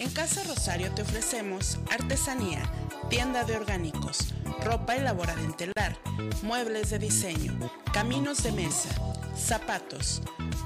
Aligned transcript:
En 0.00 0.08
Casa 0.12 0.42
Rosario 0.44 0.90
te 0.94 1.02
ofrecemos 1.02 1.78
artesanía, 1.90 2.62
tienda 3.10 3.44
de 3.44 3.54
orgánicos, 3.54 4.32
ropa 4.64 4.96
elaborada 4.96 5.42
en 5.42 5.52
telar, 5.52 5.98
muebles 6.42 6.88
de 6.88 6.98
diseño, 6.98 7.70
caminos 7.92 8.42
de 8.42 8.52
mesa, 8.52 8.88
zapatos, 9.36 10.22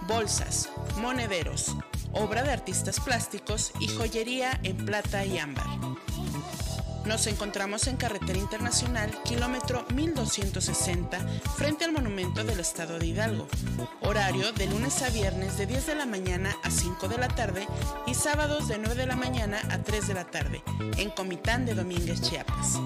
bolsas, 0.06 0.70
monederos, 0.98 1.74
obra 2.12 2.44
de 2.44 2.52
artistas 2.52 3.00
plásticos 3.00 3.72
y 3.80 3.88
joyería 3.88 4.60
en 4.62 4.76
plata 4.86 5.24
y 5.24 5.36
ámbar. 5.38 5.66
Nos 7.06 7.26
encontramos 7.26 7.86
en 7.86 7.96
Carretera 7.96 8.38
Internacional, 8.38 9.10
kilómetro 9.24 9.86
1260, 9.94 11.18
frente 11.56 11.84
al 11.84 11.92
Monumento 11.92 12.44
del 12.44 12.60
Estado 12.60 12.98
de 12.98 13.06
Hidalgo. 13.06 13.46
Horario 14.00 14.52
de 14.52 14.66
lunes 14.66 15.02
a 15.02 15.10
viernes 15.10 15.58
de 15.58 15.66
10 15.66 15.86
de 15.86 15.96
la 15.96 16.06
mañana 16.06 16.56
a 16.62 16.70
5 16.70 17.08
de 17.08 17.18
la 17.18 17.28
tarde 17.28 17.68
y 18.06 18.14
sábados 18.14 18.68
de 18.68 18.78
9 18.78 18.94
de 18.94 19.04
la 19.06 19.16
mañana 19.16 19.60
a 19.70 19.82
3 19.82 20.08
de 20.08 20.14
la 20.14 20.24
tarde, 20.24 20.62
en 20.96 21.10
Comitán 21.10 21.66
de 21.66 21.74
Domínguez, 21.74 22.22
Chiapas. 22.22 22.78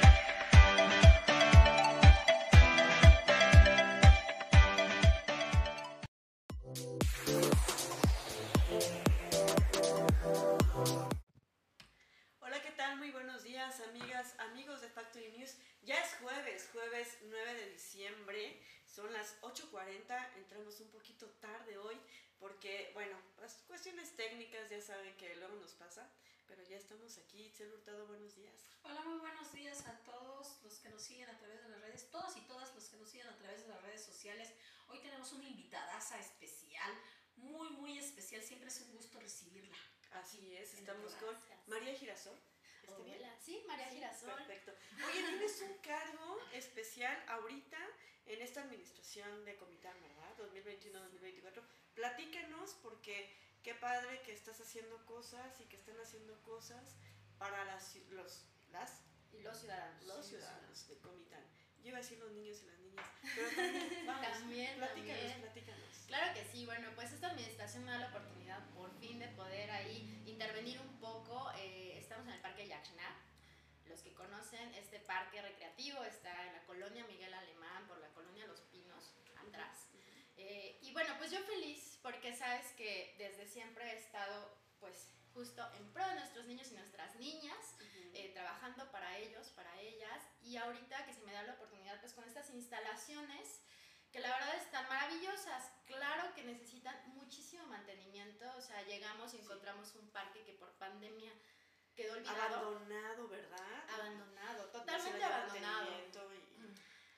Saben 24.81 25.15
que 25.15 25.35
luego 25.35 25.55
nos 25.57 25.73
pasa, 25.73 26.09
pero 26.47 26.63
ya 26.63 26.77
estamos 26.77 27.15
aquí. 27.19 27.45
Itzel 27.45 27.71
Hurtado, 27.71 28.07
buenos 28.07 28.35
días. 28.35 28.65
Hola, 28.83 29.01
muy 29.03 29.19
buenos 29.19 29.53
días 29.53 29.85
a 29.85 29.95
todos 29.99 30.57
los 30.63 30.79
que 30.79 30.89
nos 30.89 31.03
siguen 31.03 31.29
a 31.29 31.37
través 31.37 31.61
de 31.61 31.69
las 31.69 31.81
redes, 31.81 32.09
todos 32.09 32.35
y 32.35 32.41
todas 32.41 32.73
los 32.73 32.85
que 32.89 32.97
nos 32.97 33.07
siguen 33.07 33.27
a 33.27 33.37
través 33.37 33.61
de 33.61 33.67
las 33.67 33.81
redes 33.83 34.03
sociales. 34.03 34.51
Hoy 34.89 34.99
tenemos 34.99 35.31
una 35.33 35.47
invitadaza 35.47 36.19
especial, 36.19 36.91
muy, 37.35 37.69
muy 37.69 37.99
especial. 37.99 38.41
Siempre 38.41 38.69
es 38.69 38.81
un 38.81 38.91
gusto 38.93 39.19
recibirla. 39.19 39.77
Así 40.13 40.55
es, 40.55 40.73
estamos 40.73 41.13
con 41.13 41.35
María 41.67 41.93
Girasol. 41.93 42.37
Hola, 42.87 43.37
sí, 43.39 43.63
María 43.67 43.87
Girasol. 43.89 44.33
Perfecto. 44.33 44.73
Oye, 45.07 45.23
tienes 45.29 45.61
un 45.61 45.77
cargo 45.77 46.39
especial 46.53 47.23
ahorita 47.27 47.77
en 48.25 48.41
esta 48.41 48.61
administración 48.61 49.45
de 49.45 49.55
Comitán, 49.57 49.95
¿verdad? 50.01 50.37
2021-2024. 50.37 51.63
Platícanos 51.93 52.73
porque 52.81 53.29
qué 53.63 53.75
padre 53.75 54.21
que 54.21 54.33
estás 54.33 54.59
haciendo 54.59 55.05
cosas 55.05 55.59
y 55.59 55.65
que 55.65 55.77
están 55.77 55.99
haciendo 55.99 56.41
cosas 56.43 56.95
para 57.37 57.65
las, 57.65 57.95
los, 58.09 58.45
las 58.71 59.03
y 59.33 59.39
los 59.41 59.59
ciudadanos. 59.59 60.03
Los 60.03 60.25
ciudadanos 60.25 60.87
de 60.87 60.97
Comitán. 60.99 61.43
Yo 61.81 61.89
iba 61.89 61.97
a 61.97 62.01
decir 62.01 62.19
los 62.19 62.31
niños 62.31 62.61
y 62.61 62.65
las 62.67 62.79
niñas, 62.79 63.05
pero 63.35 63.49
también, 63.49 64.05
vamos, 64.05 64.31
también, 64.31 64.77
platícanos, 64.77 65.33
platícanos. 65.41 66.05
Claro 66.07 66.33
que 66.33 66.45
sí, 66.45 66.65
bueno, 66.65 66.89
pues 66.93 67.11
esta 67.11 67.27
administración 67.31 67.85
me 67.85 67.91
da 67.91 67.97
la 67.97 68.09
oportunidad 68.09 68.69
por 68.75 68.91
fin 68.99 69.17
de 69.17 69.27
poder 69.29 69.71
ahí 69.71 70.23
intervenir 70.27 70.79
un 70.79 70.99
poco. 70.99 71.51
Eh, 71.57 71.97
estamos 71.97 72.27
en 72.27 72.33
el 72.33 72.41
Parque 72.41 72.67
Yaxna, 72.67 73.17
los 73.85 74.01
que 74.01 74.13
conocen, 74.13 74.73
este 74.75 74.99
parque 74.99 75.41
recreativo 75.41 76.03
está 76.03 76.45
en 76.47 76.53
la 76.53 76.63
colonia 76.65 77.05
Miguel 77.07 77.33
Alemán, 77.33 77.87
por 77.87 77.99
la 77.99 78.09
colonia 78.09 78.45
Los 78.45 78.61
Pinos, 78.61 79.15
atrás. 79.35 79.87
Eh, 80.37 80.77
y 80.81 80.93
bueno, 80.93 81.15
pues 81.17 81.31
yo 81.31 81.39
feliz 81.39 81.90
porque 82.01 82.35
sabes 82.35 82.71
que 82.73 83.15
desde 83.17 83.47
siempre 83.47 83.85
he 83.91 83.97
estado 83.97 84.57
pues 84.79 85.07
justo 85.33 85.65
en 85.77 85.91
pro 85.93 86.05
de 86.07 86.15
nuestros 86.15 86.45
niños 86.45 86.71
y 86.71 86.75
nuestras 86.75 87.15
niñas, 87.15 87.75
eh, 88.13 88.31
trabajando 88.33 88.91
para 88.91 89.17
ellos, 89.17 89.49
para 89.49 89.79
ellas, 89.79 90.23
y 90.41 90.57
ahorita 90.57 91.05
que 91.05 91.13
se 91.13 91.21
me 91.21 91.31
da 91.31 91.43
la 91.43 91.53
oportunidad 91.53 91.99
pues 92.01 92.13
con 92.13 92.25
estas 92.25 92.49
instalaciones 92.49 93.61
que 94.11 94.19
la 94.19 94.27
verdad 94.27 94.55
están 94.57 94.87
maravillosas, 94.89 95.71
claro 95.85 96.33
que 96.35 96.43
necesitan 96.43 96.95
muchísimo 97.15 97.65
mantenimiento, 97.67 98.45
o 98.57 98.61
sea, 98.61 98.81
llegamos 98.83 99.33
y 99.33 99.37
encontramos 99.37 99.95
un 99.95 100.09
parque 100.09 100.43
que 100.43 100.53
por 100.53 100.73
pandemia 100.73 101.31
quedó 101.95 102.13
olvidado. 102.13 102.57
Abandonado, 102.57 103.27
¿verdad? 103.29 103.89
Abandonado, 103.89 104.65
totalmente 104.65 105.23
abandonado. 105.23 105.91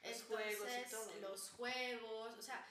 los 0.04 0.24
juegos 0.24 0.70
y 0.70 0.92
todo. 0.92 1.14
Los 1.22 1.50
juegos, 1.52 2.38
o 2.38 2.42
sea, 2.44 2.68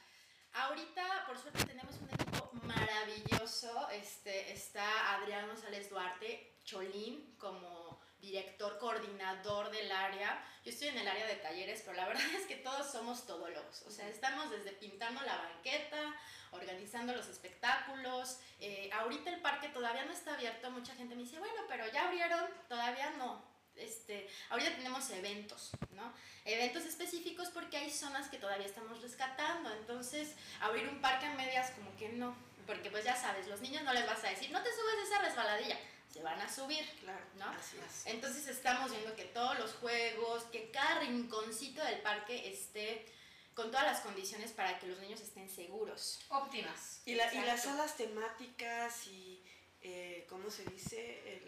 ahorita 0.55 1.25
por 1.27 1.39
suerte 1.39 1.65
tenemos 1.65 1.97
un 1.97 2.11
equipo 2.11 2.51
maravilloso. 2.65 3.89
Este, 3.91 4.53
está 4.53 5.15
Adrián 5.17 5.47
González 5.49 5.91
Duarte, 5.91 6.57
Cholín, 6.65 7.35
como 7.39 8.01
director 8.21 8.79
coordinador 8.79 9.71
del 9.71 9.91
área. 9.91 10.43
Yo 10.65 10.71
estoy 10.71 10.89
en 10.89 10.99
el 10.99 11.09
área 11.09 11.27
de 11.27 11.37
talleres, 11.37 11.83
pero 11.85 11.97
la 11.97 12.07
verdad 12.09 12.25
es 12.37 12.47
que 12.47 12.57
todos 12.57 12.91
somos 12.91 13.27
todólogos. 13.27 13.83
O 13.83 13.91
sea, 13.91 14.09
estamos 14.09 14.51
desde 14.51 14.73
pintando 14.73 15.21
la 15.23 15.37
banqueta, 15.37 16.15
organizando 16.53 17.15
los 17.15 17.29
espectáculos. 17.29 18.39
Eh, 18.61 18.91
ahorita 18.93 19.31
el 19.31 19.41
parque 19.41 19.69
todavía 19.69 20.05
no 20.05 20.13
está 20.13 20.35
abierto. 20.35 20.71
Mucha 20.71 20.95
gente 20.95 21.15
me 21.15 21.23
dice, 21.23 21.39
bueno, 21.39 21.63
pero 21.69 21.87
ya 21.93 22.07
abrieron, 22.07 22.49
todavía 22.69 23.11
no. 23.19 23.52
Este, 23.83 24.29
ahorita 24.51 24.77
tenemos 24.77 25.11
eventos, 25.11 25.71
¿no? 25.91 26.13
Eventos 26.45 26.85
específicos 26.85 27.49
porque 27.49 27.77
hay 27.77 27.91
zonas 27.91 28.29
que 28.29 28.39
todavía 28.39 28.67
estamos 28.67 29.01
rescatando. 29.03 29.73
Entonces, 29.75 30.35
abrir 30.61 30.89
un 30.89 31.01
parque 31.01 31.27
a 31.27 31.35
medias 31.35 31.71
como 31.73 31.95
que 31.97 32.09
no. 32.11 32.35
Porque 32.67 32.91
pues 32.91 33.05
ya 33.05 33.17
sabes, 33.17 33.49
los 33.49 33.61
niños 33.61 33.83
no 33.83 33.93
les 33.93 34.07
vas 34.07 34.23
a 34.25 34.29
decir, 34.29 34.51
no 34.51 34.63
te 34.63 34.71
subes 34.71 35.09
esa 35.09 35.21
resbaladilla 35.23 35.79
se 36.13 36.23
van 36.23 36.39
a 36.41 36.49
subir, 36.49 36.85
claro, 37.01 37.25
¿no? 37.39 37.47
Así 37.47 37.79
es. 37.79 38.07
Entonces 38.07 38.47
estamos 38.47 38.91
viendo 38.91 39.17
que 39.17 39.25
todos 39.25 39.59
los 39.59 39.73
juegos, 39.75 40.45
que 40.45 40.71
cada 40.71 41.01
rinconcito 41.01 41.83
del 41.83 42.03
parque 42.03 42.51
esté 42.51 43.07
con 43.55 43.71
todas 43.71 43.87
las 43.87 44.01
condiciones 44.01 44.53
para 44.53 44.79
que 44.79 44.87
los 44.87 44.99
niños 44.99 45.21
estén 45.21 45.49
seguros. 45.49 46.21
Óptimas. 46.29 47.01
Y, 47.07 47.15
la, 47.15 47.33
y 47.33 47.39
las 47.39 47.63
salas 47.63 47.97
temáticas 47.97 49.07
y, 49.07 49.43
eh, 49.81 50.27
¿cómo 50.29 50.51
se 50.51 50.65
dice? 50.65 51.43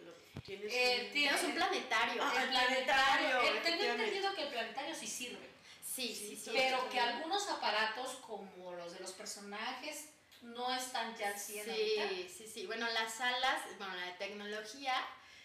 ¿Tienes, 0.44 0.72
un, 0.72 1.12
tienes 1.12 1.43
un 1.43 1.55
planetario. 1.55 2.22
Ah, 2.22 2.43
el 2.43 2.49
planetario. 2.49 3.62
tengo 3.62 3.84
entendido 3.84 4.34
que 4.34 4.43
el 4.43 4.49
planetario 4.49 4.94
sí 4.94 5.06
sirve. 5.06 5.49
Sí, 5.82 6.15
sí, 6.15 6.37
sí. 6.37 6.50
pero 6.53 6.88
que 6.88 6.99
algunos 6.99 7.49
aparatos 7.49 8.16
como 8.27 8.72
los 8.72 8.94
de 8.94 9.00
los 9.00 9.12
personajes 9.12 10.09
no 10.43 10.75
están 10.75 11.16
ya 11.16 11.28
al 11.28 11.38
Sí, 11.38 12.28
sí, 12.37 12.47
sí. 12.53 12.66
Bueno, 12.66 12.88
las 12.91 13.15
salas, 13.15 13.62
bueno, 13.78 13.94
la 13.94 14.06
de 14.06 14.12
tecnología, 14.12 14.94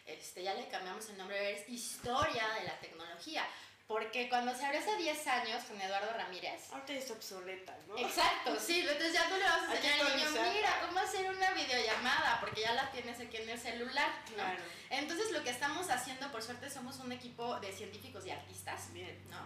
este, 0.05 0.43
ya 0.43 0.55
le 0.55 0.67
cambiamos 0.67 1.07
el 1.09 1.17
nombre, 1.17 1.53
es 1.53 1.69
historia 1.69 2.47
de 2.59 2.65
la 2.65 2.79
tecnología. 2.79 3.47
Porque 3.89 4.29
cuando 4.29 4.55
se 4.55 4.63
abrió 4.63 4.81
hace 4.81 4.95
10 4.97 5.27
años 5.29 5.63
con 5.63 5.81
Eduardo 5.81 6.13
Ramírez. 6.13 6.71
Ahorita 6.71 6.93
es 6.93 7.09
obsoleta, 7.09 7.75
¿no? 7.87 7.97
Exacto, 7.97 8.55
sí. 8.59 8.81
Entonces 8.81 9.13
ya 9.13 9.27
tú 9.27 9.35
le 9.35 9.43
vas 9.43 9.63
a 9.63 9.75
enseñar 9.75 10.01
al 10.01 10.15
niño, 10.15 10.29
mira, 10.53 10.81
cómo 10.85 10.99
hacer 10.99 11.27
una 11.27 11.51
videollamada, 11.53 12.39
porque 12.39 12.61
ya 12.61 12.73
la 12.73 12.91
tienes 12.91 13.19
aquí 13.19 13.37
en 13.37 13.49
el 13.49 13.59
celular, 13.59 14.11
Claro. 14.31 14.61
Entonces 14.91 15.31
lo 15.31 15.43
que 15.43 15.49
estamos 15.49 15.89
haciendo, 15.89 16.31
por 16.31 16.43
suerte, 16.43 16.69
somos 16.69 16.99
un 16.99 17.11
equipo 17.11 17.59
de 17.61 17.73
científicos 17.73 18.27
y 18.27 18.29
artistas. 18.29 18.93
Bien. 18.93 19.27
¿no? 19.27 19.39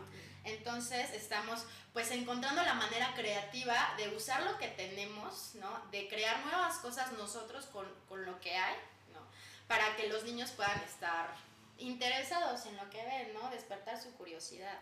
Entonces 0.44 1.12
estamos 1.14 1.64
pues 1.94 2.12
encontrando 2.12 2.64
la 2.64 2.74
manera 2.74 3.14
creativa 3.16 3.94
de 3.96 4.10
usar 4.10 4.44
lo 4.44 4.58
que 4.58 4.68
tenemos, 4.68 5.56
¿no? 5.56 5.86
De 5.90 6.10
crear 6.10 6.46
nuevas 6.46 6.80
cosas 6.80 7.14
nosotros 7.14 7.68
con, 7.68 7.86
con 8.10 8.26
lo 8.26 8.42
que 8.42 8.58
hay, 8.58 8.76
¿no? 9.14 9.22
Para 9.70 9.96
que 9.96 10.10
los 10.10 10.26
niños 10.26 10.52
puedan 10.52 10.82
estar 10.82 11.34
interesados 11.84 12.66
en 12.66 12.78
lo 12.78 12.90
que 12.90 13.04
ven, 13.04 13.34
¿no? 13.34 13.50
Despertar 13.50 14.02
su 14.02 14.14
curiosidad. 14.14 14.80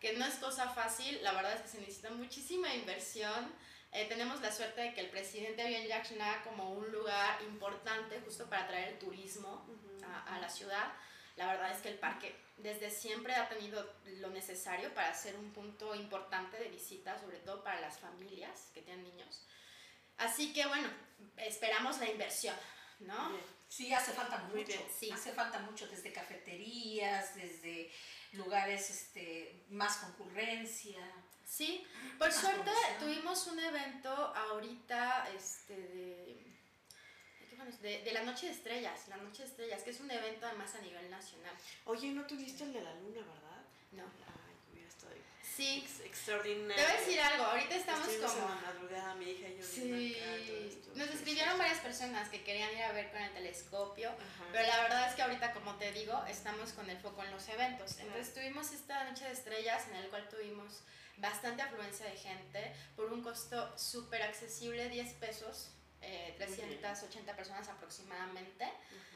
Que 0.00 0.14
no 0.14 0.24
es 0.24 0.34
cosa 0.36 0.68
fácil, 0.70 1.22
la 1.22 1.32
verdad 1.32 1.54
es 1.54 1.62
que 1.62 1.68
se 1.68 1.80
necesita 1.80 2.10
muchísima 2.10 2.74
inversión. 2.74 3.52
Eh, 3.92 4.06
tenemos 4.08 4.40
la 4.40 4.52
suerte 4.52 4.80
de 4.80 4.94
que 4.94 5.00
el 5.00 5.10
presidente 5.10 5.66
vio 5.66 5.78
en 5.78 5.88
Yaxna 5.88 6.42
como 6.44 6.72
un 6.72 6.90
lugar 6.90 7.42
importante 7.42 8.20
justo 8.20 8.48
para 8.48 8.66
traer 8.66 8.88
el 8.90 8.98
turismo 8.98 9.66
a, 10.04 10.36
a, 10.36 10.40
la 10.40 10.48
ciudad. 10.48 10.92
La 11.36 11.46
verdad 11.46 11.72
es 11.72 11.82
que 11.82 11.88
el 11.88 11.98
parque 11.98 12.34
desde 12.58 12.90
siempre 12.90 13.34
ha 13.34 13.48
tenido 13.48 13.94
lo 14.18 14.30
necesario 14.30 14.94
para 14.94 15.12
ser 15.14 15.36
un 15.36 15.52
punto 15.52 15.94
importante 15.94 16.58
de 16.58 16.68
visita, 16.68 17.18
sobre 17.18 17.38
todo 17.38 17.64
para 17.64 17.80
las 17.80 17.98
familias 17.98 18.70
que 18.72 18.82
tienen 18.82 19.04
niños. 19.04 19.46
Así 20.18 20.52
que 20.52 20.66
bueno, 20.66 20.88
esperamos 21.36 21.98
la 21.98 22.10
inversión 22.10 22.56
¿no? 23.00 23.30
Bien. 23.30 23.59
Sí, 23.70 23.92
hace 23.94 24.12
falta 24.12 24.36
Muy 24.38 24.60
mucho. 24.62 24.66
bien. 24.66 24.82
Sí. 24.98 25.10
Hace 25.12 25.32
falta 25.32 25.60
mucho 25.60 25.86
desde 25.86 26.12
cafeterías, 26.12 27.36
desde 27.36 27.90
lugares 28.32 28.90
este, 28.90 29.64
más 29.70 29.96
concurrencia. 29.98 30.98
Sí, 31.46 31.86
por 32.18 32.32
suerte 32.32 32.70
tuvimos 32.98 33.46
un 33.46 33.58
evento 33.60 34.10
ahorita 34.10 35.28
este, 35.36 35.74
de, 35.74 36.46
de, 37.80 38.02
de 38.02 38.12
la 38.12 38.22
Noche 38.22 38.46
de 38.46 38.52
Estrellas, 38.52 39.06
la 39.08 39.16
Noche 39.16 39.42
de 39.44 39.48
Estrellas, 39.48 39.82
que 39.82 39.90
es 39.90 40.00
un 40.00 40.10
evento 40.10 40.46
además 40.46 40.74
a 40.74 40.80
nivel 40.80 41.08
nacional. 41.08 41.54
Oye, 41.86 42.10
¿no 42.10 42.26
tuviste 42.26 42.64
el 42.64 42.72
de 42.72 42.82
la 42.82 42.94
luna, 42.96 43.20
verdad? 43.20 43.62
No. 43.92 44.04
Sí, 45.60 45.82
ex- 45.84 46.00
extraordinario. 46.00 46.74
te 46.76 46.82
voy 46.82 46.90
a 46.90 47.00
decir 47.00 47.20
algo, 47.20 47.44
ahorita 47.44 47.74
estamos 47.76 48.08
Estuvimos 48.08 48.32
como... 48.32 48.46
en 48.48 48.54
la 48.54 48.60
madrugada, 48.72 49.14
mi 49.16 49.30
hija 49.30 49.48
y 49.48 49.58
yo. 49.58 49.62
Sí, 49.64 49.80
viendo 49.82 50.18
acá, 50.18 50.46
todo 50.46 50.56
esto. 50.68 50.90
nos 50.94 51.10
escribieron 51.10 51.58
varias 51.58 51.78
personas 51.80 52.28
que 52.30 52.42
querían 52.42 52.72
ir 52.72 52.82
a 52.82 52.92
ver 52.92 53.10
con 53.10 53.20
el 53.20 53.30
telescopio, 53.32 54.08
Ajá. 54.08 54.44
pero 54.52 54.66
la 54.66 54.80
verdad 54.82 55.08
es 55.10 55.14
que 55.16 55.22
ahorita, 55.22 55.52
como 55.52 55.74
te 55.76 55.92
digo, 55.92 56.24
estamos 56.28 56.72
con 56.72 56.88
el 56.88 56.96
foco 56.98 57.22
en 57.24 57.30
los 57.30 57.46
eventos. 57.50 57.98
Entonces 57.98 58.32
tuvimos 58.32 58.72
esta 58.72 59.04
noche 59.04 59.24
de 59.26 59.32
estrellas 59.32 59.86
en 59.88 59.96
el 59.96 60.08
cual 60.08 60.26
tuvimos 60.30 60.80
bastante 61.18 61.60
afluencia 61.60 62.06
de 62.06 62.16
gente 62.16 62.72
por 62.96 63.12
un 63.12 63.22
costo 63.22 63.76
súper 63.76 64.22
accesible, 64.22 64.88
10 64.88 65.12
pesos, 65.14 65.68
eh, 66.00 66.34
Muy 66.38 66.56
bien. 66.56 66.68
380 66.80 67.36
personas 67.36 67.68
aproximadamente. 67.68 68.64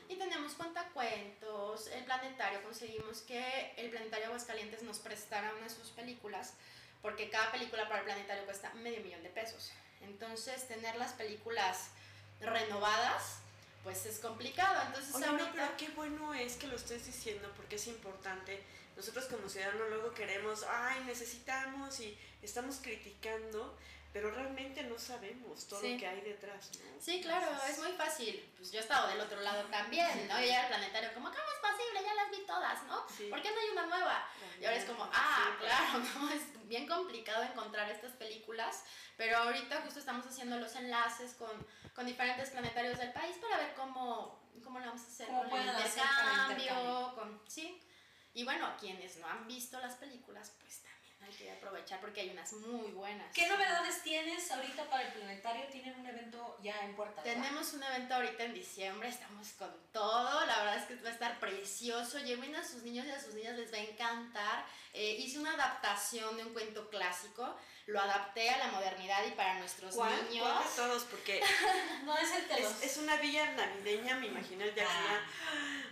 Y 0.09 0.17
tenemos 0.17 0.53
cuentacuentos, 0.53 1.87
el 1.89 2.05
planetario, 2.05 2.63
conseguimos 2.63 3.23
que 3.23 3.73
el 3.77 3.91
planetario 3.91 4.27
Aguascalientes 4.27 4.83
nos 4.83 4.99
prestara 4.99 5.53
una 5.55 5.65
de 5.65 5.71
sus 5.71 5.89
películas, 5.91 6.55
porque 7.01 7.31
cada 7.31 7.51
película 7.53 7.89
para 7.89 8.01
el 8.01 8.05
planetario 8.05 8.45
cuesta 8.45 8.73
medio 8.75 9.01
millón 9.01 9.23
de 9.23 9.31
pesos. 9.31 9.73
Entonces, 10.03 10.69
tener 10.69 10.97
las 10.97 11.13
películas 11.15 11.89
renovadas, 12.41 13.39
pues 13.83 14.07
es 14.07 14.19
complicado. 14.19 14.83
Entonces, 14.87 15.15
Oye, 15.15 15.27
no, 15.27 15.33
ahorita... 15.33 15.53
pero 15.53 15.77
qué 15.77 15.89
bueno 15.89 16.35
es 16.35 16.57
que 16.57 16.67
lo 16.67 16.77
estés 16.77 17.07
diciendo 17.07 17.51
porque 17.57 17.77
es 17.77 17.87
importante. 17.87 18.63
Nosotros 18.97 19.25
como 19.27 19.49
ciudadanos 19.49 19.89
luego 19.89 20.15
queremos, 20.15 20.65
ay, 20.69 21.03
necesitamos 21.05 21.99
y 22.01 22.17
estamos 22.43 22.77
criticando, 22.77 23.77
pero 24.15 24.31
realmente 24.31 24.85
no 24.85 24.97
sabemos 24.97 25.67
todo 25.67 25.81
Sí. 25.81 25.95
lo 25.95 25.99
que 25.99 26.07
hay 26.07 26.21
detrás, 26.21 26.71
¿no? 26.79 27.01
Sí, 27.01 27.21
claro, 27.21 27.49
es 27.69 27.79
muy 27.81 27.91
fácil. 27.93 28.49
Pues 28.57 28.71
yo 28.71 28.79
he 28.79 28.83
estado 28.83 29.09
del 29.09 29.21
otro 29.21 29.41
lado 29.41 29.65
también, 29.65 30.29
¿no? 30.29 30.41
Y 30.41 30.49
era 30.49 30.63
el 30.63 30.69
planetario, 30.69 31.13
como, 31.13 31.27
¿cómo 31.31 31.43
es 31.53 31.61
posible? 31.73 32.01
Ya 32.05 32.15
las 32.15 32.31
vi 32.31 32.47
todas, 32.47 32.85
¿no? 32.85 33.05
Sí. 33.09 33.25
¿Por 33.29 33.43
qué 33.43 33.51
no 33.51 33.61
hay 33.61 33.69
una 33.71 33.87
nueva? 33.87 34.25
Y 34.61 34.65
ahora 34.65 34.77
es 34.77 34.85
como, 34.85 35.03
ah, 35.13 35.57
claro, 35.59 35.99
¿no? 36.15 36.31
Es 36.31 36.69
bien 36.69 36.87
complicado 36.87 37.43
encontrar 37.43 37.91
estas 37.91 38.13
películas, 38.13 38.85
pero 39.17 39.37
ahorita 39.37 39.83
justo 39.83 39.99
estamos 39.99 40.25
haciendo 40.27 40.59
los 40.61 40.77
enlaces 40.77 41.35
con, 41.35 41.51
con 41.97 42.07
diferentes 42.07 42.51
planetarios 42.51 42.97
del 42.99 43.13
país 43.13 43.37
para 43.39 43.57
ver 43.59 43.75
cómo, 43.75 44.41
cómo 44.63 44.79
lo 44.79 44.87
vamos 44.87 45.03
a 45.03 45.07
hacer 45.09 45.27
¿Cómo 45.27 45.51
con 45.51 45.61
el 45.61 45.69
hacer 45.71 45.83
el 45.87 45.89
intercambio, 45.91 46.55
intercambio? 46.63 47.15
con, 47.17 47.43
sí. 47.51 47.83
Y 48.33 48.45
bueno, 48.45 48.73
quienes 48.79 49.17
no 49.17 49.27
han 49.27 49.45
visto 49.49 49.79
las 49.81 49.97
películas, 49.97 50.53
pues 50.61 50.83
también 50.83 51.04
hay 51.25 51.33
que 51.33 51.51
aprovechar 51.51 52.01
porque 52.01 52.21
hay 52.23 52.31
unas 52.31 52.53
muy 52.53 52.91
buenas. 52.93 53.33
¿Qué 53.35 53.49
novedades 53.49 54.03
tienes 54.03 54.51
ahorita 54.51 54.89
para 54.89 55.07
el 55.07 55.13
planetario? 55.13 55.67
¿Tienen 55.67 55.99
un 55.99 56.07
evento 56.07 56.59
ya 56.63 56.79
en 56.81 56.95
puerta? 56.95 57.23
¿verdad? 57.23 57.43
Tenemos 57.43 57.73
un 57.73 57.83
evento 57.83 58.15
ahorita 58.15 58.45
en 58.45 58.55
diciembre, 58.55 59.09
estamos 59.09 59.49
con 59.53 59.75
todo, 59.93 60.47
la 60.47 60.59
verdad 60.59 60.77
es 60.79 60.85
que 60.85 60.97
va 60.97 61.09
a 61.09 61.13
estar 61.13 61.41
precioso, 61.41 62.19
lleven 62.19 62.55
a 62.57 62.65
sus 62.67 62.83
niños 62.83 63.07
y 63.07 63.11
a 63.11 63.21
sus 63.21 63.35
niñas, 63.35 63.57
les 63.57 63.73
va 63.73 63.79
a 63.79 63.81
encantar. 63.81 64.65
Eh, 64.93 65.17
hice 65.19 65.39
una 65.39 65.55
adaptación 65.55 66.37
de 66.37 66.45
un 66.45 66.53
cuento 66.53 66.89
clásico, 66.89 67.57
lo 67.87 68.01
adapté 68.01 68.49
a 68.51 68.59
la 68.59 68.69
modernidad 68.69 69.27
y 69.27 69.33
para 69.33 69.59
nuestros 69.59 69.95
¿Cuál? 69.95 70.29
niños. 70.31 70.47
¿Cuál 70.47 70.65
de 70.65 70.71
todos? 70.77 71.03
Porque 71.05 71.43
No 72.05 72.17
es. 72.17 72.31
Es, 72.95 73.03
una 73.03 73.17
villa 73.17 73.51
navideña, 73.53 74.17
me 74.17 74.27
imagino 74.29 74.65
el. 74.65 74.75
Ah. 74.81 75.21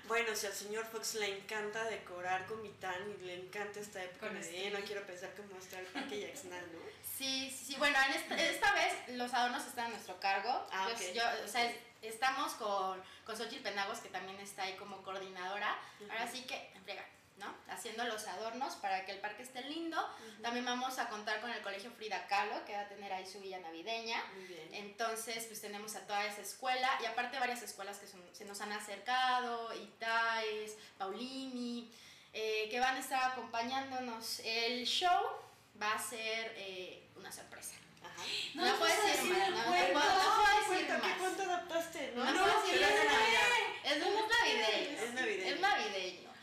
Bueno, 0.06 0.34
si 0.34 0.46
al 0.46 0.52
señor 0.52 0.84
Fox 0.86 1.14
le 1.14 1.38
encanta 1.38 1.84
decorar 1.84 2.44
Comitán 2.46 2.94
y 3.20 3.24
le 3.24 3.34
encanta 3.34 3.80
esta 3.80 4.02
época 4.02 4.30
navideña, 4.30 4.70
no 4.70 4.76
este- 4.78 4.86
quiero 4.88 5.06
pensar 5.06 5.30
cómo 5.36 5.58
está 5.58 5.78
el 5.78 5.86
parque 5.86 6.20
Yaxnal, 6.20 6.64
¿no? 6.72 6.78
Sí, 7.18 7.50
sí, 7.56 7.76
bueno, 7.78 7.96
en 8.08 8.14
esta, 8.14 8.36
esta 8.36 8.72
vez 8.74 8.92
los 9.16 9.32
adornos 9.32 9.64
están 9.64 9.86
a 9.86 9.88
nuestro 9.90 10.18
cargo. 10.18 10.66
Ah, 10.72 10.88
Yo- 11.14 11.44
o 11.44 11.48
sea, 11.48 11.64
es- 11.70 11.76
estamos 12.02 12.52
con, 12.54 13.00
con 13.24 13.36
Xochitl 13.36 13.62
Penagos, 13.62 14.00
que 14.00 14.08
también 14.08 14.40
está 14.40 14.64
ahí 14.64 14.74
como 14.76 15.00
coordinadora. 15.02 15.78
Ahora 16.10 16.26
sí 16.28 16.42
que, 16.42 16.72
en 16.74 16.82
friega, 16.82 17.04
¿no? 17.38 17.52
Haciendo 17.68 18.04
los 18.04 18.26
adornos 18.26 18.74
para 18.76 19.04
que 19.04 19.12
el 19.12 19.18
parque 19.18 19.42
esté 19.42 19.62
lindo. 19.62 19.98
También 20.42 20.64
vamos 20.64 20.98
a 20.98 21.08
contar 21.08 21.40
con 21.40 21.50
el 21.50 21.60
Colegio 21.62 21.90
Frida 21.90 22.26
Kahlo, 22.28 22.64
que 22.64 22.74
va 22.74 22.82
a 22.82 22.88
tener 22.88 23.12
ahí 23.12 23.26
su 23.26 23.40
villa 23.40 23.58
navideña. 23.58 24.22
Muy 24.34 24.44
bien. 24.44 24.68
Entonces, 24.74 25.44
pues 25.46 25.60
tenemos 25.60 25.94
a 25.96 26.06
toda 26.06 26.24
esa 26.26 26.40
escuela 26.42 26.88
y 27.02 27.06
aparte 27.06 27.38
varias 27.38 27.62
escuelas 27.62 27.98
que 27.98 28.06
son- 28.06 28.22
se 28.32 28.44
nos 28.44 28.60
han 28.60 28.72
acercado, 28.72 29.72
Itaes, 29.74 30.76
Paulini, 30.98 31.90
eh, 32.32 32.68
que 32.70 32.78
van 32.80 32.96
a 32.96 33.00
estar 33.00 33.32
acompañándonos. 33.32 34.40
El 34.44 34.84
show 34.86 35.22
va 35.80 35.92
a 35.94 35.98
ser 35.98 36.54
eh, 36.56 37.08
una 37.16 37.32
sorpresa. 37.32 37.74
Ajá. 38.04 38.22
No, 38.54 38.66
No 38.66 38.76
puedes 38.78 38.96
decir 39.04 39.16
decir 39.20 39.32
más, 39.38 39.48
el 39.48 39.54
no, 39.54 39.60
no 39.62 39.66
cuento. 39.68 39.92
puedo- 39.92 40.12
no 40.12 40.20
puedo 40.20 40.44
¿Qué 40.44 40.74
decir 40.74 40.86
cuento? 40.86 41.02
¿Qué 41.02 41.08
más. 41.08 41.18
cuento 41.18 41.42
adaptaste? 41.42 42.12
No, 42.14 42.24
No, 42.24 42.32
no. 42.32 42.42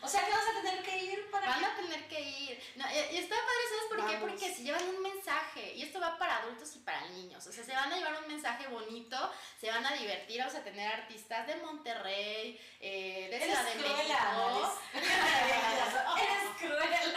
O 0.01 0.07
sea 0.07 0.25
que 0.25 0.31
vas 0.31 0.47
a 0.47 0.61
tener 0.61 0.83
que 0.83 0.97
ir 0.97 1.29
para 1.29 1.47
Van 1.47 1.65
a 1.65 1.75
tener 1.75 2.07
que 2.07 2.21
ir. 2.21 2.63
No, 2.75 2.85
y 2.89 3.15
y 3.15 3.17
está 3.17 3.35
padre, 3.35 3.63
¿sabes 3.69 3.85
por 3.89 3.97
qué? 3.97 4.15
Vamos. 4.15 4.29
Porque 4.29 4.53
si 4.53 4.63
llevan 4.63 4.87
un 4.87 5.01
mensaje, 5.01 5.73
y 5.75 5.81
esto 5.83 5.99
va 5.99 6.17
para 6.17 6.37
adultos 6.37 6.75
y 6.75 6.79
para 6.79 7.05
niños, 7.07 7.45
o 7.45 7.51
sea, 7.51 7.63
se 7.63 7.73
van 7.73 7.91
a 7.91 7.97
llevar 7.97 8.21
un 8.21 8.27
mensaje 8.27 8.67
bonito, 8.67 9.31
se 9.59 9.69
van 9.69 9.85
a 9.85 9.93
divertir, 9.93 10.39
vamos 10.39 10.55
a 10.55 10.63
tener 10.63 10.87
artistas 10.93 11.47
de 11.47 11.55
Monterrey, 11.57 12.59
eh, 12.79 13.27
de 13.29 13.39
Ciudad 13.39 13.65
de 13.65 13.75
México. 13.75 14.79
Eres 16.19 16.49
cruel. 16.59 17.15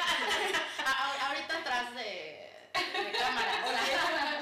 Ahorita 1.20 1.58
atrás 1.58 1.94
de, 1.94 2.51
de 2.72 3.12
cámara. 3.18 3.64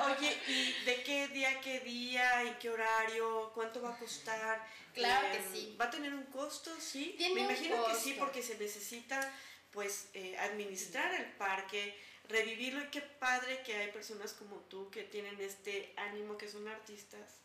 Oye, 0.07 0.15
oye, 0.17 0.39
¿y 0.49 0.85
de 0.85 1.03
qué 1.03 1.29
día, 1.29 1.61
qué 1.61 1.81
día 1.81 2.45
y 2.45 2.51
qué 2.61 2.71
horario? 2.71 3.51
¿Cuánto 3.55 3.83
va 3.83 3.95
a 3.95 3.99
costar? 3.99 4.67
Claro 4.95 5.27
Eh, 5.29 5.31
que 5.39 5.43
sí. 5.57 5.77
¿Va 5.81 5.87
a 5.87 5.91
tener 5.91 6.13
un 6.15 6.25
costo? 6.25 6.71
Sí. 6.81 7.15
Tiene 7.17 7.35
Me 7.35 7.41
imagino 7.43 7.85
que 7.87 7.95
sí, 7.95 8.15
porque 8.19 8.43
se 8.43 8.57
necesita 8.59 9.33
pues 9.73 10.09
eh, 10.15 10.37
administrar 10.39 11.15
el 11.15 11.27
parque, 11.33 11.97
revivirlo 12.29 12.83
y 12.83 12.89
qué 12.89 13.01
padre 13.01 13.63
que 13.65 13.77
hay 13.77 13.93
personas 13.93 14.33
como 14.33 14.57
tú 14.69 14.91
que 14.91 15.05
tienen 15.05 15.41
este 15.41 15.93
ánimo, 15.97 16.37
que 16.37 16.49
son 16.49 16.67
artistas, 16.67 17.37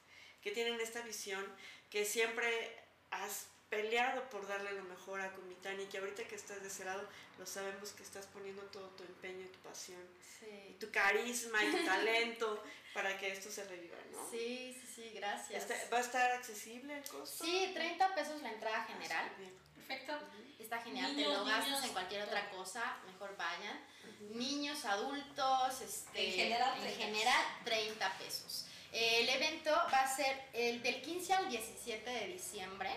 que 0.41 0.51
tienen 0.51 0.79
esta 0.81 1.01
visión, 1.01 1.45
que 1.91 2.03
siempre 2.05 2.75
has 3.11 3.45
peleado 3.69 4.29
por 4.29 4.47
darle 4.47 4.71
lo 4.73 4.83
mejor 4.83 5.21
a 5.21 5.31
Comitán 5.33 5.79
y 5.81 5.85
que 5.85 5.97
ahorita 5.97 6.23
que 6.25 6.35
estás 6.35 6.61
de 6.61 6.67
ese 6.67 6.85
lado 6.85 7.07
lo 7.37 7.45
sabemos 7.45 7.91
que 7.91 8.03
estás 8.03 8.25
poniendo 8.27 8.61
todo 8.63 8.87
tu 8.89 9.03
empeño 9.03 9.45
y 9.45 9.49
tu 9.49 9.59
pasión 9.59 10.01
y 10.69 10.73
tu 10.73 10.91
carisma 10.91 11.63
y 11.63 11.71
tu 11.71 11.85
talento 11.85 12.63
para 12.93 13.17
que 13.17 13.31
esto 13.31 13.49
se 13.51 13.65
reviva, 13.65 13.97
¿no? 14.11 14.29
Sí, 14.29 14.77
sí, 14.79 14.87
sí, 14.95 15.09
gracias. 15.15 15.63
Está- 15.69 15.89
¿Va 15.91 15.97
a 15.97 16.01
estar 16.01 16.31
accesible 16.31 16.97
el 16.97 17.03
costo? 17.09 17.43
Sí, 17.43 17.71
30 17.73 18.15
pesos 18.15 18.41
la 18.41 18.51
entrada 18.51 18.77
Ah, 18.83 18.85
general. 18.93 19.29
Perfecto. 19.75 20.19
Está 20.59 20.81
genial, 20.81 21.15
Niños, 21.15 21.31
te 21.33 21.37
lo 21.37 21.45
gastas 21.45 21.65
niños, 21.67 21.83
en 21.83 21.91
cualquier 21.93 22.23
otra 22.23 22.49
cosa, 22.51 22.97
mejor 23.05 23.35
vayan. 23.37 23.79
Niños, 24.31 24.85
adultos, 24.85 25.81
este, 25.81 26.27
En 26.27 26.33
general, 26.33 26.73
en 26.77 26.83
30 26.83 26.97
general 27.05 27.45
30 27.65 28.17
pesos. 28.17 28.65
El 28.91 29.27
evento 29.27 29.71
va 29.71 29.99
a 30.01 30.15
ser 30.15 30.41
el 30.53 30.81
del 30.81 31.01
15 31.01 31.33
al 31.33 31.49
17 31.49 32.09
de 32.09 32.27
diciembre. 32.27 32.89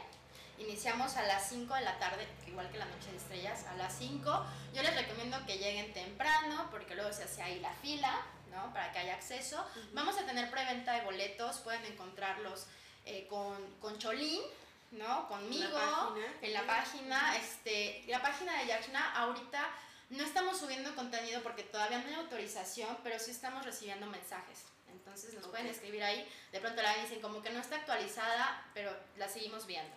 Iniciamos 0.59 1.17
a 1.17 1.23
las 1.23 1.49
5 1.51 1.73
de 1.75 1.81
la 1.83 1.99
tarde, 1.99 2.27
igual 2.47 2.69
que 2.71 2.79
la 2.79 2.85
Noche 2.87 3.11
de 3.13 3.17
Estrellas, 3.17 3.65
a 3.67 3.75
las 3.77 3.97
5. 3.97 4.47
Yo 4.75 4.83
les 4.83 4.95
recomiendo 4.95 5.39
que 5.47 5.57
lleguen 5.59 5.93
temprano 5.93 6.69
porque 6.71 6.95
luego 6.95 7.13
se 7.13 7.25
hace 7.25 7.43
ahí 7.43 7.61
la 7.61 7.73
fila, 7.75 8.21
¿no? 8.51 8.73
Para 8.73 8.91
que 8.93 8.99
haya 8.99 9.15
acceso. 9.15 9.65
Vamos 9.93 10.19
a 10.19 10.27
tener 10.27 10.51
preventa 10.51 10.93
de 10.95 11.03
boletos, 11.03 11.59
pueden 11.59 11.85
encontrarlos 11.87 12.67
eh, 13.07 13.27
con, 13.29 13.57
con 13.81 13.99
Cholín, 13.99 14.43
¿no? 14.91 15.29
Conmigo, 15.29 15.79
página. 15.79 16.27
en 16.43 16.53
la 16.53 16.67
página. 16.67 17.37
Este, 17.37 18.05
la 18.09 18.21
página 18.21 18.59
de 18.59 18.67
Yaxna 18.67 19.15
ahorita 19.15 19.65
no 20.11 20.25
estamos 20.25 20.59
subiendo 20.59 20.95
contenido 20.97 21.41
porque 21.43 21.63
todavía 21.63 21.99
no 21.99 22.09
hay 22.09 22.15
autorización, 22.15 22.99
pero 23.05 23.19
sí 23.21 23.31
estamos 23.31 23.65
recibiendo 23.65 24.07
mensajes. 24.07 24.65
Entonces 24.91 25.35
nos 25.35 25.47
pueden 25.47 25.67
Ok. 25.67 25.73
escribir 25.73 26.03
ahí. 26.03 26.29
De 26.51 26.59
pronto 26.61 26.83
la 26.83 26.95
dicen 26.97 27.21
como 27.21 27.43
que 27.43 27.51
no 27.51 27.61
está 27.61 27.77
actualizada, 27.77 28.67
pero 28.75 28.91
la 29.17 29.29
seguimos 29.29 29.65
viendo. 29.67 29.95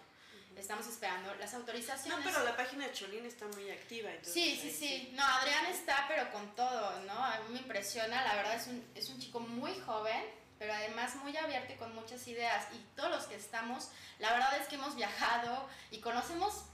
Estamos 0.61 0.85
esperando 0.87 1.33
las 1.35 1.51
No, 1.53 1.59
autorizaciones. 1.59 2.23
pero 2.23 2.43
la 2.43 2.55
página 2.55 2.85
de 2.87 2.93
Cholín 2.93 3.25
está 3.25 3.47
muy 3.47 3.69
activa. 3.71 4.09
Entonces 4.11 4.33
Sí, 4.33 4.59
sí, 4.61 4.71
sí. 4.71 5.09
No, 5.13 5.25
Adrián 5.25 5.65
está, 5.65 6.05
pero 6.07 6.31
con 6.31 6.55
todo, 6.55 6.99
¿no? 7.01 7.13
A 7.13 7.39
mí 7.39 7.53
me 7.53 7.59
impresiona. 7.59 8.23
La 8.23 8.35
verdad 8.35 8.55
es 8.55 8.67
un, 8.67 8.91
es 8.95 9.09
un 9.09 9.19
chico 9.19 9.39
muy 9.39 9.77
joven, 9.79 10.23
pero 10.59 10.73
además 10.73 11.15
muy 11.15 11.35
abierto 11.35 11.73
y 11.73 11.77
con 11.77 11.93
muchas 11.95 12.27
ideas. 12.27 12.67
Y 12.73 12.77
todos 12.95 13.09
los 13.09 13.25
que 13.25 13.35
estamos, 13.35 13.89
la 14.19 14.31
verdad 14.33 14.55
es 14.61 14.67
que 14.67 14.75
hemos 14.75 14.95
viajado 14.95 15.67
y 15.89 15.99
conocemos 15.99 16.65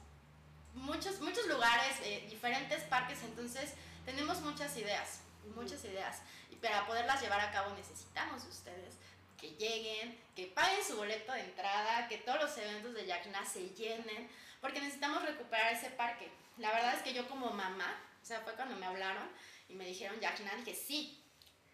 muchos, 0.73 1.19
muchos 1.21 1.47
lugares, 1.47 1.95
eh, 2.03 2.27
diferentes 2.29 2.83
parques, 2.83 3.19
entonces 3.23 3.71
tenemos 4.05 4.41
muchas 4.41 4.75
ideas, 4.77 5.21
muchas 5.55 5.83
ideas. 5.85 6.17
Y 6.51 6.55
para 6.57 6.85
poderlas 6.85 7.21
llevar 7.21 7.39
a 7.39 7.51
cabo 7.51 7.73
necesitamos 7.75 8.43
de 8.43 8.49
ustedes. 8.49 8.95
Que 9.39 9.51
lleguen, 9.51 10.17
que 10.35 10.47
paguen 10.47 10.83
su 10.83 10.97
boleto 10.97 11.31
de 11.31 11.41
entrada, 11.41 12.07
que 12.07 12.17
todos 12.17 12.41
los 12.41 12.57
eventos 12.57 12.93
de 12.93 13.05
Yacna 13.05 13.45
se 13.45 13.69
llenen, 13.69 14.29
porque 14.61 14.79
necesitamos 14.79 15.23
recuperar 15.23 15.73
ese 15.73 15.89
parque. 15.91 16.29
La 16.57 16.71
verdad 16.71 16.95
es 16.95 17.03
que 17.03 17.13
yo 17.13 17.27
como 17.27 17.51
mamá, 17.51 18.01
o 18.21 18.25
sea, 18.25 18.41
fue 18.41 18.53
cuando 18.53 18.75
me 18.75 18.85
hablaron 18.85 19.29
y 19.69 19.73
me 19.73 19.85
dijeron 19.85 20.19
Yacna, 20.19 20.55
dije 20.55 20.73
sí. 20.75 21.23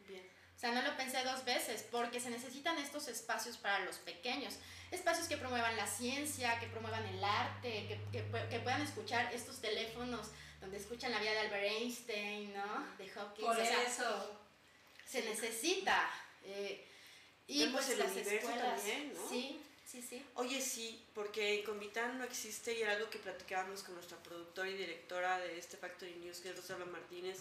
Bien. 0.07 0.29
O 0.55 0.59
sea, 0.59 0.71
no 0.71 0.81
lo 0.81 0.95
pensé 0.97 1.23
dos 1.23 1.43
veces, 1.45 1.85
porque 1.91 2.19
se 2.19 2.29
necesitan 2.29 2.77
estos 2.77 3.07
espacios 3.07 3.57
para 3.57 3.79
los 3.79 3.97
pequeños. 3.97 4.55
Espacios 4.91 5.27
que 5.27 5.37
promuevan 5.37 5.75
la 5.75 5.87
ciencia, 5.87 6.59
que 6.59 6.67
promuevan 6.67 7.05
el 7.05 7.23
arte, 7.23 7.87
que, 7.87 7.99
que, 8.11 8.49
que 8.49 8.59
puedan 8.59 8.81
escuchar 8.81 9.33
estos 9.33 9.59
teléfonos 9.59 10.31
donde 10.61 10.77
escuchan 10.77 11.11
la 11.11 11.19
vida 11.19 11.31
de 11.31 11.39
Albert 11.39 11.63
Einstein, 11.65 12.53
¿no? 12.53 12.87
De 12.97 13.05
Hopkins. 13.19 13.47
Por 13.47 13.57
o 13.59 13.65
sea, 13.65 13.83
eso. 13.83 14.39
se 15.05 15.23
necesita. 15.23 16.09
eh, 16.45 16.87
y 17.47 17.59
Vemos 17.59 17.81
pues 17.81 17.89
el 17.89 17.99
las 17.99 18.11
universo 18.11 18.49
escuelas. 18.49 18.75
también, 18.75 19.13
¿no? 19.13 19.29
Sí, 19.29 19.59
sí, 19.85 20.01
sí. 20.01 20.25
Oye, 20.35 20.61
sí, 20.61 21.03
porque 21.13 21.59
en 21.59 21.65
Comitán 21.65 22.17
no 22.17 22.23
existe 22.23 22.73
y 22.77 22.81
era 22.81 22.93
algo 22.93 23.09
que 23.09 23.19
platicábamos 23.19 23.83
con 23.83 23.95
nuestra 23.95 24.17
productora 24.23 24.69
y 24.69 24.77
directora 24.77 25.39
de 25.39 25.57
este 25.59 25.77
Factory 25.77 26.15
News, 26.15 26.39
que 26.39 26.49
es 26.49 26.55
Rosalba 26.55 26.85
Martínez, 26.85 27.39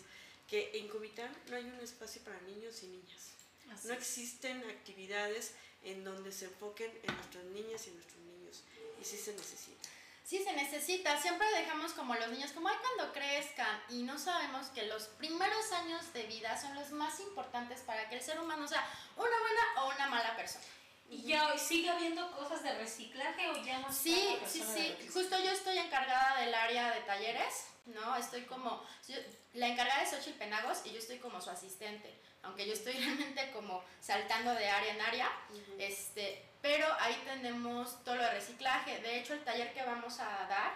que 0.48 0.70
en 0.74 0.88
Comitán 0.88 1.34
no 1.48 1.56
hay 1.56 1.64
un 1.64 1.80
espacio 1.80 2.20
para 2.22 2.40
niños 2.42 2.82
y 2.82 2.86
niñas. 2.88 3.30
Así 3.72 3.88
No 3.88 3.94
existen 3.94 4.58
actividades 4.64 5.52
en 5.84 6.04
donde 6.04 6.30
se 6.32 6.46
enfoquen 6.46 6.90
en 7.02 7.14
nuestras 7.14 7.44
niñas 7.46 7.86
y 7.86 7.90
nuestros 7.92 8.20
niños. 8.22 8.62
Y 9.00 9.04
sí 9.04 9.16
se 9.16 9.32
necesita. 9.32 9.88
Sí, 10.32 10.42
se 10.42 10.54
necesita. 10.54 11.20
Siempre 11.20 11.46
dejamos 11.58 11.92
como 11.92 12.14
los 12.14 12.30
niños, 12.30 12.52
como 12.52 12.66
hay 12.66 12.76
cuando 12.78 13.12
crezcan, 13.12 13.82
y 13.90 14.02
no 14.02 14.18
sabemos 14.18 14.68
que 14.68 14.86
los 14.86 15.08
primeros 15.08 15.70
años 15.72 16.10
de 16.14 16.22
vida 16.22 16.58
son 16.58 16.74
los 16.74 16.90
más 16.90 17.20
importantes 17.20 17.82
para 17.82 18.08
que 18.08 18.14
el 18.14 18.22
ser 18.22 18.40
humano 18.40 18.66
sea 18.66 18.82
una 19.14 19.26
buena 19.28 19.60
o 19.82 19.94
una 19.94 20.06
mala 20.06 20.34
persona. 20.34 20.64
¿Y 21.10 21.24
ya 21.24 21.48
hoy 21.48 21.58
sigue 21.58 21.90
habiendo 21.90 22.32
cosas 22.32 22.62
de 22.62 22.72
reciclaje 22.78 23.50
o 23.50 23.62
ya 23.62 23.80
no 23.80 23.92
Sí, 23.92 24.38
sí, 24.46 24.64
sí. 24.74 24.96
Justo 25.12 25.38
yo 25.38 25.50
estoy 25.50 25.76
encargada 25.76 26.40
del 26.40 26.54
área 26.54 26.94
de 26.94 27.02
talleres, 27.02 27.66
¿no? 27.84 28.16
Estoy 28.16 28.44
como, 28.44 28.82
la 29.52 29.68
encargada 29.68 30.00
es 30.00 30.12
Xochitl 30.12 30.38
Penagos 30.38 30.80
y 30.86 30.92
yo 30.92 30.98
estoy 30.98 31.18
como 31.18 31.42
su 31.42 31.50
asistente, 31.50 32.10
aunque 32.42 32.66
yo 32.66 32.72
estoy 32.72 32.94
realmente 33.04 33.50
como 33.50 33.84
saltando 34.00 34.54
de 34.54 34.66
área 34.66 34.94
en 34.94 35.00
área, 35.02 35.30
este, 35.76 36.42
pero 36.62 36.86
ahí 37.00 37.20
tenemos 37.24 38.02
todo 38.04 38.14
lo 38.14 38.22
de 38.22 38.30
reciclaje. 38.30 39.00
De 39.00 39.18
hecho, 39.18 39.34
el 39.34 39.44
taller 39.44 39.74
que 39.74 39.82
vamos 39.82 40.20
a 40.20 40.46
dar 40.48 40.72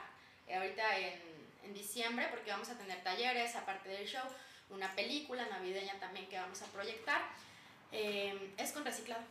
eh, 0.48 0.56
ahorita 0.56 0.98
en, 0.98 1.20
en 1.62 1.72
diciembre, 1.72 2.26
porque 2.30 2.50
vamos 2.50 2.68
a 2.68 2.76
tener 2.76 3.02
talleres, 3.02 3.54
aparte 3.56 3.88
del 3.88 4.06
show, 4.06 4.24
una 4.70 4.92
película 4.94 5.46
navideña 5.46 5.94
también 6.00 6.28
que 6.28 6.38
vamos 6.38 6.60
a 6.62 6.66
proyectar, 6.66 7.22
eh, 7.92 8.52
es 8.58 8.72
con 8.72 8.84
reciclado. 8.84 9.22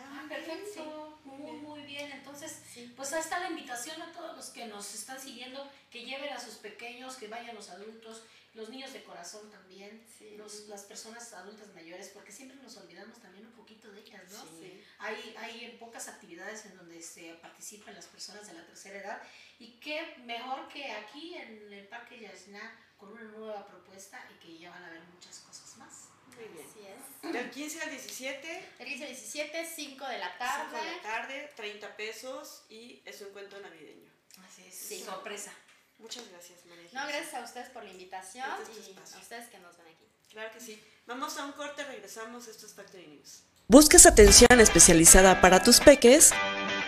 Ah, 0.00 0.24
perfecto. 0.28 1.18
Muy, 1.24 1.52
muy 1.58 1.82
bien. 1.82 2.10
Entonces, 2.12 2.60
Sí. 2.72 2.92
pues 2.96 3.12
ahí 3.12 3.20
está 3.20 3.38
la 3.40 3.50
invitación 3.50 4.00
a 4.02 4.12
todos 4.12 4.36
los 4.36 4.46
que 4.50 4.66
nos 4.66 4.94
están 4.94 5.20
siguiendo, 5.20 5.68
que 5.90 6.04
lleven 6.04 6.32
a 6.32 6.40
sus 6.40 6.54
pequeños, 6.56 7.16
que 7.16 7.28
vayan 7.28 7.54
los 7.54 7.70
adultos, 7.70 8.22
los 8.54 8.68
niños 8.68 8.92
de 8.92 9.02
corazón 9.02 9.50
también, 9.50 10.04
Sí. 10.18 10.36
los- 10.36 10.68
las 10.68 10.82
personas 10.82 11.32
adultas 11.32 11.74
mayores, 11.74 12.08
porque 12.10 12.30
siempre 12.30 12.56
nos 12.62 12.76
olvidamos 12.76 13.18
también 13.20 13.46
un 13.46 13.52
poquito 13.52 13.90
de 13.90 14.00
ellas, 14.00 14.22
¿no? 14.30 14.44
Sí. 14.60 14.80
Hay, 14.98 15.34
hay 15.38 15.76
pocas 15.80 16.06
actividades 16.08 16.64
en 16.66 16.76
donde 16.76 17.02
se 17.02 17.34
participan 17.34 17.94
las 17.94 18.06
personas 18.06 18.46
de 18.46 18.54
la 18.54 18.64
tercera 18.64 18.98
edad 18.98 19.22
y 19.58 19.72
qué 19.80 20.16
mejor 20.24 20.68
que 20.68 20.90
aquí 20.92 21.34
en 21.34 21.72
el 21.72 21.88
Parque 21.88 22.20
Yasná 22.20 22.78
con 22.96 23.10
una 23.12 23.22
nueva 23.22 23.66
propuesta 23.66 24.24
y 24.32 24.38
que 24.38 24.58
ya 24.58 24.70
van 24.70 24.84
a 24.84 24.90
ver 24.90 25.02
muchas 25.12 25.40
cosas 25.40 25.76
más. 25.76 26.08
Muy 26.36 26.48
bien. 26.52 26.66
Así 26.68 26.80
es. 26.86 27.32
Del 27.32 27.50
15 27.50 27.80
al 27.82 27.90
17, 27.90 28.68
El 28.78 28.86
15 28.86 29.06
17, 29.06 29.66
5 29.74 30.06
de 30.06 30.18
la 30.18 30.26
5 30.28 30.38
tarde. 30.38 30.78
de 30.84 30.96
la 30.96 31.02
tarde, 31.02 31.52
30 31.56 31.96
pesos 31.96 32.62
y 32.68 33.02
es 33.04 33.20
un 33.22 33.28
encuentro 33.28 33.60
navideño. 33.60 34.10
Así 34.46 34.64
es, 34.68 34.74
Sí. 34.74 35.02
sorpresa. 35.04 35.52
Muchas 35.98 36.28
gracias, 36.28 36.64
María. 36.66 36.84
No, 36.92 37.06
gracias 37.06 37.34
a 37.34 37.44
ustedes 37.44 37.68
por 37.70 37.84
la 37.84 37.90
invitación 37.90 38.46
Este 38.62 38.72
y 38.72 38.90
espacio. 38.90 39.16
a 39.16 39.20
ustedes 39.20 39.48
que 39.48 39.58
nos 39.58 39.76
ven 39.78 39.86
aquí. 39.86 40.04
Claro 40.30 40.52
que 40.52 40.60
sí. 40.60 40.82
Vamos 41.06 41.38
a 41.38 41.44
un 41.46 41.52
corte, 41.52 41.84
regresamos. 41.84 42.48
Esto 42.48 42.66
es 42.66 42.74
Factory 42.74 43.06
News. 43.06 43.42
¿Buscas 43.68 44.04
atención 44.04 44.60
especializada 44.60 45.40
para 45.40 45.62
tus 45.62 45.80
peques? 45.80 46.32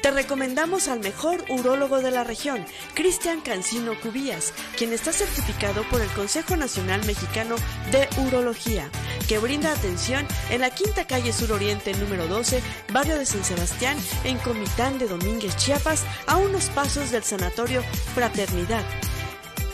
Te 0.08 0.14
recomendamos 0.14 0.88
al 0.88 1.00
mejor 1.00 1.44
urólogo 1.50 2.00
de 2.00 2.10
la 2.10 2.24
región, 2.24 2.64
Cristian 2.94 3.42
Cancino 3.42 3.92
Cubías, 4.00 4.54
quien 4.78 4.94
está 4.94 5.12
certificado 5.12 5.82
por 5.90 6.00
el 6.00 6.08
Consejo 6.12 6.56
Nacional 6.56 7.04
Mexicano 7.04 7.56
de 7.92 8.08
Urología, 8.22 8.88
que 9.28 9.38
brinda 9.38 9.70
atención 9.70 10.26
en 10.48 10.62
la 10.62 10.70
Quinta 10.70 11.06
Calle 11.06 11.34
Sur 11.34 11.52
Oriente 11.52 11.92
número 11.92 12.26
12, 12.26 12.62
barrio 12.90 13.18
de 13.18 13.26
San 13.26 13.44
Sebastián, 13.44 13.98
en 14.24 14.38
Comitán 14.38 14.98
de 14.98 15.08
Domínguez, 15.08 15.54
Chiapas, 15.58 16.04
a 16.26 16.38
unos 16.38 16.70
pasos 16.70 17.10
del 17.10 17.22
Sanatorio 17.22 17.82
Fraternidad. 18.14 18.86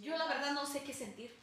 Yo 0.00 0.16
la 0.16 0.26
verdad 0.26 0.52
no 0.52 0.66
sé 0.66 0.82
qué 0.82 0.92
sentir. 0.94 1.34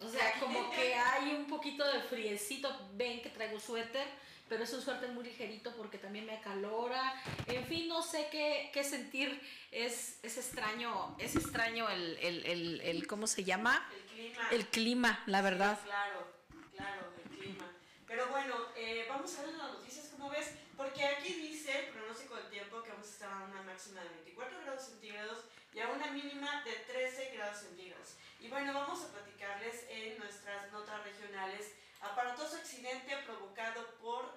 O 0.00 0.08
sea, 0.08 0.32
como 0.40 0.70
que 0.70 0.94
hay 0.94 1.34
un 1.34 1.46
poquito 1.46 1.86
de 1.86 2.00
friecito. 2.00 2.74
Ven 2.94 3.20
que 3.20 3.28
traigo 3.28 3.60
suéter, 3.60 4.06
pero 4.48 4.64
es 4.64 4.72
un 4.72 4.80
suéter 4.80 5.10
muy 5.10 5.24
ligerito 5.24 5.74
porque 5.76 5.98
también 5.98 6.24
me 6.24 6.32
acalora. 6.36 7.14
En 7.46 7.66
fin, 7.66 7.86
no 7.88 8.02
sé 8.02 8.28
qué, 8.30 8.70
qué 8.72 8.82
sentir. 8.82 9.40
Es, 9.70 10.18
es 10.22 10.38
extraño, 10.38 11.14
es 11.18 11.36
extraño 11.36 11.88
el, 11.90 12.16
el, 12.22 12.46
el, 12.46 12.80
el- 12.80 13.06
¿cómo 13.06 13.26
se 13.26 13.44
llama? 13.44 13.86
El 13.94 14.02
clima. 14.06 14.48
El 14.52 14.66
clima, 14.68 15.22
la 15.26 15.42
verdad. 15.42 15.78
Claro, 15.84 16.26
claro, 16.74 17.12
el 17.22 17.36
clima. 17.38 17.70
Pero 18.06 18.26
bueno, 18.28 18.54
eh, 18.76 19.04
vamos 19.08 19.36
a 19.38 19.42
ver 19.42 19.54
las 19.54 19.72
noticias. 19.72 20.06
nubes, 20.18 20.50
porque 20.76 21.02
aquí 21.04 21.32
dice 21.34 21.78
el 21.86 21.92
pronóstico 21.92 22.36
del 22.36 22.48
tiempo 22.50 22.82
que 22.82 22.90
vamos 22.90 23.06
a 23.06 23.10
estar 23.10 23.32
a 23.32 23.44
una 23.44 23.62
máxima 23.62 24.02
de 24.02 24.08
24 24.10 24.60
grados 24.62 24.84
centígrados 24.84 25.44
y 25.72 25.80
a 25.80 25.88
una 25.88 26.06
mínima 26.08 26.62
de 26.64 26.72
13 26.72 27.30
grados 27.34 27.58
centígrados. 27.58 28.08
Y 28.40 28.48
bueno, 28.48 28.72
vamos 28.72 29.04
a 29.04 29.12
platicarles 29.12 29.84
en 29.88 30.18
nuestras 30.18 30.70
notas 30.72 31.02
regionales 31.04 31.72
aparatoso 32.00 32.56
accidente 32.56 33.16
provocado 33.26 33.86
por 34.00 34.32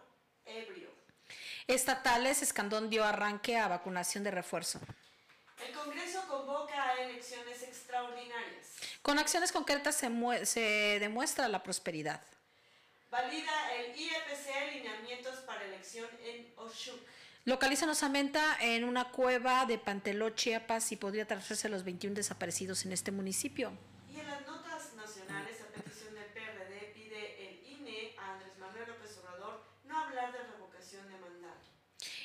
ebrio. 0.46 0.90
Estatales, 1.68 2.42
Escandón 2.42 2.90
dio 2.90 3.04
arranque 3.04 3.58
a 3.58 3.68
vacunación 3.68 4.24
de 4.24 4.32
refuerzo. 4.32 4.80
El 5.66 5.74
Congreso 5.74 6.28
convoca 6.28 6.90
a 6.90 6.96
elecciones 6.96 7.64
extraordinarias. 7.64 8.68
Con 9.02 9.18
acciones 9.18 9.52
concretas 9.52 9.96
se, 9.96 10.46
se 10.46 11.00
demuestra 11.00 11.48
la 11.48 11.64
prosperidad. 11.64 12.22
Valida 13.10 13.74
el 13.76 13.96
IEPC 13.96 14.56
alineamientos 14.62 15.36
para 15.42 15.64
elección 15.64 16.10
en 16.24 16.52
Oshuk. 16.58 17.00
Localizan 17.46 17.90
osamenta 17.90 18.56
en 18.62 18.86
una 18.86 19.12
cueva 19.12 19.66
de 19.66 19.78
Panteló, 19.78 20.30
Chiapas 20.30 20.94
y 20.94 20.96
podría 20.96 21.28
tratarse 21.28 21.68
los 21.68 21.84
21 21.84 22.16
desaparecidos 22.16 22.86
en 22.86 22.94
este 22.94 23.12
municipio. 23.12 23.78
Y 24.10 24.18
en 24.18 24.28
las 24.28 24.48
notas 24.48 24.94
nacionales, 24.96 25.60
a 25.60 25.66
petición 25.74 26.16
del 26.16 26.28
PRD, 26.28 26.94
pide 26.94 27.50
el 27.50 27.68
INE 27.68 28.16
a 28.18 28.36
Andrés 28.36 28.58
Manuel 28.58 28.88
López 28.88 29.18
Obrador 29.18 29.62
no 29.84 29.98
hablar 29.98 30.32
de 30.32 30.40
revocación 30.54 31.06
de 31.10 31.18
mandato. 31.18 31.68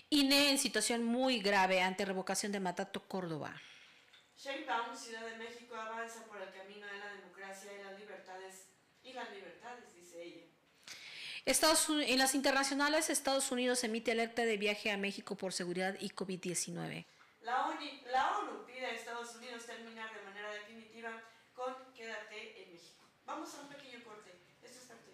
INE 0.08 0.52
en 0.52 0.58
situación 0.58 1.02
muy 1.02 1.40
grave 1.40 1.82
ante 1.82 2.04
revocación 2.04 2.52
de 2.52 2.60
mandato 2.60 3.02
Córdoba. 3.08 3.60
Sheinbaum, 4.37 4.94
Ciudad 4.94 5.26
de 5.26 5.37
México, 5.37 5.75
avanza 5.75 6.26
por 6.26 6.40
el 6.40 6.52
camino 6.52 6.87
de 6.87 6.96
la 6.96 7.12
democracia 7.14 7.72
y 7.75 7.82
las 7.82 7.98
libertades, 7.98 8.68
y 9.02 9.12
las 9.14 9.28
libertades. 9.32 9.97
Estados, 11.45 11.88
en 11.88 12.18
las 12.18 12.35
internacionales, 12.35 13.11
Estados 13.11 13.50
Unidos 13.50 13.85
emite 13.85 14.12
alerta 14.12 14.45
de 14.45 14.57
viaje 14.57 14.90
a 14.90 14.97
México 14.97 15.37
por 15.37 15.52
seguridad 15.52 15.97
y 16.00 16.11
COVID-19. 16.11 17.07
La, 17.42 17.66
ONU, 17.66 17.80
la 18.12 18.38
ONU 18.38 18.64
pide 18.66 18.87
a 18.87 18.90
Estados 18.90 19.35
Unidos 19.37 19.64
terminar 19.64 20.12
de 20.14 20.23
manera 20.23 20.50
definitiva 20.52 21.11
con 21.54 21.75
Quédate 21.95 22.62
en 22.62 22.73
México. 22.73 23.04
Vamos 23.26 23.54
a 23.54 23.62
un 23.62 23.68
pequeño 23.68 24.02
corte. 24.04 24.33
Esto 24.62 24.78
es 24.78 24.90
Arte 24.90 25.12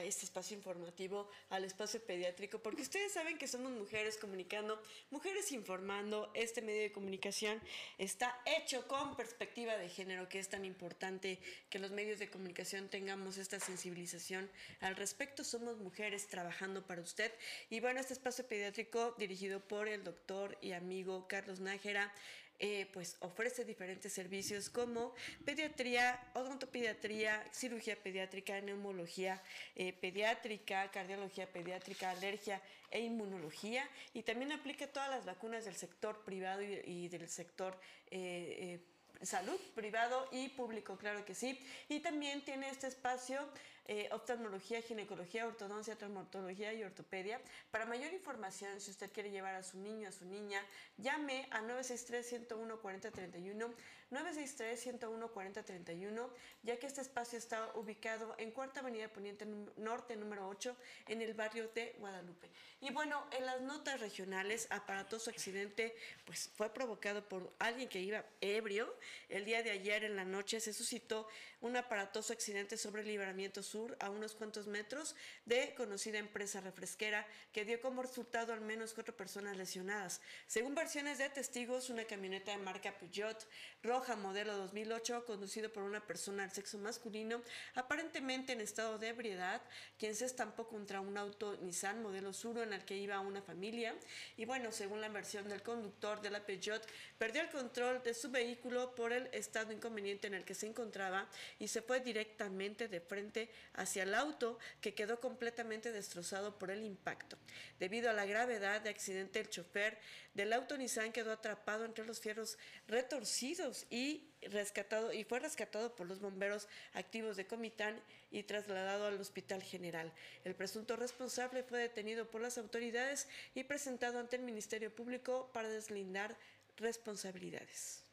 A 0.00 0.04
este 0.04 0.24
espacio 0.24 0.56
informativo, 0.56 1.28
al 1.50 1.64
espacio 1.64 2.00
pediátrico, 2.00 2.58
porque 2.58 2.82
ustedes 2.82 3.12
saben 3.12 3.36
que 3.36 3.46
somos 3.46 3.70
mujeres 3.72 4.16
comunicando, 4.16 4.82
mujeres 5.10 5.52
informando. 5.52 6.30
Este 6.34 6.62
medio 6.62 6.82
de 6.82 6.92
comunicación 6.92 7.60
está 7.98 8.34
hecho 8.46 8.88
con 8.88 9.14
perspectiva 9.14 9.76
de 9.76 9.88
género, 9.88 10.28
que 10.28 10.38
es 10.38 10.48
tan 10.48 10.64
importante 10.64 11.38
que 11.68 11.78
los 11.78 11.90
medios 11.90 12.18
de 12.18 12.30
comunicación 12.30 12.88
tengamos 12.88 13.36
esta 13.36 13.60
sensibilización 13.60 14.50
al 14.80 14.96
respecto. 14.96 15.44
Somos 15.44 15.76
mujeres 15.78 16.28
trabajando 16.28 16.86
para 16.86 17.02
usted. 17.02 17.32
Y 17.68 17.80
bueno, 17.80 18.00
este 18.00 18.14
espacio 18.14 18.46
pediátrico 18.46 19.14
dirigido 19.18 19.60
por 19.60 19.86
el 19.86 20.02
doctor 20.02 20.56
y 20.62 20.72
amigo 20.72 21.28
Carlos 21.28 21.60
Nájera 21.60 22.12
eh, 22.62 22.90
pues 22.92 23.16
ofrece 23.20 23.64
diferentes 23.64 24.12
servicios 24.12 24.68
como 24.68 25.14
pediatría, 25.46 26.20
odontopediatría, 26.34 27.42
cirugía 27.52 27.96
pediátrica, 27.96 28.60
neumología 28.60 29.42
eh, 29.76 29.94
pediátrica, 29.94 30.90
cardiología 30.90 31.50
pediátrica, 31.50 32.10
alergia 32.10 32.60
e 32.90 33.00
inmunología 33.00 33.88
y 34.12 34.22
también 34.22 34.52
aplica 34.52 34.86
todas 34.86 35.08
las 35.08 35.24
vacunas 35.24 35.64
del 35.64 35.74
sector 35.74 36.22
privado 36.22 36.60
y, 36.62 37.08
del 37.08 37.28
sector 37.30 37.80
eh, 38.10 38.78
salud 39.22 39.58
privado 39.74 40.28
y 40.30 40.48
público, 40.50 40.96
claro 40.96 41.24
que 41.24 41.34
sí. 41.34 41.58
Y 41.88 42.00
también 42.00 42.44
tiene 42.44 42.68
este 42.68 42.88
espacio 42.88 43.48
eh, 43.92 44.08
oftalmología, 44.12 44.80
ginecología, 44.82 45.48
ortodoncia, 45.48 45.96
traumatología 45.96 46.72
y 46.72 46.84
ortopedia. 46.84 47.40
Para 47.72 47.86
mayor 47.86 48.12
información, 48.12 48.80
si 48.80 48.92
usted 48.92 49.10
quiere 49.10 49.32
llevar 49.32 49.56
a 49.56 49.64
su 49.64 49.78
niño, 49.78 50.08
a 50.08 50.12
su 50.12 50.26
niña, 50.26 50.64
llame 50.96 51.48
a 51.50 51.60
963-101-4031 51.62 53.74
963-101-4031, 54.10 56.28
ya 56.62 56.78
que 56.78 56.86
este 56.86 57.00
espacio 57.00 57.38
está 57.38 57.74
ubicado 57.76 58.34
en 58.38 58.50
Cuarta 58.50 58.80
Avenida 58.80 59.08
Poniente 59.08 59.46
Norte, 59.76 60.16
número 60.16 60.46
8, 60.48 60.76
en 61.08 61.22
el 61.22 61.32
barrio 61.34 61.68
de 61.68 61.94
Guadalupe. 61.98 62.50
Y 62.80 62.92
bueno, 62.92 63.24
en 63.30 63.46
las 63.46 63.60
notas 63.60 64.00
regionales, 64.00 64.66
aparatoso 64.70 65.30
accidente, 65.30 65.94
pues 66.24 66.50
fue 66.54 66.74
provocado 66.74 67.28
por 67.28 67.54
alguien 67.58 67.88
que 67.88 68.00
iba 68.00 68.24
ebrio. 68.40 68.92
El 69.28 69.44
día 69.44 69.62
de 69.62 69.70
ayer 69.70 70.02
en 70.04 70.16
la 70.16 70.24
noche 70.24 70.58
se 70.60 70.72
suscitó 70.72 71.28
un 71.60 71.76
aparatoso 71.76 72.32
accidente 72.32 72.76
sobre 72.76 73.02
el 73.02 73.08
Libramiento 73.08 73.62
Sur, 73.62 73.96
a 74.00 74.10
unos 74.10 74.34
cuantos 74.34 74.66
metros 74.66 75.14
de 75.44 75.72
conocida 75.74 76.18
empresa 76.18 76.60
refresquera, 76.60 77.24
que 77.52 77.64
dio 77.64 77.80
como 77.80 78.02
resultado 78.02 78.52
al 78.52 78.62
menos 78.62 78.94
cuatro 78.94 79.16
personas 79.16 79.56
lesionadas. 79.56 80.20
Según 80.46 80.74
versiones 80.74 81.18
de 81.18 81.28
testigos, 81.28 81.90
una 81.90 82.04
camioneta 82.04 82.52
de 82.52 82.58
marca 82.58 82.96
Peugeot 82.98 83.46
roja 83.82 83.99
modelo 84.08 84.56
2008 84.56 85.26
conducido 85.26 85.70
por 85.70 85.82
una 85.82 86.04
persona 86.04 86.42
del 86.42 86.52
sexo 86.52 86.78
masculino, 86.78 87.42
aparentemente 87.74 88.52
en 88.52 88.60
estado 88.60 88.98
de 88.98 89.08
ebriedad, 89.08 89.60
quien 89.98 90.14
se 90.14 90.24
estampó 90.24 90.66
contra 90.68 91.00
un 91.00 91.16
auto 91.18 91.56
Nissan 91.60 92.02
modelo 92.02 92.32
Suro 92.32 92.62
en 92.62 92.72
el 92.72 92.84
que 92.84 92.96
iba 92.96 93.20
una 93.20 93.42
familia. 93.42 93.94
Y 94.36 94.46
bueno, 94.46 94.72
según 94.72 95.00
la 95.00 95.08
versión 95.08 95.48
del 95.48 95.62
conductor 95.62 96.20
de 96.22 96.30
la 96.30 96.44
Peugeot, 96.44 96.82
perdió 97.18 97.42
el 97.42 97.50
control 97.50 98.02
de 98.02 98.14
su 98.14 98.30
vehículo 98.30 98.94
por 98.94 99.12
el 99.12 99.28
estado 99.32 99.72
inconveniente 99.72 100.26
en 100.26 100.34
el 100.34 100.44
que 100.44 100.54
se 100.54 100.66
encontraba 100.66 101.28
y 101.58 101.68
se 101.68 101.82
fue 101.82 102.00
directamente 102.00 102.88
de 102.88 103.00
frente 103.00 103.50
hacia 103.74 104.04
el 104.04 104.14
auto 104.14 104.58
que 104.80 104.94
quedó 104.94 105.20
completamente 105.20 105.92
destrozado 105.92 106.58
por 106.58 106.70
el 106.70 106.84
impacto. 106.84 107.36
Debido 107.78 108.08
a 108.08 108.14
la 108.14 108.24
gravedad 108.24 108.80
de 108.80 108.90
accidente, 108.90 109.40
el 109.40 109.50
chofer 109.50 109.98
del 110.34 110.52
auto 110.52 110.76
Nissan 110.76 111.12
quedó 111.12 111.32
atrapado 111.32 111.84
entre 111.84 112.06
los 112.06 112.20
fierros 112.20 112.56
retorcidos 112.86 113.86
y 113.90 114.30
rescatado 114.42 115.12
y 115.12 115.24
fue 115.24 115.40
rescatado 115.40 115.94
por 115.94 116.06
los 116.06 116.20
bomberos 116.20 116.68
activos 116.94 117.36
de 117.36 117.46
Comitán 117.46 118.00
y 118.30 118.44
trasladado 118.44 119.06
al 119.06 119.20
Hospital 119.20 119.62
General. 119.62 120.12
El 120.44 120.54
presunto 120.54 120.96
responsable 120.96 121.62
fue 121.62 121.80
detenido 121.80 122.30
por 122.30 122.40
las 122.40 122.56
autoridades 122.56 123.28
y 123.54 123.64
presentado 123.64 124.18
ante 124.18 124.36
el 124.36 124.42
Ministerio 124.42 124.94
Público 124.94 125.50
para 125.52 125.68
deslindar 125.68 126.36
responsabilidades. 126.76 128.04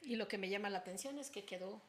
Y 0.00 0.16
lo 0.16 0.26
que 0.26 0.38
me 0.38 0.48
llama 0.48 0.70
la 0.70 0.78
atención 0.78 1.18
es 1.18 1.30
que 1.30 1.44
quedó 1.44 1.82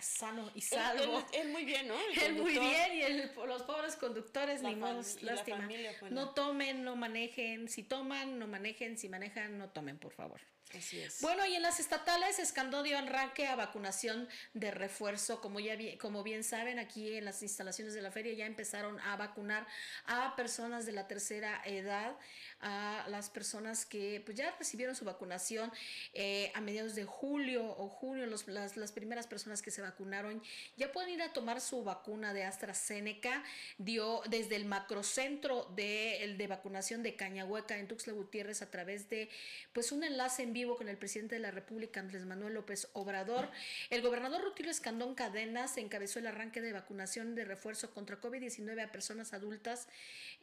sano 0.00 0.50
y 0.54 0.60
salvo. 0.60 1.24
Él, 1.32 1.48
muy 1.48 1.64
bien, 1.64 1.88
¿no? 1.88 1.94
él 2.22 2.34
muy 2.34 2.52
bien 2.52 2.92
y 2.94 3.46
los 3.46 3.62
pobres 3.62 3.96
conductores, 3.96 4.62
ni 4.62 4.76
más 4.76 5.22
lástima. 5.22 5.68
no 6.10 6.30
tomen, 6.30 6.84
no 6.84 6.96
manejen. 6.96 7.68
Si 7.68 7.82
toman, 7.82 8.38
no 8.38 8.46
manejen. 8.46 8.96
Si 8.98 9.08
manejan, 9.08 9.58
no 9.58 9.68
tomen, 9.70 9.98
por 9.98 10.12
favor. 10.12 10.40
Así 10.76 11.00
es. 11.00 11.20
Bueno, 11.20 11.44
y 11.46 11.54
en 11.54 11.62
las 11.62 11.80
estatales, 11.80 12.38
Escandón 12.38 12.84
dio 12.84 12.96
arranque 12.96 13.46
a 13.46 13.56
vacunación 13.56 14.28
de 14.54 14.70
refuerzo. 14.70 15.40
Como 15.40 15.60
ya 15.60 15.76
como 15.98 16.22
bien 16.22 16.44
saben, 16.44 16.78
aquí 16.78 17.14
en 17.14 17.24
las 17.24 17.42
instalaciones 17.42 17.94
de 17.94 18.02
la 18.02 18.10
feria 18.10 18.32
ya 18.34 18.46
empezaron 18.46 19.00
a 19.00 19.16
vacunar 19.16 19.66
a 20.06 20.36
personas 20.36 20.86
de 20.86 20.92
la 20.92 21.08
tercera 21.08 21.60
edad 21.64 22.16
a 22.60 23.06
las 23.08 23.30
personas 23.30 23.86
que 23.86 24.22
pues, 24.24 24.36
ya 24.36 24.54
recibieron 24.58 24.94
su 24.94 25.04
vacunación 25.04 25.72
eh, 26.12 26.52
a 26.54 26.60
mediados 26.60 26.94
de 26.94 27.04
julio 27.04 27.64
o 27.64 27.88
junio, 27.88 28.26
los, 28.26 28.46
las, 28.48 28.76
las, 28.76 28.92
primeras 28.92 29.26
personas 29.26 29.62
que 29.62 29.70
se 29.70 29.80
vacunaron 29.80 30.42
ya 30.76 30.92
pueden 30.92 31.10
ir 31.10 31.22
a 31.22 31.32
tomar 31.32 31.60
su 31.60 31.82
vacuna 31.82 32.34
de 32.34 32.44
AstraZeneca. 32.44 33.42
Dio 33.78 34.22
desde 34.28 34.56
el 34.56 34.66
macrocentro 34.66 35.64
de, 35.74 36.34
de 36.36 36.46
vacunación 36.46 37.02
de 37.02 37.16
Cañahueca 37.16 37.78
en 37.78 37.88
Tuxtla 37.88 38.12
Gutiérrez 38.12 38.62
a 38.62 38.70
través 38.70 39.08
de 39.08 39.30
pues 39.72 39.90
un 39.92 40.04
enlace 40.04 40.42
en 40.42 40.52
vivo 40.52 40.59
con 40.68 40.88
el 40.88 40.98
presidente 40.98 41.36
de 41.36 41.40
la 41.40 41.50
República, 41.50 42.00
Andrés 42.00 42.26
Manuel 42.26 42.54
López 42.54 42.88
Obrador. 42.92 43.50
El 43.88 44.02
gobernador 44.02 44.42
Rutilio 44.42 44.70
Escandón 44.70 45.14
Cadenas 45.14 45.76
encabezó 45.78 46.18
el 46.18 46.26
arranque 46.26 46.60
de 46.60 46.72
vacunación 46.72 47.34
de 47.34 47.44
refuerzo 47.44 47.90
contra 47.92 48.20
COVID-19 48.20 48.84
a 48.84 48.92
personas 48.92 49.32
adultas 49.32 49.88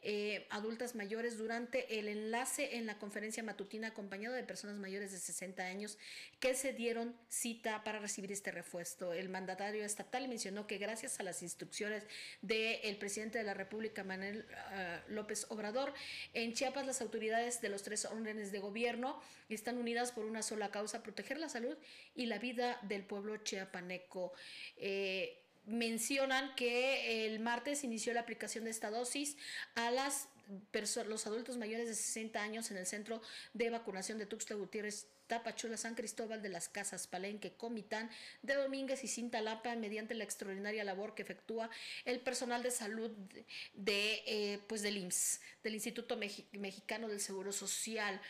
eh, 0.02 0.46
adultas 0.50 0.94
mayores 0.94 1.38
durante 1.38 1.98
el 1.98 2.06
enlace 2.06 2.76
en 2.76 2.86
la 2.86 2.98
conferencia 2.98 3.42
matutina 3.42 3.88
acompañado 3.88 4.32
de 4.36 4.44
personas 4.44 4.76
mayores 4.76 5.10
de 5.10 5.18
60 5.18 5.64
años 5.64 5.98
que 6.38 6.54
se 6.54 6.72
dieron 6.72 7.16
cita 7.28 7.82
para 7.82 7.98
recibir 7.98 8.30
este 8.30 8.52
refuerzo. 8.52 9.12
El 9.12 9.28
mandatario 9.28 9.84
estatal 9.84 10.28
mencionó 10.28 10.68
que 10.68 10.78
gracias 10.78 11.18
a 11.18 11.24
las 11.24 11.42
instrucciones 11.42 12.04
del 12.42 12.96
presidente 12.98 13.38
de 13.38 13.44
la 13.44 13.54
República, 13.54 14.04
Manuel 14.04 14.46
ah, 14.52 15.02
López 15.08 15.46
Obrador, 15.48 15.92
en 16.32 16.54
Chiapas 16.54 16.86
las 16.86 17.00
autoridades 17.00 17.60
de 17.60 17.68
los 17.68 17.82
tres 17.82 18.04
órdenes 18.04 18.52
de 18.52 18.60
gobierno 18.60 19.20
están 19.48 19.78
unidas 19.78 20.07
por 20.12 20.24
una 20.24 20.42
sola 20.42 20.70
causa, 20.70 21.02
proteger 21.02 21.38
la 21.38 21.48
salud 21.48 21.76
y 22.14 22.26
la 22.26 22.38
vida 22.38 22.78
del 22.82 23.04
pueblo 23.04 23.36
chiapaneco. 23.38 24.32
Eh, 24.76 25.42
mencionan 25.66 26.54
que 26.54 27.26
el 27.26 27.40
martes 27.40 27.84
inició 27.84 28.12
la 28.14 28.20
aplicación 28.20 28.64
de 28.64 28.70
esta 28.70 28.90
dosis 28.90 29.36
a 29.74 29.90
las 29.90 30.28
los 31.06 31.26
adultos 31.26 31.58
mayores 31.58 31.88
de 31.88 31.94
60 31.94 32.42
años 32.42 32.70
en 32.70 32.78
el 32.78 32.86
centro 32.86 33.20
de 33.52 33.68
vacunación 33.68 34.16
de 34.16 34.24
Tuxtla 34.24 34.56
Gutiérrez, 34.56 35.06
Tapachula, 35.26 35.76
San 35.76 35.94
Cristóbal 35.94 36.40
de 36.40 36.48
las 36.48 36.70
Casas, 36.70 37.06
Palenque, 37.06 37.52
Comitán, 37.52 38.10
de 38.42 38.54
Domínguez 38.54 39.04
y 39.04 39.08
Cintalapa, 39.08 39.76
mediante 39.76 40.14
la 40.14 40.24
extraordinaria 40.24 40.84
labor 40.84 41.14
que 41.14 41.22
efectúa 41.22 41.68
el 42.06 42.20
personal 42.20 42.62
de 42.62 42.70
salud 42.70 43.10
de, 43.74 44.22
eh, 44.26 44.60
pues 44.66 44.80
del 44.80 44.96
IMSS, 44.96 45.40
del 45.62 45.74
Instituto 45.74 46.16
Mexicano 46.16 47.08
del 47.08 47.20
Seguro 47.20 47.52
Social. 47.52 48.20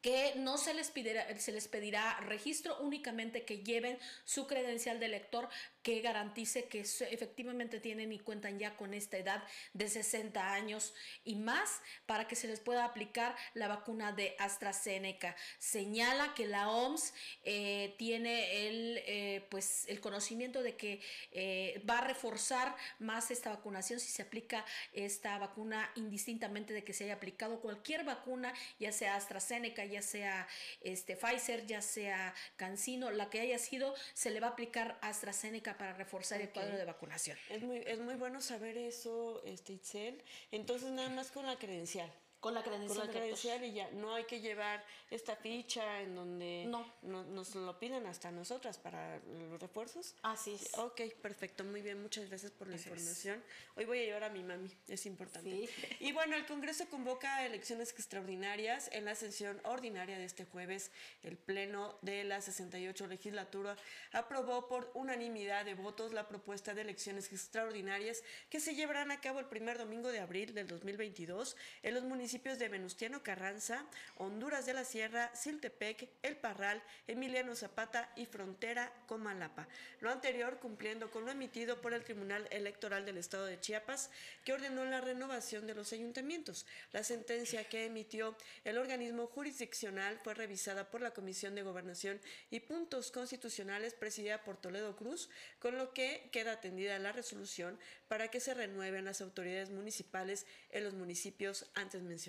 que 0.00 0.34
no 0.36 0.56
se 0.58 0.74
les, 0.74 0.90
pedirá, 0.90 1.38
se 1.38 1.52
les 1.52 1.68
pedirá 1.68 2.18
registro, 2.20 2.78
únicamente 2.80 3.44
que 3.44 3.58
lleven 3.58 3.98
su 4.24 4.46
credencial 4.46 4.98
de 4.98 5.08
lector 5.08 5.48
que 5.82 6.00
garantice 6.00 6.64
que 6.64 6.80
efectivamente 6.80 7.80
tienen 7.80 8.12
y 8.12 8.18
cuentan 8.18 8.58
ya 8.58 8.76
con 8.76 8.94
esta 8.94 9.16
edad 9.16 9.42
de 9.72 9.88
60 9.88 10.52
años 10.52 10.94
y 11.24 11.36
más 11.36 11.80
para 12.06 12.28
que 12.28 12.36
se 12.36 12.48
les 12.48 12.60
pueda 12.60 12.84
aplicar 12.84 13.34
la 13.54 13.68
vacuna 13.68 14.12
de 14.12 14.34
AstraZeneca. 14.38 15.36
Señala 15.58 16.34
que 16.34 16.46
la 16.46 16.70
OMS 16.70 17.14
eh, 17.44 17.94
tiene 17.98 18.68
el, 18.68 19.02
eh, 19.06 19.46
pues, 19.50 19.86
el 19.88 20.00
conocimiento 20.00 20.62
de 20.62 20.76
que 20.76 21.00
eh, 21.32 21.82
va 21.88 21.98
a 21.98 22.06
reforzar 22.06 22.76
más 22.98 23.30
esta 23.30 23.50
vacunación 23.50 24.00
si 24.00 24.08
se 24.08 24.22
aplica 24.22 24.64
esta 24.92 25.38
vacuna 25.38 25.90
indistintamente 25.96 26.74
de 26.74 26.84
que 26.84 26.92
se 26.92 27.04
haya 27.04 27.14
aplicado 27.14 27.60
cualquier 27.60 28.04
vacuna, 28.04 28.52
ya 28.78 28.92
sea 28.92 29.16
AstraZeneca, 29.16 29.84
ya 29.90 30.02
sea 30.02 30.46
este, 30.80 31.16
Pfizer, 31.16 31.66
ya 31.66 31.82
sea 31.82 32.34
Cancino, 32.56 33.10
la 33.10 33.28
que 33.30 33.40
haya 33.40 33.58
sido, 33.58 33.94
se 34.14 34.30
le 34.30 34.40
va 34.40 34.48
a 34.48 34.50
aplicar 34.50 34.98
AstraZeneca 35.02 35.76
para 35.76 35.92
reforzar 35.92 36.40
el 36.40 36.50
cuadro 36.50 36.76
de 36.76 36.84
vacunación. 36.84 37.36
Es 37.48 37.62
muy, 37.62 37.78
es 37.86 37.98
muy 37.98 38.14
bueno 38.14 38.40
saber 38.40 38.78
eso, 38.78 39.42
este, 39.44 39.74
Itzel. 39.74 40.22
Entonces, 40.50 40.90
nada 40.90 41.10
más 41.10 41.30
con 41.30 41.46
la 41.46 41.56
credencial. 41.56 42.10
Con 42.40 42.54
la 42.54 42.62
credencial. 42.62 42.98
Con 42.98 43.06
la 43.06 43.12
credencial 43.12 43.64
y 43.64 43.72
ya. 43.72 43.90
No 43.90 44.14
hay 44.14 44.24
que 44.24 44.40
llevar 44.40 44.82
esta 45.10 45.36
ficha 45.36 46.00
en 46.00 46.14
donde 46.14 46.64
no. 46.66 46.86
nos 47.02 47.54
lo 47.54 47.78
piden 47.78 48.06
hasta 48.06 48.30
nosotras 48.30 48.78
para 48.78 49.18
los 49.18 49.60
refuerzos. 49.60 50.14
Así 50.22 50.54
es. 50.54 50.72
Ok, 50.78 51.02
perfecto. 51.20 51.64
Muy 51.64 51.82
bien. 51.82 52.00
Muchas 52.00 52.28
gracias 52.28 52.50
por 52.50 52.68
la 52.68 52.76
información. 52.76 53.42
Hoy 53.76 53.84
voy 53.84 53.98
a 53.98 54.04
llevar 54.04 54.24
a 54.24 54.30
mi 54.30 54.42
mami. 54.42 54.74
Es 54.88 55.04
importante. 55.04 55.68
Y 56.00 56.12
bueno, 56.12 56.34
el 56.34 56.46
Congreso 56.46 56.88
convoca 56.88 57.44
elecciones 57.44 57.92
extraordinarias 57.92 58.88
en 58.92 59.04
la 59.04 59.14
sesión 59.14 59.60
ordinaria 59.64 60.16
de 60.16 60.24
este 60.24 60.46
jueves. 60.46 60.92
El 61.22 61.36
Pleno 61.36 61.98
de 62.00 62.24
la 62.24 62.40
68 62.40 63.06
legislatura 63.06 63.76
aprobó 64.12 64.66
por 64.66 64.90
unanimidad 64.94 65.66
de 65.66 65.74
votos 65.74 66.14
la 66.14 66.26
propuesta 66.26 66.72
de 66.72 66.82
elecciones 66.82 67.30
extraordinarias 67.32 68.22
que 68.48 68.60
se 68.60 68.74
llevarán 68.74 69.10
a 69.10 69.20
cabo 69.20 69.40
el 69.40 69.46
primer 69.46 69.76
domingo 69.76 70.10
de 70.10 70.20
abril 70.20 70.54
del 70.54 70.66
2022 70.66 71.56
en 71.82 71.94
los 71.94 72.04
municipios 72.04 72.29
de 72.30 72.68
Venustiano 72.68 73.24
Carranza, 73.24 73.84
Honduras 74.18 74.64
de 74.64 74.72
la 74.72 74.84
Sierra, 74.84 75.34
Siltepec, 75.34 76.08
El 76.22 76.36
Parral, 76.36 76.80
Emiliano 77.08 77.56
Zapata 77.56 78.12
y 78.14 78.24
Frontera 78.24 78.92
Comalapa. 79.08 79.66
Lo 79.98 80.12
anterior 80.12 80.60
cumpliendo 80.60 81.10
con 81.10 81.24
lo 81.24 81.32
emitido 81.32 81.80
por 81.80 81.92
el 81.92 82.04
Tribunal 82.04 82.46
Electoral 82.52 83.04
del 83.04 83.18
Estado 83.18 83.46
de 83.46 83.58
Chiapas, 83.58 84.10
que 84.44 84.52
ordenó 84.52 84.84
la 84.84 85.00
renovación 85.00 85.66
de 85.66 85.74
los 85.74 85.92
ayuntamientos. 85.92 86.66
La 86.92 87.02
sentencia 87.02 87.68
que 87.68 87.86
emitió 87.86 88.36
el 88.62 88.78
organismo 88.78 89.26
jurisdiccional 89.26 90.20
fue 90.22 90.34
revisada 90.34 90.88
por 90.88 91.00
la 91.00 91.10
Comisión 91.10 91.56
de 91.56 91.64
Gobernación 91.64 92.20
y 92.48 92.60
Puntos 92.60 93.10
Constitucionales 93.10 93.94
presidida 93.94 94.44
por 94.44 94.56
Toledo 94.56 94.94
Cruz, 94.94 95.30
con 95.58 95.76
lo 95.76 95.92
que 95.92 96.28
queda 96.30 96.52
atendida 96.52 96.96
la 97.00 97.10
resolución 97.10 97.76
para 98.06 98.28
que 98.28 98.38
se 98.38 98.54
renueven 98.54 99.04
las 99.04 99.20
autoridades 99.20 99.70
municipales 99.70 100.46
en 100.70 100.84
los 100.84 100.94
municipios 100.94 101.66
antes 101.74 102.00
mencionados. 102.02 102.19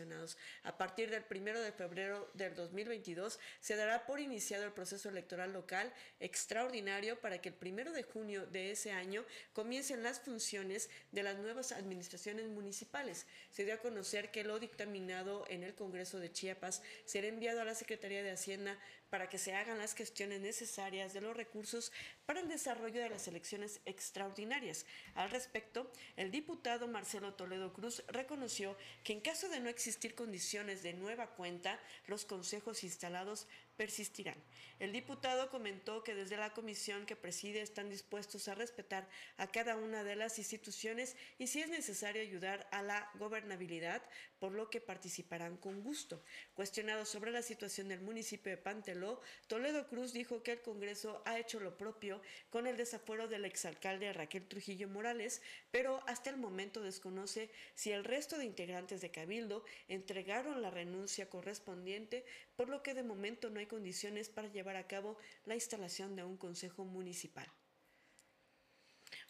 A 0.64 0.78
partir 0.78 1.10
del 1.10 1.26
1 1.30 1.60
de 1.60 1.72
febrero 1.72 2.30
del 2.34 2.56
2022 2.56 3.40
se 3.60 3.76
dará 3.76 4.06
por 4.06 4.20
iniciado 4.20 4.64
el 4.64 4.72
proceso 4.72 5.10
electoral 5.10 5.52
local 5.52 5.92
extraordinario 6.20 7.20
para 7.20 7.42
que 7.42 7.50
el 7.50 7.56
1 7.62 7.92
de 7.92 8.04
junio 8.04 8.46
de 8.46 8.72
ese 8.72 8.92
año 8.92 9.26
comiencen 9.54 10.04
las 10.04 10.20
funciones 10.20 10.90
de 11.12 11.24
las 11.24 11.38
nuevas 11.38 11.72
administraciones 11.72 12.48
municipales. 12.48 13.26
Se 13.50 13.66
dio 13.66 13.74
a 13.74 13.80
conocer 13.80 14.32
que 14.32 14.44
lo 14.44 14.60
dictaminado 14.60 15.44
en 15.50 15.64
el 15.64 15.76
Congreso 15.76 16.20
de 16.20 16.32
Chiapas 16.32 16.82
será 17.06 17.28
enviado 17.28 17.62
a 17.62 17.66
la 17.66 17.76
Secretaría 17.76 18.24
de 18.24 18.32
Hacienda 18.32 18.78
para 19.12 19.28
que 19.28 19.38
se 19.38 19.54
hagan 19.54 19.78
las 19.78 19.94
gestiones 19.94 20.40
necesarias 20.40 21.14
de 21.14 21.20
los 21.20 21.36
recursos 21.36 21.92
para 22.26 22.40
el 22.40 22.48
desarrollo 22.48 23.02
de 23.02 23.10
las 23.10 23.28
elecciones 23.28 23.82
extraordinarias. 23.86 24.86
Al 25.16 25.30
respecto, 25.30 25.92
el 26.16 26.32
diputado 26.32 26.88
Marcelo 26.88 27.34
Toledo 27.34 27.74
Cruz 27.74 28.04
reconoció 28.08 28.78
que 29.04 29.12
en 29.12 29.20
caso 29.20 29.50
de 29.50 29.60
no 29.60 29.68
existir 29.68 30.16
condiciones 30.16 30.82
de 30.82 30.94
nueva 30.94 31.28
cuenta, 31.28 31.78
los 32.08 32.24
consejos 32.24 32.86
instalados 32.86 33.48
persistirán. 33.82 34.36
El 34.78 34.92
diputado 34.92 35.50
comentó 35.50 36.04
que 36.04 36.14
desde 36.14 36.38
la 36.38 36.54
comisión 36.54 37.08
que 37.08 37.16
preside 37.16 37.62
están 37.62 37.90
dispuestos 37.90 38.48
a 38.48 38.54
respetar 38.54 39.10
a 39.38 39.48
cada 39.48 39.76
una 39.76 40.04
de 40.04 40.16
las 40.16 40.38
instituciones 40.38 41.16
y 41.40 41.48
si 41.48 41.62
es 41.62 41.70
necesario 41.70 42.22
ayudar 42.22 42.68
a 42.72 42.84
la 42.84 43.10
gobernabilidad, 43.16 44.04
por 44.38 44.52
lo 44.52 44.70
que 44.70 44.82
participarán 44.82 45.58
con 45.58 45.84
gusto. 45.84 46.24
Cuestionado 46.56 47.06
sobre 47.06 47.32
la 47.32 47.42
situación 47.42 47.88
del 47.88 48.02
municipio 48.02 48.52
de 48.52 48.58
Panteló, 48.58 49.20
Toledo 49.48 49.88
Cruz 49.88 50.14
dijo 50.14 50.42
que 50.42 50.54
el 50.54 50.62
Congreso 50.62 51.24
ha 51.26 51.40
hecho 51.40 51.60
lo 51.60 51.78
propio 51.78 52.22
con 52.50 52.66
el 52.66 52.78
desafuero 52.78 53.28
del 53.28 53.46
exalcalde 53.46 54.14
Raquel 54.14 54.48
Trujillo 54.48 54.88
Morales, 54.88 55.42
pero 55.70 56.04
hasta 56.08 56.32
el 56.32 56.38
momento 56.38 56.82
desconoce 56.82 57.52
si 57.76 57.92
el 57.92 58.04
resto 58.04 58.38
de 58.38 58.46
integrantes 58.46 59.02
de 59.02 59.12
Cabildo 59.12 59.64
entregaron 59.88 60.62
la 60.62 60.72
renuncia 60.72 61.30
correspondiente, 61.30 62.26
por 62.62 62.70
lo 62.70 62.84
que 62.84 62.94
de 62.94 63.02
momento 63.02 63.50
no 63.50 63.60
hay 63.60 63.66
condiciones 63.66 64.30
para 64.30 64.48
llevar 64.48 64.76
a 64.76 64.86
cabo 64.86 65.18
la 65.46 65.56
instalación 65.56 66.16
de 66.16 66.24
un 66.24 66.38
consejo 66.38 66.86
municipal. 66.86 67.48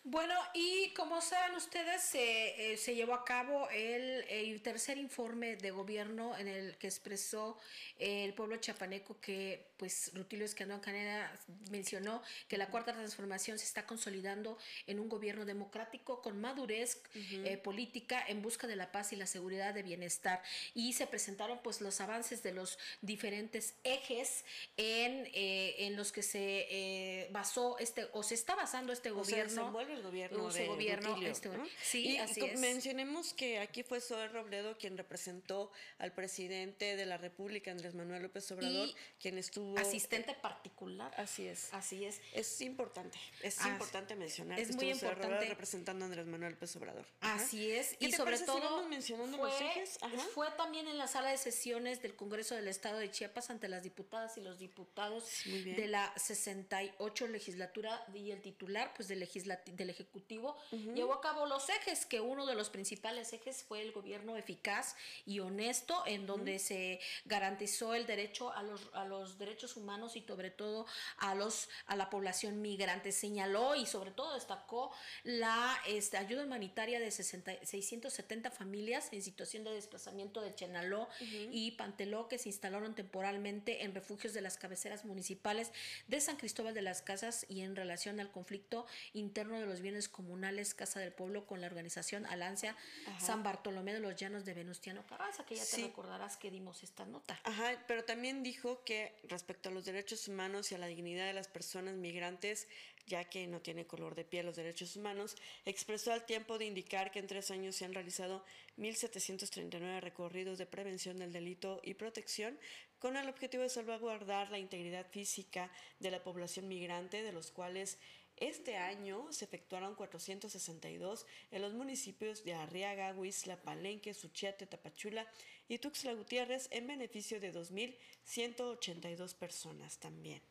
Bueno, 0.04 0.34
y 0.56 0.92
como 0.96 1.22
saben 1.22 1.56
ustedes, 1.56 2.02
se, 2.02 2.74
eh, 2.74 2.78
se 2.78 2.96
llevó 2.96 3.14
a 3.14 3.24
cabo 3.24 3.70
el, 3.70 4.26
el, 4.30 4.60
tercer 4.64 4.98
informe 4.98 5.58
de 5.58 5.70
gobierno 5.70 6.36
en 6.36 6.48
el 6.48 6.76
que 6.78 6.88
expresó 6.88 7.60
el 8.00 8.34
pueblo 8.34 8.58
chapaneco 8.58 9.22
que, 9.22 9.74
pues, 9.78 10.12
Rutilio 10.16 10.46
Escandón 10.46 10.80
Caneda 10.80 11.32
mencionó 11.70 12.24
que 12.48 12.58
la 12.58 12.70
cuarta 12.70 12.94
transformación 12.94 13.60
se 13.60 13.66
está 13.66 13.86
consolidando 13.86 14.58
en 14.88 15.00
un 15.00 15.08
gobierno 15.08 15.46
democrático 15.46 16.24
con 16.24 16.42
madurez 16.42 17.04
eh, 17.14 17.58
política 17.58 18.26
en 18.28 18.42
busca 18.42 18.66
de 18.66 18.76
la 18.76 18.92
paz 18.92 19.14
y 19.14 19.18
la 19.18 19.28
seguridad 19.28 19.76
de 19.76 19.84
bienestar. 19.84 20.42
Y 20.74 20.94
se 20.94 21.06
presentaron, 21.06 21.60
pues, 21.62 21.80
los 21.80 22.02
avances 22.02 22.42
de 22.42 22.54
los 22.54 22.80
diferentes 23.02 23.76
ejes 23.84 24.46
en, 24.78 25.28
eh, 25.36 25.76
en 25.86 25.96
los 25.96 26.12
que 26.12 26.24
se 26.24 27.30
basó 27.32 27.78
este, 27.78 28.08
o 28.14 28.24
se 28.24 28.34
está 28.34 28.56
basando 28.56 28.92
este 28.94 29.12
gobierno 29.12 29.72
el 29.92 30.02
gobierno 30.04 30.52
de 30.52 30.68
gobierno 30.68 31.18
este, 31.22 31.50
Sí, 31.84 32.12
y 32.12 32.18
así 32.18 32.42
es. 32.44 32.60
mencionemos 32.60 33.34
que 33.34 33.60
aquí 33.60 33.84
fue 33.84 34.02
Zoe 34.02 34.28
Robledo 34.28 34.78
quien 34.78 34.98
representó 34.98 35.72
al 35.98 36.14
presidente 36.14 36.96
de 36.96 37.06
la 37.06 37.18
República, 37.18 37.72
Andrés 37.72 37.96
Manuel 37.96 38.24
López 38.24 38.52
Obrador, 38.52 38.90
quien 39.20 39.38
estuvo 39.38 39.78
asistente 39.78 40.34
particular. 40.34 41.14
Así 41.18 41.48
es. 41.48 41.74
Así 41.74 42.06
es. 42.06 42.22
Es 42.34 42.62
importante, 42.62 43.18
es 43.42 43.64
importante 43.66 44.16
mencionar 44.16 44.60
es 44.60 44.70
que 44.70 44.76
muy 44.76 44.90
importante 44.92 45.46
representando 45.46 46.06
a 46.06 46.08
Andrés 46.08 46.26
Manuel 46.26 46.54
López 46.54 46.76
Obrador. 46.76 47.06
Así 47.22 47.72
es, 47.72 47.96
y 48.00 48.12
sobre 48.12 48.38
todo 48.40 48.88
mencionando 48.88 49.38
fue, 49.38 49.50
los 49.50 49.62
ejes? 49.62 50.00
fue 50.34 50.48
también 50.52 50.88
en 50.88 50.98
la 50.98 51.08
sala 51.08 51.30
de 51.30 51.38
sesiones 51.38 52.02
del 52.02 52.16
Congreso 52.16 52.56
del 52.56 52.68
Estado 52.68 53.00
de 53.00 53.10
Chiapas 53.12 53.50
ante 53.50 53.68
las 53.68 53.84
diputadas 53.84 54.38
y 54.38 54.42
los 54.42 54.60
diputados 54.60 55.26
de 55.46 55.88
la 55.88 56.14
68 56.18 57.28
legislatura 57.28 58.06
y 58.14 58.32
el 58.32 58.42
titular 58.42 58.94
pues 58.96 59.08
del 59.08 59.20
legislativo 59.20 59.78
del 59.82 59.90
Ejecutivo 59.90 60.58
llevó 60.72 61.14
a 61.14 61.22
cabo 61.22 61.46
los 61.46 61.70
ejes, 61.70 62.06
que 62.06 62.20
uno 62.20 62.46
de 62.46 62.56
los 62.56 62.70
principales 62.70 63.34
ejes 63.34 63.64
fue 63.64 63.82
el 63.82 63.92
gobierno 63.92 64.38
eficaz 64.38 64.96
y 65.26 65.40
honesto, 65.40 66.04
en 66.06 66.26
donde 66.26 66.60
se 66.60 67.00
garantizó 67.26 67.94
el 67.94 68.06
derecho 68.06 68.52
a 68.52 68.64
los, 68.64 68.90
a 68.94 69.06
los 69.06 69.38
derechos 69.38 69.76
humanos 69.78 70.16
y 70.16 70.22
sobre 70.22 70.52
todo 70.52 70.86
a, 71.18 71.36
los, 71.36 71.70
a 71.86 71.96
la 71.96 72.10
población 72.10 72.62
migrante. 72.62 73.12
Señaló 73.12 73.76
y 73.76 73.86
sobre 73.86 74.12
todo 74.12 74.34
destacó 74.34 74.92
la 75.24 75.78
este, 75.88 76.18
ayuda 76.18 76.46
humanitaria 76.46 77.00
de 77.00 77.12
60, 77.12 77.66
670 77.66 78.52
familias 78.52 79.10
en 79.12 79.22
situación 79.22 79.64
de 79.64 79.72
desplazamiento 79.72 80.42
de 80.42 80.56
Chenaló 80.56 81.08
y 81.52 81.72
Panteló 81.72 82.28
que 82.28 82.38
se 82.38 82.50
instalaron 82.50 82.96
temporalmente 82.96 83.84
en 83.84 83.94
refugios 83.94 84.34
de 84.34 84.42
las 84.42 84.58
cabeceras 84.58 85.06
municipales 85.06 85.72
de 86.08 86.22
San 86.22 86.38
Cristóbal 86.38 86.74
de 86.74 86.82
las 86.82 87.02
Casas 87.02 87.46
y 87.50 87.62
en 87.62 87.76
relación 87.76 88.20
al 88.20 88.32
conflicto 88.32 88.86
interno 89.14 89.60
de 89.60 89.66
los 89.66 89.71
bienes 89.80 90.10
comunales 90.10 90.74
Casa 90.74 91.00
del 91.00 91.14
Pueblo 91.14 91.46
con 91.46 91.62
la 91.62 91.68
organización 91.68 92.26
Alancia 92.26 92.76
San 93.20 93.44
Bartolomé 93.44 93.94
de 93.94 94.02
los 94.02 94.16
Llanos 94.18 94.44
de 94.44 94.54
Venustiano 94.54 95.06
Carranza, 95.08 95.46
que 95.46 95.56
ya 95.56 95.64
te 95.66 95.84
recordarás 95.84 96.36
que 96.36 96.52
dimos 96.52 96.84
esta 96.84 97.06
nota. 97.06 97.40
Ajá, 97.46 97.82
pero 97.88 98.04
también 98.04 98.44
dijo 98.44 98.84
que 98.84 99.16
respecto 99.30 99.70
a 99.70 99.72
los 99.72 99.86
derechos 99.86 100.28
humanos 100.28 100.72
y 100.72 100.76
a 100.76 100.78
la 100.78 100.88
dignidad 100.88 101.26
de 101.26 101.34
las 101.34 101.48
personas 101.48 101.96
migrantes, 101.96 102.68
ya 103.08 103.24
que 103.26 103.48
no 103.48 103.62
tiene 103.62 103.86
color 103.86 104.16
de 104.16 104.26
piel 104.26 104.46
los 104.46 104.56
derechos 104.56 104.96
humanos, 104.96 105.36
expresó 105.66 106.12
al 106.12 106.26
tiempo 106.26 106.58
de 106.58 106.66
indicar 106.66 107.12
que 107.12 107.20
en 107.20 107.28
tres 107.28 107.52
años 107.52 107.76
se 107.76 107.86
han 107.86 107.94
realizado 107.94 108.44
1.739 108.78 110.02
recorridos 110.02 110.58
de 110.58 110.66
prevención 110.66 111.18
del 111.18 111.32
delito 111.32 111.80
y 111.84 111.94
protección 111.94 112.58
con 113.00 113.18
el 113.18 113.28
objetivo 113.28 113.64
de 113.64 113.70
salvaguardar 113.70 114.52
la 114.52 114.60
integridad 114.60 115.08
física 115.10 115.72
de 116.00 116.12
la 116.12 116.24
población 116.24 116.68
migrante, 116.68 117.24
de 117.24 117.32
los 117.32 117.50
cuales 117.50 117.98
este 118.42 118.76
año 118.76 119.32
se 119.32 119.46
efectuaron 119.46 119.96
462 119.96 121.26
en 121.52 121.62
los 121.62 121.74
municipios 121.74 122.44
de 122.44 122.56
Arriaga, 122.56 123.14
Huizla, 123.14 123.56
Palenque, 123.62 124.14
Suchiate, 124.14 124.66
Tapachula 124.66 125.26
y 125.70 125.78
Tuxtla 125.78 126.14
Gutiérrez 126.14 126.68
en 126.72 126.88
beneficio 126.88 127.40
de 127.40 127.54
2.182 127.54 129.36
personas 129.36 130.00
también. 130.00 130.42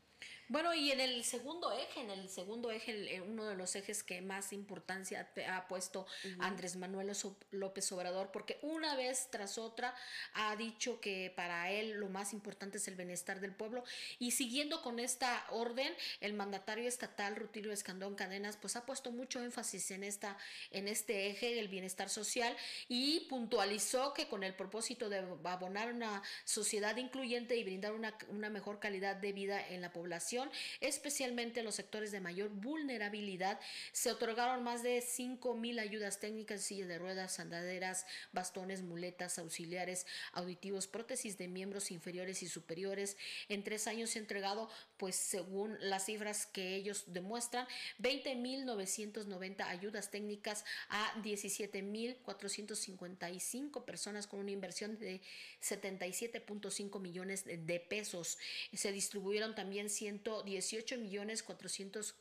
Bueno, 0.51 0.75
y 0.75 0.91
en 0.91 0.99
el 0.99 1.23
segundo 1.23 1.71
eje, 1.71 2.01
en 2.01 2.11
el 2.11 2.29
segundo 2.29 2.73
eje, 2.73 3.23
uno 3.23 3.47
de 3.47 3.55
los 3.55 3.77
ejes 3.77 4.03
que 4.03 4.21
más 4.21 4.53
importancia 4.53 5.31
ha 5.49 5.69
puesto 5.69 6.09
Andrés 6.41 6.75
Manuel 6.75 7.13
López 7.53 7.93
Obrador, 7.93 8.33
porque 8.33 8.59
una 8.63 8.97
vez 8.97 9.29
tras 9.31 9.59
otra 9.59 9.95
ha 10.35 10.57
dicho 10.57 11.01
que 11.01 11.33
para 11.37 11.71
él 11.71 11.93
lo 11.93 12.09
más 12.09 12.33
importante 12.33 12.79
es 12.79 12.89
el 12.89 12.97
bienestar 12.97 13.39
del 13.39 13.55
pueblo. 13.55 13.85
Y 14.19 14.33
siguiendo 14.33 14.83
con 14.83 14.99
esta 14.99 15.47
orden, 15.51 15.95
el 16.21 16.35
mandatario 16.35 16.89
estatal 16.89 17.37
Rutilio 17.37 17.71
Escandón 17.71 18.17
Cadenas, 18.17 18.57
pues 18.57 18.75
ha 18.75 18.85
puesto 18.85 19.13
mucho 19.13 19.41
énfasis 19.41 19.93
en 19.93 20.03
esta, 20.03 20.37
en 20.73 20.89
este 20.89 21.29
eje 21.29 21.55
del 21.55 21.69
bienestar 21.69 22.09
social 22.09 22.57
y 22.89 23.21
puntualizó 23.29 24.15
que 24.15 24.27
con 24.27 24.43
el 24.43 24.57
propósito 24.57 25.09
de 25.09 25.19
abonar 25.45 25.93
una 25.93 26.25
sociedad 26.45 26.97
incluyente 26.97 27.57
y 27.57 27.63
brindar 27.63 27.93
una, 27.93 28.19
una 28.31 28.51
mejor 28.51 28.81
calidad 28.81 29.15
de 29.15 29.33
vida 29.33 29.65
en 29.69 29.81
la 29.81 29.93
población 29.93 30.39
especialmente 30.81 31.61
en 31.61 31.66
los 31.66 31.74
sectores 31.74 32.12
de 32.12 32.20
mayor 32.20 32.50
vulnerabilidad. 32.50 33.59
Se 33.92 34.11
otorgaron 34.11 34.62
más 34.62 34.83
de 34.83 35.00
5 35.00 35.55
mil 35.55 35.79
ayudas 35.79 36.20
técnicas, 36.20 36.62
sillas 36.62 36.88
de 36.88 36.98
ruedas, 36.98 37.40
andaderas, 37.40 38.07
bastones, 38.33 38.83
muletas, 38.83 39.38
auxiliares, 39.38 40.07
auditivos, 40.33 40.87
prótesis 40.87 41.37
de 41.38 41.48
miembros 41.48 41.90
inferiores 41.90 42.42
y 42.42 42.48
superiores. 42.48 43.16
En 43.48 43.64
tres 43.64 43.87
años 43.87 44.11
se 44.11 44.18
ha 44.18 44.22
entregado, 44.22 44.70
pues 44.96 45.16
según 45.16 45.76
las 45.81 46.07
cifras 46.07 46.46
que 46.46 46.76
ellos 46.76 47.05
demuestran, 47.09 47.66
20 47.98 48.35
mil 48.37 48.64
990 48.64 49.68
ayudas 49.68 50.11
técnicas 50.11 50.64
a 50.88 51.12
17 51.22 51.83
mil 51.83 52.16
455 52.16 53.85
personas 53.85 54.26
con 54.26 54.40
una 54.40 54.50
inversión 54.50 54.98
de 54.98 55.20
77.5 55.62 57.00
millones 57.00 57.44
de 57.44 57.81
pesos. 57.81 58.38
Se 58.72 58.92
distribuyeron 58.92 59.55
también 59.55 59.90
100 59.90 60.20
18 60.43 60.99
millones 60.99 61.43
400 61.43 62.14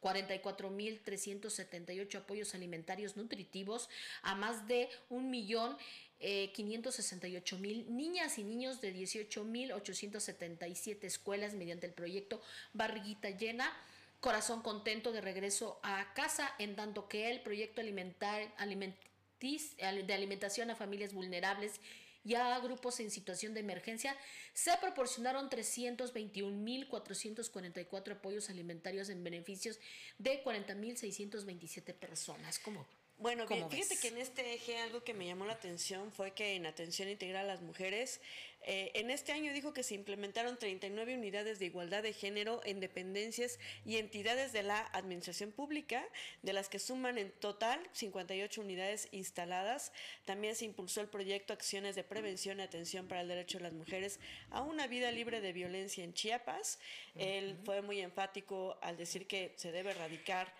44 0.00 0.70
mil 0.70 1.00
378 1.00 2.18
apoyos 2.18 2.54
alimentarios 2.54 3.16
nutritivos 3.16 3.88
a 4.22 4.34
más 4.34 4.66
de 4.66 4.88
un 5.08 5.30
millón 5.30 5.76
eh, 6.20 6.52
568 6.52 7.58
mil 7.58 7.96
niñas 7.96 8.38
y 8.38 8.44
niños 8.44 8.80
de 8.80 8.92
18 8.92 9.44
mil 9.44 9.72
877 9.72 11.06
escuelas 11.06 11.54
mediante 11.54 11.86
el 11.86 11.92
proyecto 11.92 12.40
Barriguita 12.72 13.30
Llena. 13.30 13.72
Corazón 14.20 14.62
contento 14.62 15.12
de 15.12 15.20
regreso 15.20 15.78
a 15.82 16.14
casa, 16.14 16.50
en 16.58 16.76
tanto 16.76 17.08
que 17.08 17.30
el 17.30 17.42
proyecto 17.42 17.82
alimentar, 17.82 18.54
de 18.56 20.14
alimentación 20.14 20.70
a 20.70 20.76
familias 20.76 21.12
vulnerables 21.12 21.78
ya 22.24 22.56
a 22.56 22.60
grupos 22.60 22.98
en 23.00 23.10
situación 23.10 23.52
de 23.54 23.60
emergencia, 23.60 24.16
se 24.52 24.76
proporcionaron 24.78 25.50
321.444 25.50 28.12
apoyos 28.12 28.50
alimentarios 28.50 29.08
en 29.10 29.22
beneficios 29.22 29.78
de 30.18 30.42
40.627 30.42 31.94
personas. 31.94 32.58
¿Cómo? 32.58 32.84
Bueno, 33.18 33.46
fíjate 33.46 33.96
que 34.00 34.08
en 34.08 34.18
este 34.18 34.54
eje 34.54 34.78
algo 34.78 35.04
que 35.04 35.14
me 35.14 35.26
llamó 35.26 35.46
la 35.46 35.52
atención 35.52 36.10
fue 36.10 36.32
que 36.32 36.56
en 36.56 36.66
atención 36.66 37.08
integral 37.08 37.44
a 37.44 37.54
las 37.54 37.62
mujeres 37.62 38.20
eh, 38.66 38.92
en 38.94 39.10
este 39.10 39.32
año 39.32 39.52
dijo 39.52 39.74
que 39.74 39.82
se 39.82 39.94
implementaron 39.94 40.58
39 40.58 41.16
unidades 41.16 41.58
de 41.58 41.66
igualdad 41.66 42.02
de 42.02 42.12
género 42.12 42.60
en 42.64 42.80
dependencias 42.80 43.58
y 43.84 43.96
entidades 43.96 44.52
de 44.52 44.62
la 44.62 44.80
administración 44.92 45.52
pública, 45.52 46.04
de 46.42 46.52
las 46.54 46.68
que 46.68 46.78
suman 46.78 47.18
en 47.18 47.30
total 47.30 47.80
58 47.92 48.60
unidades 48.60 49.08
instaladas. 49.12 49.92
También 50.24 50.54
se 50.56 50.64
impulsó 50.64 51.00
el 51.02 51.08
proyecto 51.08 51.52
Acciones 51.52 51.94
de 51.94 52.04
Prevención 52.04 52.58
y 52.58 52.62
Atención 52.62 53.06
para 53.06 53.20
el 53.20 53.28
Derecho 53.28 53.58
de 53.58 53.64
las 53.64 53.72
Mujeres 53.74 54.18
a 54.50 54.62
una 54.62 54.86
vida 54.86 55.10
libre 55.10 55.40
de 55.40 55.52
violencia 55.52 56.02
en 56.02 56.14
Chiapas. 56.14 56.78
Él 57.16 57.58
fue 57.64 57.82
muy 57.82 58.00
enfático 58.00 58.78
al 58.80 58.96
decir 58.96 59.26
que 59.26 59.52
se 59.56 59.72
debe 59.72 59.90
erradicar 59.90 60.52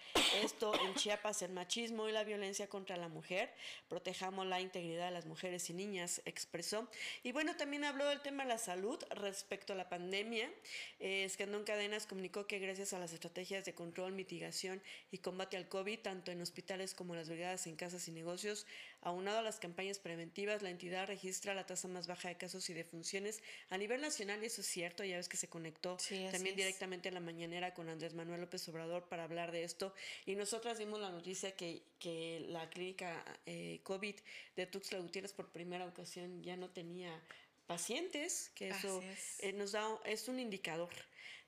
esto 0.43 0.73
en 0.85 0.95
Chiapas, 0.95 1.43
el 1.43 1.53
machismo 1.53 2.09
y 2.09 2.13
la 2.13 2.25
violencia 2.25 2.69
contra 2.69 2.97
la 2.97 3.09
mujer. 3.09 3.53
Protejamos 3.89 4.47
la 4.47 4.61
integridad 4.61 5.07
de 5.07 5.13
las 5.13 5.27
mujeres 5.27 5.69
y 5.71 5.75
niñas, 5.75 6.21
expresó. 6.25 6.89
Y 7.23 7.33
bueno, 7.33 7.57
también 7.57 7.85
habló 7.95 8.09
del 8.09 8.21
tema 8.21 8.43
de 8.43 8.49
la 8.49 8.59
salud 8.59 8.99
respecto 9.11 9.73
a 9.73 9.77
la 9.77 9.89
pandemia. 9.89 10.51
Eh, 10.99 11.23
Escandón 11.23 11.63
Cadenas 11.63 12.07
comunicó 12.07 12.49
que 12.49 12.59
gracias 12.59 12.93
a 12.93 12.99
las 12.99 13.13
estrategias 13.13 13.65
de 13.65 13.73
control, 13.73 14.13
mitigación 14.13 14.83
y 15.13 15.19
combate 15.19 15.57
al 15.57 15.69
COVID, 15.69 16.01
tanto 16.01 16.33
en 16.33 16.43
hospitales 16.43 16.93
como 16.93 17.15
en 17.15 17.21
las 17.21 17.29
brigadas 17.29 17.69
en 17.69 17.77
casas 17.77 18.09
y 18.09 18.11
negocios, 18.11 18.67
aunado 19.01 19.39
a 19.39 19.43
las 19.43 19.61
campañas 19.61 20.01
preventivas, 20.01 20.63
la 20.63 20.71
entidad 20.71 21.07
registra 21.07 21.55
la 21.55 21.67
tasa 21.67 21.87
más 21.87 22.09
baja 22.09 22.31
de 22.31 22.37
casos 22.37 22.69
y 22.69 22.75
defunciones 22.75 23.43
a 23.71 23.79
nivel 23.79 24.01
nacional 24.01 24.43
y 24.43 24.47
eso 24.47 24.63
es 24.63 24.67
cierto, 24.67 25.05
ya 25.05 25.17
ves 25.17 25.29
que 25.29 25.37
se 25.37 25.49
conectó 25.49 25.97
también 26.33 26.57
directamente 26.57 27.11
a 27.11 27.13
la 27.13 27.21
mañanera 27.21 27.75
con 27.75 27.89
Andrés 27.89 28.15
Manuel 28.15 28.41
López 28.41 28.69
Obrador 28.69 29.09
para 29.09 29.23
hablar 29.23 29.53
de 29.53 29.63
esto 29.63 29.95
y 30.27 30.35
nosotras 30.35 30.79
dimos 30.79 31.01
la 31.01 31.11
noticia 31.11 31.55
que, 31.55 31.83
que 32.01 32.45
la 32.49 32.69
clínica 32.71 33.25
eh, 33.47 33.81
COVID 33.85 34.17
de 34.57 34.67
Tuxtla 34.67 34.99
Gutiérrez 34.99 35.33
por 35.33 35.53
primera 35.53 35.87
ocasión 35.87 36.43
ya 36.43 36.57
no 36.57 36.71
tenía 36.71 37.23
pacientes, 37.67 38.51
que 38.55 38.69
eso 38.69 39.03
eh, 39.39 39.53
nos 39.53 39.73
da, 39.73 39.99
es 40.05 40.29
un 40.29 40.39
indicador. 40.39 40.93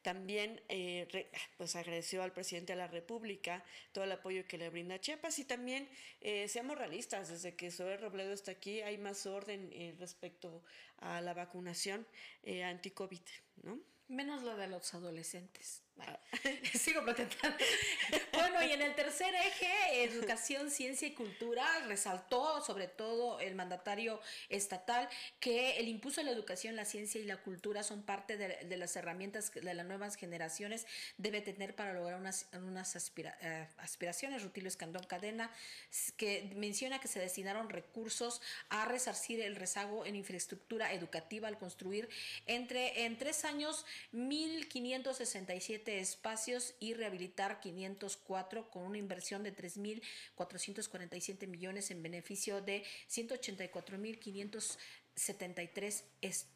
también 0.02 0.60
eh, 0.68 1.28
pues 1.56 1.74
agradeció 1.74 2.22
al 2.22 2.32
presidente 2.32 2.72
de 2.74 2.78
la 2.78 2.86
República 2.86 3.64
todo 3.90 4.04
el 4.04 4.12
apoyo 4.12 4.46
que 4.46 4.56
le 4.56 4.70
brinda 4.70 5.00
Chiapas 5.00 5.40
y 5.40 5.44
también 5.44 5.88
eh, 6.20 6.46
seamos 6.48 6.78
realistas, 6.78 7.28
desde 7.28 7.56
que 7.56 7.72
Zoe 7.72 7.96
Robledo 7.96 8.32
está 8.32 8.52
aquí 8.52 8.82
hay 8.82 8.98
más 8.98 9.26
orden 9.26 9.70
respecto 9.98 10.62
a 10.98 11.20
la 11.20 11.34
vacunación 11.34 12.06
anti-COVID, 12.44 13.26
¿no? 13.64 13.80
Menos 14.08 14.44
la 14.44 14.54
de 14.54 14.68
los 14.68 14.94
adolescentes. 14.94 15.85
sigo 16.74 17.02
protestando. 17.02 17.56
bueno, 18.32 18.62
y 18.62 18.72
en 18.72 18.82
el 18.82 18.94
tercer 18.94 19.34
eje, 19.34 20.04
educación, 20.04 20.70
ciencia 20.70 21.08
y 21.08 21.14
cultura, 21.14 21.66
resaltó 21.86 22.62
sobre 22.62 22.88
todo 22.88 23.40
el 23.40 23.54
mandatario 23.54 24.20
estatal 24.48 25.08
que 25.40 25.78
el 25.78 25.88
impulso 25.88 26.20
de 26.20 26.26
la 26.26 26.32
educación, 26.32 26.76
la 26.76 26.84
ciencia 26.84 27.20
y 27.20 27.24
la 27.24 27.38
cultura 27.38 27.82
son 27.82 28.02
parte 28.02 28.36
de, 28.36 28.76
las 28.76 28.96
herramientas 28.96 29.52
de 29.52 29.74
las 29.74 29.86
nuevas 29.86 30.16
generaciones 30.16 30.86
debe 31.16 31.40
tener 31.40 31.74
para 31.74 31.92
lograr 31.92 32.18
unas, 32.18 32.46
unas 32.52 32.94
eh, 32.96 33.68
aspiraciones. 33.78 34.42
Rutilio 34.42 34.68
Escandón 34.68 35.04
Cadena, 35.04 35.50
que 36.16 36.52
menciona 36.56 37.00
que 37.00 37.08
se 37.08 37.20
destinaron 37.20 37.70
recursos 37.70 38.42
a 38.68 38.84
resarcir 38.84 39.40
el 39.40 39.56
rezago 39.56 40.04
en 40.04 40.16
infraestructura 40.16 40.92
educativa 40.92 41.48
al 41.48 41.58
construir 41.58 42.08
entre 42.46 43.04
en 43.04 43.16
tres 43.16 43.44
años 43.44 43.84
1.567 44.12 45.85
espacios 45.88 46.74
y 46.80 46.94
rehabilitar 46.94 47.60
504 47.60 48.70
con 48.70 48.82
una 48.82 48.98
inversión 48.98 49.42
de 49.42 49.56
3.447 49.56 51.46
millones 51.46 51.90
en 51.90 52.02
beneficio 52.02 52.60
de 52.60 52.84
184.573 53.08 56.02
estudiantes 56.20 56.55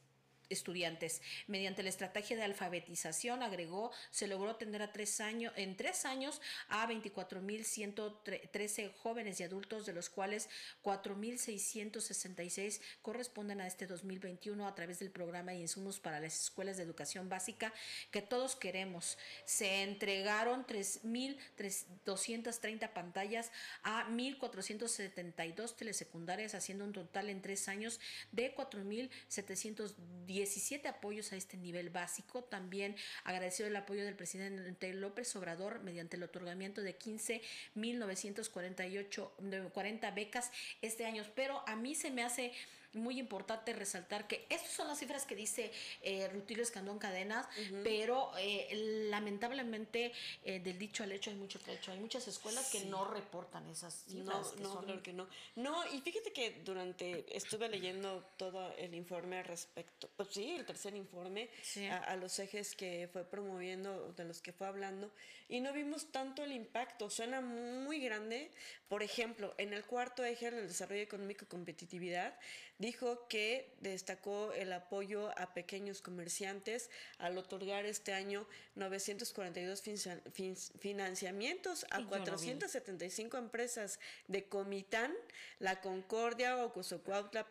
estudiantes. 0.51 1.23
Mediante 1.47 1.83
la 1.83 1.89
estrategia 1.89 2.37
de 2.37 2.43
alfabetización, 2.43 3.43
agregó, 3.43 3.91
se 4.11 4.27
logró 4.27 4.57
tener 4.57 4.83
a 4.83 4.93
tres 4.93 5.21
años, 5.21 5.55
en 5.57 5.77
tres 5.77 6.05
años 6.05 6.43
a 6.69 6.87
24.113 6.87 8.93
jóvenes 8.95 9.41
y 9.41 9.45
adultos, 9.45 9.87
de 9.87 9.95
los 9.95 10.11
cuales 10.11 10.51
4.666 10.83 12.81
corresponden 13.01 13.61
a 13.61 13.67
este 13.67 13.87
2021 13.87 14.67
a 14.67 14.75
través 14.75 14.99
del 14.99 15.11
programa 15.11 15.53
de 15.53 15.61
insumos 15.61 16.01
para 16.01 16.21
las 16.21 16.45
escuelas 16.45 16.77
de 16.77 16.83
educación 16.83 17.29
básica 17.29 17.73
que 18.11 18.23
todos 18.23 18.57
queremos. 18.57 19.19
Se 19.45 19.83
entregaron 19.83 20.67
3.230 20.67 22.93
pantallas 22.93 23.53
a 23.83 24.09
1.472 24.09 25.77
telesecundarias, 25.77 26.55
haciendo 26.55 26.85
un 26.85 26.93
total 26.93 27.29
en 27.29 27.41
tres 27.41 27.69
años 27.69 28.01
de 28.33 28.53
4.710 28.55 30.40
17 30.41 30.89
apoyos 30.89 31.33
a 31.33 31.37
este 31.37 31.57
nivel 31.59 31.91
básico. 31.91 32.43
También 32.45 32.97
agradeció 33.25 33.67
el 33.67 33.77
apoyo 33.77 34.03
del 34.05 34.17
presidente 34.17 34.95
López 34.95 35.37
Obrador 35.37 35.83
mediante 35.83 36.17
el 36.17 36.23
otorgamiento 36.23 36.81
de 36.81 36.99
15.948 36.99 39.71
40 39.71 40.11
becas 40.13 40.51
este 40.81 41.05
año. 41.05 41.27
Pero 41.35 41.63
a 41.69 41.77
mí 41.77 41.95
se 41.95 42.11
me 42.11 42.23
hace 42.23 42.55
muy 42.95 43.19
importante 43.19 43.73
resaltar 43.73 44.27
que 44.27 44.47
estas 44.49 44.71
son 44.71 44.89
las 44.89 44.99
cifras 44.99 45.25
que 45.25 45.37
dice 45.37 45.71
eh, 46.03 46.29
Rutilio 46.29 46.63
Escandón 46.63 46.99
Cadenas, 46.99 47.47
pero 47.85 48.33
eh, 48.39 49.07
lamentablemente 49.11 50.13
eh, 50.45 50.61
del 50.61 50.79
dicho 50.79 51.05
al 51.05 51.13
hecho 51.13 51.31
hay 51.31 51.37
mucho 51.37 51.59
trecho. 51.59 51.93
Hay 51.93 52.01
muchas 52.01 52.27
escuelas 52.29 52.71
que 52.71 52.85
no 52.87 53.05
reportan 53.05 53.69
esas 53.69 53.95
cifras. 54.09 54.55
No, 54.57 54.75
no, 54.75 54.81
claro 54.81 55.03
que 55.03 55.13
no. 55.13 55.29
No, 55.57 55.87
y 55.93 56.01
fíjate 56.01 56.33
que 56.33 56.63
durante, 56.65 57.25
estuve 57.37 57.69
leyendo 57.69 58.25
todo 58.37 58.75
el 58.77 58.95
informe 58.95 59.43
respecto, 59.43 60.09
pues 60.17 60.31
sí, 60.31 60.51
el 60.51 60.67
tercer 60.67 60.95
informe, 60.95 61.51
a, 62.07 62.17
los 62.17 62.39
ejes 62.39 62.75
que 62.75 63.09
fue 63.13 63.25
promoviendo, 63.25 64.13
de 64.13 64.25
los 64.25 64.41
que 64.41 64.53
fue 64.53 64.67
hablando, 64.67 65.13
y 65.49 65.61
no 65.61 65.73
vimos 65.73 66.11
tanto 66.13 66.45
el 66.45 66.53
impacto. 66.53 67.11
Suena 67.11 67.41
muy 67.41 68.01
grande. 68.01 68.51
Por 68.89 69.03
ejemplo, 69.03 69.55
en 69.59 69.73
el 69.73 69.85
cuarto 69.85 70.25
eje, 70.25 70.49
en 70.49 70.59
el 70.59 70.69
desarrollo 70.69 71.03
económico 71.03 71.45
y 71.45 71.49
competitividad, 71.49 72.39
dijo 72.81 73.29
que 73.29 73.73
destacó 73.81 74.53
el 74.55 74.73
apoyo 74.73 75.39
a 75.39 75.53
pequeños 75.53 76.01
comerciantes 76.01 76.91
al 77.19 77.37
otorgar 77.37 77.85
este 77.85 78.15
año 78.15 78.47
942 78.75 79.83
financiamientos 80.79 81.87
a 81.91 82.03
475 82.05 83.37
empresas 83.37 84.01
de 84.29 84.49
Comitán, 84.49 85.15
La 85.59 85.83
Concordia, 85.83 86.65
Ocosocuautla, 86.65 87.49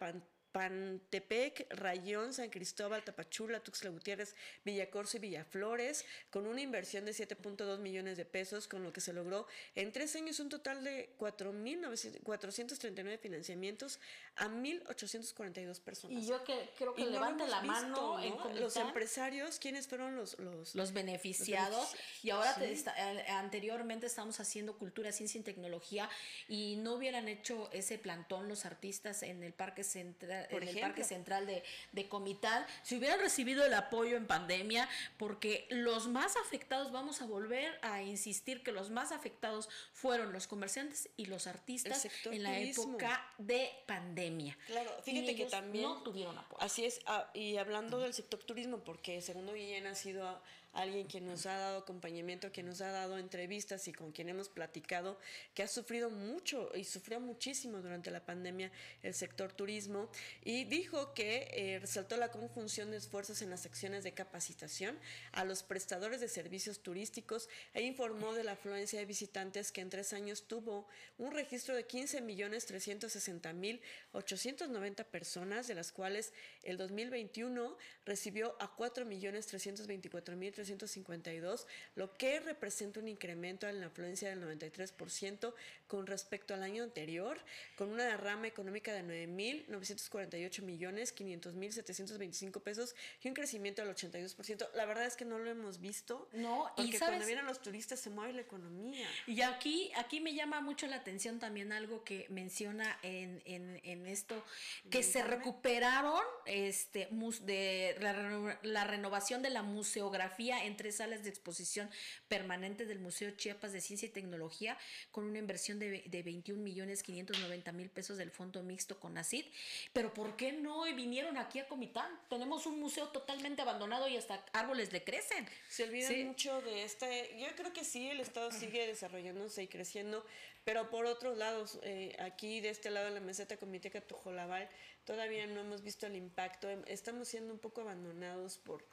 Pantepec, 0.51 1.67
Rayón, 1.69 2.33
San 2.33 2.49
Cristóbal, 2.49 3.03
Tapachula, 3.03 3.59
Tuxtla 3.59 3.91
Gutiérrez, 3.91 4.35
Villacorso 4.65 5.17
y 5.17 5.19
Villaflores, 5.19 6.05
con 6.31 6.47
una 6.47 6.61
inversión 6.61 7.05
de 7.05 7.11
7.2 7.11 7.77
millones 7.79 8.17
de 8.17 8.25
pesos, 8.25 8.67
con 8.67 8.83
lo 8.83 8.91
que 8.91 9.01
se 9.01 9.13
logró 9.13 9.45
en 9.75 9.91
tres 9.91 10.15
años 10.15 10.39
un 10.39 10.49
total 10.49 10.83
de 10.83 11.13
4.439 11.19 13.19
financiamientos 13.19 13.99
a 14.37 14.47
1.842 14.47 15.79
personas. 15.81 16.23
Y 16.23 16.27
yo 16.27 16.43
que, 16.43 16.71
creo 16.77 16.95
que 16.95 17.05
levante 17.05 17.45
la 17.47 17.61
mano 17.61 18.19
en 18.19 18.59
Los 18.59 18.75
empresarios, 18.75 19.59
¿quiénes 19.59 19.87
fueron 19.87 20.15
los, 20.15 20.39
los, 20.39 20.93
beneficiados? 20.93 21.95
y 22.23 22.31
ahora 22.31 22.55
eh, 22.61 23.25
anteriormente 23.29 24.07
estamos 24.07 24.39
haciendo 24.39 24.77
cultura, 24.77 25.11
ciencia 25.11 25.39
y 25.39 25.43
tecnología 25.43 26.09
y 26.47 26.77
no 26.77 26.95
hubieran 26.95 27.27
hecho 27.27 27.69
ese 27.71 27.99
plantón 27.99 28.49
los 28.49 28.65
artistas 28.65 29.21
en 29.23 29.43
el 29.43 29.53
Parque 29.53 29.83
Central 29.83 30.38
en 30.49 30.67
el 30.67 30.79
Parque 30.79 31.03
Central 31.03 31.45
de, 31.45 31.63
de 31.91 32.07
Comitán, 32.07 32.65
si 32.83 32.97
hubieran 32.97 33.19
recibido 33.19 33.65
el 33.65 33.73
apoyo 33.73 34.17
en 34.17 34.27
pandemia, 34.27 34.87
porque 35.17 35.67
los 35.69 36.07
más 36.07 36.35
afectados, 36.37 36.91
vamos 36.91 37.21
a 37.21 37.25
volver 37.25 37.77
a 37.81 38.01
insistir 38.01 38.63
que 38.63 38.71
los 38.71 38.89
más 38.89 39.11
afectados 39.11 39.69
fueron 39.93 40.31
los 40.33 40.47
comerciantes 40.47 41.09
y 41.17 41.25
los 41.25 41.47
artistas 41.47 42.07
en 42.25 42.43
la 42.43 42.59
época 42.59 43.25
de 43.37 43.69
pandemia. 43.85 44.57
Claro, 44.67 44.91
fíjate 45.03 45.35
que 45.35 45.45
también 45.45 45.83
no 45.83 46.01
tuvieron 46.03 46.37
apoyo. 46.37 46.61
Así 46.61 46.85
es, 46.85 47.01
ah, 47.05 47.29
y 47.33 47.57
hablando 47.57 47.99
del 47.99 48.13
sector 48.13 48.39
turismo, 48.39 48.79
porque 48.83 49.21
segundo 49.21 49.53
Guillén 49.53 49.87
ha 49.87 49.95
sido 49.95 50.41
alguien 50.73 51.07
que 51.07 51.21
nos 51.21 51.45
ha 51.45 51.57
dado 51.57 51.79
acompañamiento, 51.79 52.51
que 52.51 52.63
nos 52.63 52.81
ha 52.81 52.91
dado 52.91 53.17
entrevistas 53.17 53.87
y 53.87 53.93
con 53.93 54.11
quien 54.11 54.29
hemos 54.29 54.49
platicado, 54.49 55.17
que 55.53 55.63
ha 55.63 55.67
sufrido 55.67 56.09
mucho 56.09 56.71
y 56.75 56.83
sufrió 56.83 57.19
muchísimo 57.19 57.81
durante 57.81 58.11
la 58.11 58.25
pandemia 58.25 58.71
el 59.03 59.13
sector 59.13 59.51
turismo. 59.51 60.09
Y 60.43 60.65
dijo 60.65 61.13
que 61.13 61.49
eh, 61.51 61.79
resaltó 61.79 62.17
la 62.17 62.31
conjunción 62.31 62.91
de 62.91 62.97
esfuerzos 62.97 63.41
en 63.41 63.49
las 63.49 63.65
acciones 63.65 64.03
de 64.03 64.13
capacitación 64.13 64.97
a 65.31 65.43
los 65.43 65.63
prestadores 65.63 66.21
de 66.21 66.27
servicios 66.27 66.79
turísticos 66.79 67.49
e 67.73 67.83
informó 67.83 68.33
de 68.33 68.43
la 68.43 68.53
afluencia 68.53 68.99
de 68.99 69.05
visitantes 69.05 69.71
que 69.71 69.81
en 69.81 69.89
tres 69.89 70.13
años 70.13 70.43
tuvo 70.47 70.87
un 71.17 71.31
registro 71.31 71.75
de 71.75 71.85
15 71.85 72.21
millones 72.21 72.65
360 72.65 73.53
mil 73.53 73.81
890 74.13 75.03
personas, 75.05 75.67
de 75.67 75.75
las 75.75 75.91
cuales 75.91 76.33
el 76.63 76.77
2021 76.77 77.77
recibió 78.05 78.55
a 78.59 78.75
4 78.75 79.05
millones 79.05 79.47
324 79.47 80.35
mil 80.35 80.53
352, 80.59 81.67
lo 81.95 82.17
que 82.17 82.39
representa 82.39 82.99
un 82.99 83.07
incremento 83.07 83.67
en 83.67 83.79
la 83.79 83.87
afluencia 83.87 84.29
del 84.29 84.41
93% 84.41 85.53
con 85.87 86.05
respecto 86.05 86.53
al 86.53 86.63
año 86.63 86.83
anterior, 86.83 87.39
con 87.75 87.89
una 87.89 88.05
derrama 88.05 88.47
económica 88.47 88.93
de 88.93 89.03
9.948 89.03 90.61
millones 90.61 91.11
500 91.11 91.53
mil 91.55 91.71
725 91.71 92.59
pesos 92.59 92.95
y 93.23 93.29
un 93.29 93.33
crecimiento 93.33 93.83
del 93.83 93.95
82%. 93.95 94.69
La 94.75 94.85
verdad 94.85 95.05
es 95.05 95.15
que 95.15 95.25
no 95.25 95.39
lo 95.39 95.49
hemos 95.49 95.79
visto. 95.79 96.27
No, 96.33 96.71
porque 96.75 96.95
y 96.95 96.99
cuando 96.99 97.25
vienen 97.25 97.45
los 97.45 97.61
turistas 97.61 97.99
se 97.99 98.09
mueve 98.09 98.33
la 98.33 98.41
economía. 98.41 99.07
Y 99.25 99.41
aquí, 99.41 99.91
aquí 99.95 100.19
me 100.19 100.33
llama 100.33 100.61
mucho 100.61 100.87
la 100.87 100.97
atención 100.97 101.39
también 101.39 101.71
algo 101.71 102.03
que 102.03 102.25
menciona 102.29 102.99
en, 103.01 103.41
en, 103.45 103.79
en 103.83 104.05
esto, 104.07 104.43
que 104.89 105.03
se 105.03 105.23
recuperaron 105.23 106.21
este, 106.45 107.07
de 107.41 107.95
la, 107.99 108.59
la 108.63 108.83
renovación 108.83 109.41
de 109.41 109.49
la 109.49 109.63
museografía 109.63 110.48
en 110.57 110.75
tres 110.75 110.97
salas 110.97 111.23
de 111.23 111.29
exposición 111.29 111.89
permanentes 112.27 112.87
del 112.87 112.99
Museo 112.99 113.31
Chiapas 113.31 113.71
de 113.71 113.81
Ciencia 113.81 114.07
y 114.07 114.11
Tecnología 114.11 114.77
con 115.11 115.25
una 115.25 115.37
inversión 115.37 115.79
de, 115.79 116.03
de 116.05 116.23
21 116.23 116.61
millones 116.61 117.03
590 117.03 117.71
mil 117.71 117.89
pesos 117.89 118.17
del 118.17 118.31
Fondo 118.31 118.63
Mixto 118.63 118.99
con 118.99 119.17
ACID. 119.17 119.45
Pero 119.93 120.13
¿por 120.13 120.35
qué 120.35 120.51
no 120.51 120.83
vinieron 120.95 121.37
aquí 121.37 121.59
a 121.59 121.67
Comitán? 121.67 122.19
Tenemos 122.29 122.65
un 122.65 122.79
museo 122.79 123.09
totalmente 123.09 123.61
abandonado 123.61 124.07
y 124.07 124.17
hasta 124.17 124.43
árboles 124.53 124.91
le 124.91 125.03
crecen. 125.03 125.47
Se 125.69 125.83
olvidan 125.83 126.27
mucho 126.27 126.61
de 126.61 126.83
este. 126.83 127.37
Yo 127.39 127.47
creo 127.55 127.73
que 127.73 127.83
sí, 127.83 128.09
el 128.09 128.19
Estado 128.19 128.51
sigue 128.51 128.87
desarrollándose 128.87 129.63
y 129.63 129.67
creciendo, 129.67 130.25
pero 130.63 130.89
por 130.89 131.05
otros 131.05 131.37
lados, 131.37 131.79
eh, 131.83 132.15
aquí 132.19 132.61
de 132.61 132.69
este 132.69 132.89
lado 132.89 133.07
de 133.07 133.13
la 133.13 133.19
meseta 133.19 133.57
Comiteca 133.57 134.01
Tujolabal, 134.01 134.69
todavía 135.05 135.47
no 135.47 135.61
hemos 135.61 135.83
visto 135.83 136.07
el 136.07 136.15
impacto. 136.15 136.69
Estamos 136.85 137.27
siendo 137.27 137.53
un 137.53 137.59
poco 137.59 137.81
abandonados 137.81 138.57
por 138.57 138.85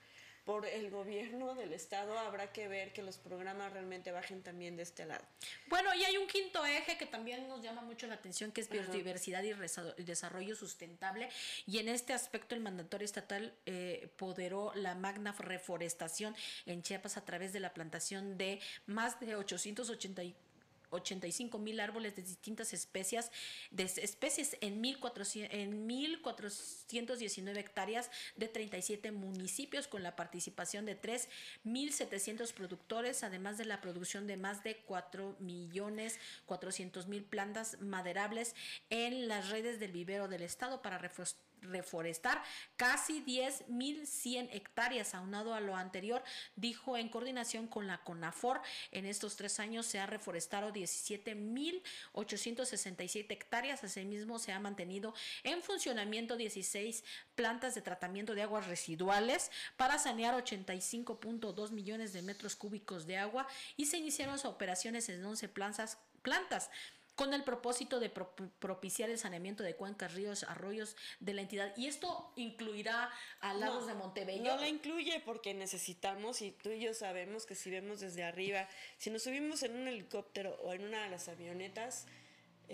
por 0.47 0.65
el 0.65 0.91
gobierno 0.91 1.57
del 1.57 1.73
estado, 1.73 2.17
habrá 2.17 2.53
que 2.53 2.69
ver 2.69 2.93
que 2.93 3.03
los 3.03 3.19
programas 3.19 3.73
realmente 3.73 4.13
bajen 4.13 4.45
también 4.45 4.77
de 4.77 4.85
este 4.85 5.05
lado. 5.05 5.25
Bueno, 5.67 5.93
y 5.93 6.05
hay 6.05 6.17
un 6.17 6.29
quinto 6.29 6.65
eje 6.65 6.97
que 6.97 7.05
también 7.05 7.49
nos 7.49 7.63
llama 7.63 7.83
mucho 7.83 8.07
la 8.07 8.15
atención, 8.15 8.53
que 8.53 8.61
es 8.61 8.69
biodiversidad 8.69 9.43
y 9.43 9.53
desarrollo 10.05 10.55
sustentable. 10.55 11.29
Y 11.67 11.79
en 11.79 11.89
este 11.89 12.13
aspecto 12.13 12.55
el 12.55 12.61
mandatorio 12.61 13.05
estatal 13.05 13.53
eh, 13.67 14.09
poderó 14.17 14.73
la 14.77 14.95
magna 14.95 15.33
reforestación 15.37 16.37
en 16.65 16.81
Chiapas 16.81 17.17
a 17.17 17.25
través 17.25 17.53
de 17.53 17.59
la 17.59 17.75
plantación 17.75 18.39
de 18.39 18.61
más 18.87 19.19
de 19.19 19.35
880 19.35 20.23
85 20.91 21.59
mil 21.59 21.81
árboles 21.81 22.17
de 22.17 22.23
distintas 22.23 22.73
especies, 22.73 23.31
de 23.71 23.85
especies 23.85 24.57
en 24.61 24.83
1.400, 24.83 25.49
en 25.51 25.89
1.419 25.89 27.57
hectáreas 27.57 28.11
de 28.37 28.49
37 28.49 29.13
municipios 29.13 29.89
con 29.89 30.03
la 30.03 30.17
participación 30.17 30.87
de 30.87 31.01
3.700 31.01 32.53
productores, 32.53 33.23
además 33.23 33.59
de 33.59 33.65
la 33.65 33.81
producción 33.81 34.27
de 34.27 34.37
más 34.37 34.63
de 34.63 34.77
4 34.87 35.37
millones 35.41 36.19
400 36.47 37.07
mil 37.09 37.25
plantas 37.25 37.81
maderables 37.81 38.55
en 38.91 39.29
las 39.29 39.51
redes 39.51 39.81
del 39.81 39.93
vivero 39.93 40.29
del 40.29 40.43
estado 40.43 40.83
para 40.83 40.99
reforestar 40.99 41.46
reforestar 41.63 42.43
casi 42.77 43.25
10.100 43.25 44.51
hectáreas. 44.53 45.15
Aunado 45.15 45.55
a 45.55 45.61
lo 45.61 45.77
anterior, 45.77 46.23
dijo 46.55 46.97
en 46.97 47.09
coordinación 47.09 47.67
con 47.67 47.87
la 47.87 47.99
CONAFOR, 47.99 48.61
en 48.93 49.05
estos 49.07 49.37
tres 49.37 49.61
años 49.61 49.87
se 49.87 49.99
ha 49.99 50.07
reforestado 50.07 50.73
17.867 50.73 53.31
hectáreas. 53.31 53.85
Asimismo, 53.85 54.39
se 54.39 54.53
ha 54.53 54.61
mantenido 54.61 55.15
en 55.43 55.63
funcionamiento 55.63 56.37
16 56.37 57.05
plantas 57.35 57.75
de 57.75 57.83
tratamiento 57.83 58.35
de 58.35 58.43
aguas 58.43 58.67
residuales 58.67 59.51
para 59.77 59.99
sanear 59.99 60.35
85.2 60.35 61.71
millones 61.71 62.13
de 62.13 62.23
metros 62.23 62.57
cúbicos 62.57 63.07
de 63.07 63.19
agua 63.19 63.47
y 63.77 63.87
se 63.87 63.99
iniciaron 63.99 64.37
operaciones 64.45 65.09
en 65.09 65.25
11 65.25 65.49
plantas 65.49 65.99
plantas 66.23 66.71
con 67.17 67.33
el 67.33 67.43
propósito 67.45 67.99
de 67.99 68.11
propiciar 68.11 69.09
el 69.09 69.19
saneamiento 69.19 69.63
de 69.63 69.75
cuencas, 69.75 70.13
ríos, 70.15 70.45
arroyos 70.45 70.97
de 71.19 71.33
la 71.33 71.41
entidad. 71.41 71.75
Y 71.77 71.87
esto 71.87 72.31
incluirá 72.37 73.11
a 73.41 73.55
lagos 73.55 73.87
de 73.87 73.95
Montebello. 73.95 74.45
No 74.45 74.61
la 74.61 74.69
incluye 74.69 75.21
porque 75.25 75.55
necesitamos, 75.55 76.43
y 76.43 76.53
tú 76.53 76.69
y 76.71 76.79
yo 76.79 76.93
sabemos 76.93 77.47
que 77.47 77.55
si 77.55 77.71
vemos 77.71 78.01
desde 78.01 78.23
arriba, 78.23 78.69
si 78.99 79.09
nos 79.09 79.23
subimos 79.23 79.63
en 79.63 79.75
un 79.75 79.89
helicóptero 79.89 80.59
o 80.63 80.75
en 80.75 80.85
una 80.85 81.05
de 81.05 81.11
las 81.11 81.29
avionetas, 81.29 82.07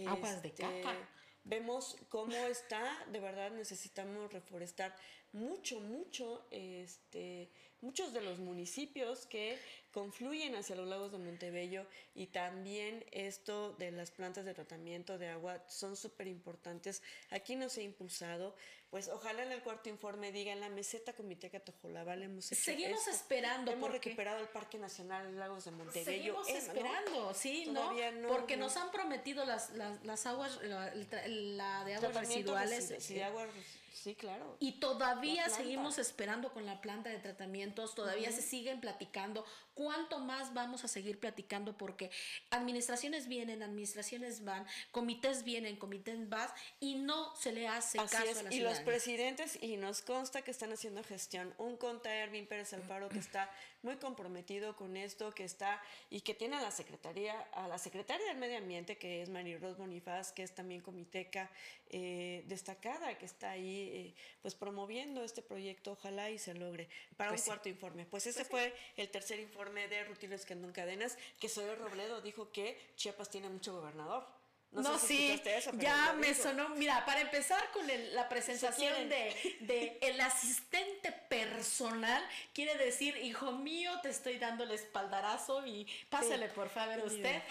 aguas 0.06 0.42
de 0.42 0.48
este, 0.48 0.62
caca. 0.62 0.96
Vemos 1.44 1.96
cómo 2.08 2.34
está, 2.34 3.04
de 3.10 3.20
verdad 3.20 3.52
necesitamos 3.52 4.32
reforestar 4.32 4.94
mucho, 5.32 5.80
mucho, 5.80 6.46
este, 6.50 7.48
muchos 7.80 8.12
de 8.12 8.20
los 8.22 8.38
municipios 8.38 9.26
que 9.26 9.58
confluyen 9.92 10.56
hacia 10.56 10.74
los 10.74 10.88
lagos 10.88 11.12
de 11.12 11.18
Montebello 11.18 11.86
y 12.14 12.26
también 12.26 13.04
esto 13.12 13.72
de 13.74 13.90
las 13.92 14.10
plantas 14.10 14.44
de 14.44 14.54
tratamiento 14.54 15.18
de 15.18 15.28
agua 15.28 15.62
son 15.68 15.96
súper 15.96 16.26
importantes. 16.26 17.02
Aquí 17.30 17.56
no 17.56 17.68
se 17.68 17.82
ha 17.82 17.84
impulsado, 17.84 18.56
pues 18.90 19.08
ojalá 19.08 19.42
en 19.42 19.52
el 19.52 19.62
cuarto 19.62 19.88
informe 19.88 20.32
digan 20.32 20.60
la 20.60 20.68
meseta 20.68 21.12
Comité 21.12 21.48
Tojolabal 21.48 22.22
hemos 22.22 22.44
Seguimos 22.44 23.06
esperando. 23.06 23.70
Hemos 23.70 23.90
recuperado 23.90 24.40
el 24.40 24.48
Parque 24.48 24.78
Nacional 24.78 25.38
Lagos 25.38 25.64
de 25.64 25.70
Montebello. 25.70 26.44
Seguimos 26.44 26.48
esperando, 26.48 27.34
sí, 27.34 27.66
¿no? 27.70 27.94
Porque 28.28 28.56
nos 28.56 28.76
han 28.76 28.90
prometido 28.90 29.44
las, 29.44 29.70
las, 29.70 30.26
aguas, 30.26 30.58
la, 30.62 31.84
de 31.84 31.94
aguas 31.94 32.14
residuales. 32.14 32.94
Sí, 32.98 33.14
de 33.14 33.24
aguas 33.24 33.48
Sí, 33.92 34.14
claro. 34.14 34.56
Y 34.58 34.80
todavía 34.80 35.48
seguimos 35.48 35.98
esperando 35.98 36.52
con 36.52 36.66
la 36.66 36.80
planta 36.80 37.10
de 37.10 37.18
tratamientos, 37.18 37.94
todavía 37.94 38.32
se 38.32 38.42
siguen 38.42 38.80
platicando. 38.80 39.44
¿Cuánto 39.74 40.18
más 40.18 40.52
vamos 40.52 40.84
a 40.84 40.88
seguir 40.88 41.18
platicando? 41.18 41.76
Porque 41.76 42.10
administraciones 42.50 43.26
vienen, 43.26 43.62
administraciones 43.62 44.44
van, 44.44 44.66
comités 44.90 45.44
vienen, 45.44 45.76
comités 45.76 46.28
van 46.28 46.48
y 46.78 46.96
no 46.96 47.34
se 47.36 47.52
le 47.52 47.68
hace 47.68 47.98
caso 47.98 48.38
a 48.38 48.42
la 48.42 48.54
Y 48.54 48.60
los 48.60 48.80
presidentes, 48.80 49.58
y 49.62 49.78
nos 49.78 50.02
consta 50.02 50.42
que 50.42 50.50
están 50.50 50.72
haciendo 50.72 51.02
gestión. 51.04 51.54
Un 51.56 51.76
conta 51.76 52.14
Ervin 52.14 52.46
Pérez 52.46 52.72
Alfaro 52.74 53.08
que 53.08 53.18
está 53.18 53.50
muy 53.82 53.96
comprometido 53.96 54.76
con 54.76 54.96
esto, 54.96 55.32
que 55.32 55.44
está 55.44 55.82
y 56.10 56.20
que 56.20 56.34
tiene 56.34 56.56
a 56.56 56.60
la 56.60 56.70
secretaría, 56.70 57.40
a 57.52 57.66
la 57.66 57.78
secretaria 57.78 58.26
del 58.26 58.36
Medio 58.36 58.58
Ambiente, 58.58 58.98
que 58.98 59.22
es 59.22 59.30
María 59.30 59.58
Ros 59.58 59.78
Bonifaz, 59.78 60.32
que 60.32 60.42
es 60.42 60.54
también 60.54 60.82
comiteca 60.82 61.50
eh, 61.90 62.44
destacada, 62.46 63.16
que 63.18 63.24
está 63.24 63.50
ahí 63.50 63.90
eh, 63.92 64.14
pues 64.42 64.54
promoviendo 64.54 65.24
este 65.24 65.42
proyecto, 65.42 65.92
ojalá 65.92 66.30
y 66.30 66.38
se 66.38 66.54
logre, 66.54 66.88
para 67.16 67.30
un 67.30 67.36
pues 67.36 67.44
cuarto 67.44 67.68
informe. 67.68 68.06
Pues 68.06 68.26
ese 68.26 68.44
pues 68.44 68.48
fue 68.48 68.74
el 68.96 69.08
tercer 69.08 69.40
informe 69.40 69.61
de 69.70 70.04
Rutiles 70.04 70.44
que 70.44 70.54
en 70.54 70.72
Cadenas, 70.72 71.16
que 71.38 71.48
Soy 71.48 71.72
Robledo 71.76 72.20
dijo 72.20 72.50
que 72.50 72.78
Chiapas 72.96 73.30
tiene 73.30 73.48
mucho 73.48 73.72
gobernador. 73.72 74.26
No, 74.72 74.98
sí, 74.98 75.40
ya 75.78 76.14
me 76.14 76.34
sonó. 76.34 76.70
Mira, 76.70 77.04
para 77.04 77.20
empezar 77.20 77.70
con 77.72 77.86
la 78.14 78.26
presentación 78.30 79.10
de, 79.10 79.58
de, 79.60 79.98
el 80.00 80.18
asistente 80.20 81.12
personal, 81.12 82.26
quiere 82.54 82.76
decir, 82.78 83.14
hijo 83.18 83.52
mío, 83.52 83.92
te 84.02 84.08
estoy 84.08 84.38
dando 84.38 84.64
el 84.64 84.70
espaldarazo 84.70 85.66
y 85.66 85.86
pásale 86.08 86.48
por 86.48 86.70
favor 86.70 87.04
usted. 87.04 87.42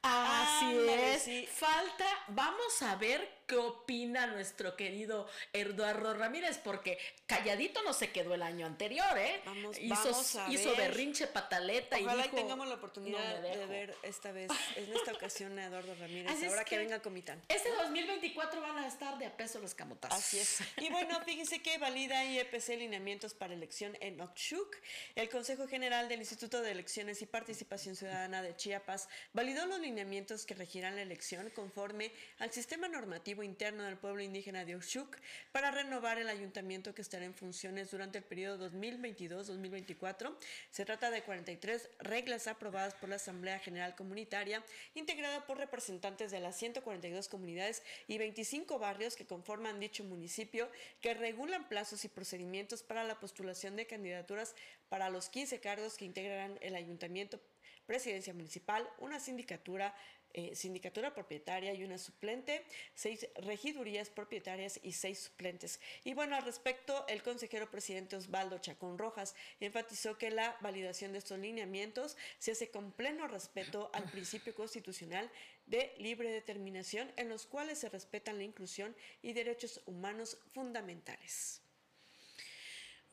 Así 0.00 0.88
es. 0.88 1.50
Falta, 1.50 2.06
vamos 2.28 2.80
a 2.80 2.96
ver 2.96 3.35
qué 3.46 3.56
opina 3.56 4.26
nuestro 4.26 4.76
querido 4.76 5.28
Eduardo 5.52 6.14
Ramírez, 6.14 6.58
porque 6.58 6.98
calladito 7.26 7.82
no 7.82 7.92
se 7.92 8.10
quedó 8.10 8.34
el 8.34 8.42
año 8.42 8.66
anterior, 8.66 9.16
¿eh? 9.16 9.40
Vamos, 9.44 9.78
hizo, 9.78 10.40
a 10.40 10.52
hizo 10.52 10.74
berrinche 10.76 11.26
pataleta 11.26 11.96
Ojalá 12.00 12.20
y 12.20 12.22
dijo, 12.24 12.36
tengamos 12.36 12.68
la 12.68 12.74
oportunidad 12.74 13.42
de 13.42 13.66
ver 13.66 13.94
esta 14.02 14.32
vez, 14.32 14.50
en 14.76 14.92
esta 14.92 15.12
ocasión 15.12 15.58
a 15.58 15.66
Eduardo 15.66 15.94
Ramírez, 15.94 16.42
ahora 16.44 16.64
que, 16.64 16.78
venga 16.78 17.00
Comitán. 17.00 17.42
Este 17.48 17.70
2024 17.70 18.60
van 18.60 18.78
a 18.78 18.86
estar 18.86 19.18
de 19.18 19.26
a 19.26 19.36
peso 19.36 19.60
los 19.60 19.74
camotazos. 19.74 20.18
Así 20.18 20.38
es. 20.38 20.60
Y 20.78 20.90
bueno, 20.90 21.20
fíjense 21.24 21.62
que 21.62 21.78
valida 21.78 22.24
IEPC 22.24 22.68
lineamientos 22.78 23.34
para 23.34 23.54
elección 23.54 23.96
en 24.00 24.20
Oxchuc. 24.20 24.76
El 25.14 25.28
Consejo 25.28 25.68
General 25.68 26.08
del 26.08 26.20
Instituto 26.20 26.62
de 26.62 26.72
Elecciones 26.72 27.22
y 27.22 27.26
Participación 27.26 27.96
Ciudadana 27.96 28.42
de 28.42 28.56
Chiapas 28.56 29.08
validó 29.32 29.66
los 29.66 29.80
lineamientos 29.80 30.46
que 30.46 30.54
regirán 30.54 30.96
la 30.96 31.02
elección 31.02 31.50
conforme 31.50 32.12
al 32.38 32.52
sistema 32.52 32.88
normativo 32.88 33.35
interno 33.42 33.84
del 33.84 33.96
pueblo 33.96 34.22
indígena 34.22 34.64
de 34.64 34.76
Oshuk 34.76 35.16
para 35.52 35.70
renovar 35.70 36.18
el 36.18 36.28
ayuntamiento 36.28 36.94
que 36.94 37.02
estará 37.02 37.24
en 37.24 37.34
funciones 37.34 37.90
durante 37.90 38.18
el 38.18 38.24
periodo 38.24 38.70
2022-2024. 38.70 40.36
Se 40.70 40.84
trata 40.84 41.10
de 41.10 41.22
43 41.22 41.88
reglas 41.98 42.46
aprobadas 42.46 42.94
por 42.94 43.08
la 43.08 43.16
Asamblea 43.16 43.58
General 43.58 43.94
Comunitaria, 43.94 44.62
integrada 44.94 45.46
por 45.46 45.58
representantes 45.58 46.30
de 46.30 46.40
las 46.40 46.56
142 46.56 47.28
comunidades 47.28 47.82
y 48.06 48.18
25 48.18 48.78
barrios 48.78 49.16
que 49.16 49.26
conforman 49.26 49.80
dicho 49.80 50.04
municipio, 50.04 50.70
que 51.00 51.14
regulan 51.14 51.68
plazos 51.68 52.04
y 52.04 52.08
procedimientos 52.08 52.82
para 52.82 53.04
la 53.04 53.18
postulación 53.20 53.76
de 53.76 53.86
candidaturas 53.86 54.54
para 54.88 55.10
los 55.10 55.28
15 55.28 55.60
cargos 55.60 55.96
que 55.96 56.04
integrarán 56.04 56.58
el 56.60 56.74
ayuntamiento 56.74 57.40
presidencia 57.86 58.34
municipal, 58.34 58.86
una 58.98 59.20
sindicatura, 59.20 59.94
eh, 60.34 60.54
sindicatura 60.54 61.14
propietaria 61.14 61.72
y 61.74 61.84
una 61.84 61.98
suplente, 61.98 62.64
seis 62.94 63.26
regidurías 63.36 64.10
propietarias 64.10 64.78
y 64.82 64.92
seis 64.92 65.20
suplentes. 65.20 65.80
Y 66.04 66.14
bueno, 66.14 66.36
al 66.36 66.44
respecto, 66.44 67.06
el 67.08 67.22
consejero 67.22 67.70
presidente 67.70 68.16
Osvaldo 68.16 68.58
Chacón 68.58 68.98
Rojas 68.98 69.34
enfatizó 69.60 70.18
que 70.18 70.30
la 70.30 70.56
validación 70.60 71.12
de 71.12 71.18
estos 71.18 71.38
lineamientos 71.38 72.16
se 72.38 72.52
hace 72.52 72.70
con 72.70 72.92
pleno 72.92 73.28
respeto 73.28 73.90
al 73.92 74.04
principio 74.10 74.54
constitucional 74.54 75.30
de 75.66 75.94
libre 75.98 76.30
determinación 76.30 77.10
en 77.16 77.28
los 77.28 77.46
cuales 77.46 77.78
se 77.78 77.88
respetan 77.88 78.38
la 78.38 78.44
inclusión 78.44 78.94
y 79.22 79.32
derechos 79.32 79.82
humanos 79.86 80.38
fundamentales. 80.52 81.65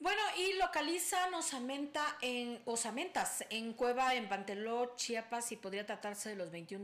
Bueno, 0.03 0.21
y 0.37 0.59
localiza 0.59 1.29
osamenta 1.33 2.17
en 2.21 2.61
Osamentas, 2.65 3.45
en 3.49 3.71
Cueva, 3.71 4.15
en 4.15 4.27
Panteló, 4.27 4.97
Chiapas, 4.97 5.53
y 5.53 5.55
podría 5.55 5.85
tratarse 5.85 6.27
de 6.27 6.35
los 6.35 6.51
21 6.51 6.83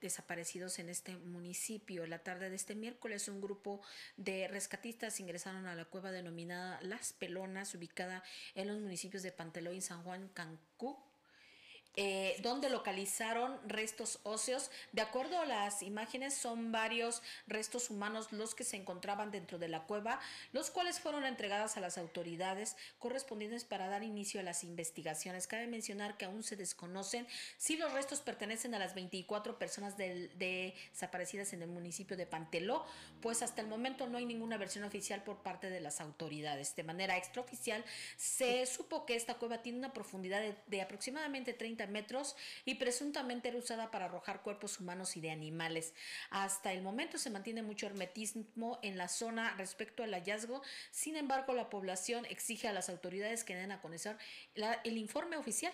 desaparecidos 0.00 0.78
en 0.78 0.88
este 0.88 1.18
municipio. 1.18 2.06
La 2.06 2.20
tarde 2.20 2.48
de 2.48 2.56
este 2.56 2.74
miércoles, 2.74 3.28
un 3.28 3.42
grupo 3.42 3.82
de 4.16 4.48
rescatistas 4.48 5.20
ingresaron 5.20 5.66
a 5.66 5.74
la 5.74 5.84
cueva 5.84 6.10
denominada 6.10 6.80
Las 6.80 7.12
Pelonas, 7.12 7.74
ubicada 7.74 8.24
en 8.54 8.68
los 8.68 8.78
municipios 8.78 9.22
de 9.22 9.30
Panteló 9.30 9.74
y 9.74 9.82
San 9.82 10.02
Juan 10.02 10.28
Cancún 10.28 10.96
eh, 12.00 12.36
donde 12.42 12.70
localizaron 12.70 13.58
restos 13.66 14.20
óseos. 14.22 14.70
De 14.92 15.02
acuerdo 15.02 15.40
a 15.40 15.46
las 15.46 15.82
imágenes, 15.82 16.32
son 16.32 16.70
varios 16.70 17.22
restos 17.48 17.90
humanos 17.90 18.30
los 18.30 18.54
que 18.54 18.62
se 18.62 18.76
encontraban 18.76 19.32
dentro 19.32 19.58
de 19.58 19.66
la 19.66 19.82
cueva, 19.82 20.20
los 20.52 20.70
cuales 20.70 21.00
fueron 21.00 21.24
entregadas 21.24 21.76
a 21.76 21.80
las 21.80 21.98
autoridades 21.98 22.76
correspondientes 23.00 23.64
para 23.64 23.88
dar 23.88 24.04
inicio 24.04 24.38
a 24.38 24.44
las 24.44 24.62
investigaciones. 24.62 25.48
Cabe 25.48 25.66
mencionar 25.66 26.16
que 26.16 26.26
aún 26.26 26.44
se 26.44 26.54
desconocen 26.54 27.26
si 27.56 27.76
los 27.76 27.92
restos 27.92 28.20
pertenecen 28.20 28.76
a 28.76 28.78
las 28.78 28.94
24 28.94 29.58
personas 29.58 29.96
desaparecidas 29.96 31.52
en 31.52 31.62
el 31.62 31.68
municipio 31.68 32.16
de 32.16 32.26
Panteló, 32.26 32.86
pues 33.20 33.42
hasta 33.42 33.60
el 33.60 33.66
momento 33.66 34.06
no 34.06 34.18
hay 34.18 34.24
ninguna 34.24 34.56
versión 34.56 34.84
oficial 34.84 35.24
por 35.24 35.38
parte 35.42 35.68
de 35.68 35.80
las 35.80 36.00
autoridades. 36.00 36.76
De 36.76 36.84
manera 36.84 37.16
extraoficial, 37.16 37.84
se 38.16 38.64
supo 38.66 39.04
que 39.04 39.16
esta 39.16 39.34
cueva 39.34 39.62
tiene 39.62 39.78
una 39.78 39.92
profundidad 39.92 40.40
de, 40.40 40.54
de 40.68 40.80
aproximadamente 40.80 41.54
30 41.54 41.87
metros 41.88 42.36
y 42.64 42.76
presuntamente 42.76 43.48
era 43.48 43.58
usada 43.58 43.90
para 43.90 44.06
arrojar 44.06 44.42
cuerpos 44.42 44.80
humanos 44.80 45.16
y 45.16 45.20
de 45.20 45.30
animales. 45.30 45.94
Hasta 46.30 46.72
el 46.72 46.82
momento 46.82 47.18
se 47.18 47.30
mantiene 47.30 47.62
mucho 47.62 47.86
hermetismo 47.86 48.78
en 48.82 48.96
la 48.96 49.08
zona 49.08 49.54
respecto 49.56 50.02
al 50.02 50.12
hallazgo, 50.12 50.62
sin 50.90 51.16
embargo 51.16 51.52
la 51.52 51.70
población 51.70 52.24
exige 52.26 52.68
a 52.68 52.72
las 52.72 52.88
autoridades 52.88 53.44
que 53.44 53.56
den 53.56 53.72
a 53.72 53.80
conocer 53.80 54.16
el 54.84 54.96
informe 54.96 55.36
oficial. 55.36 55.72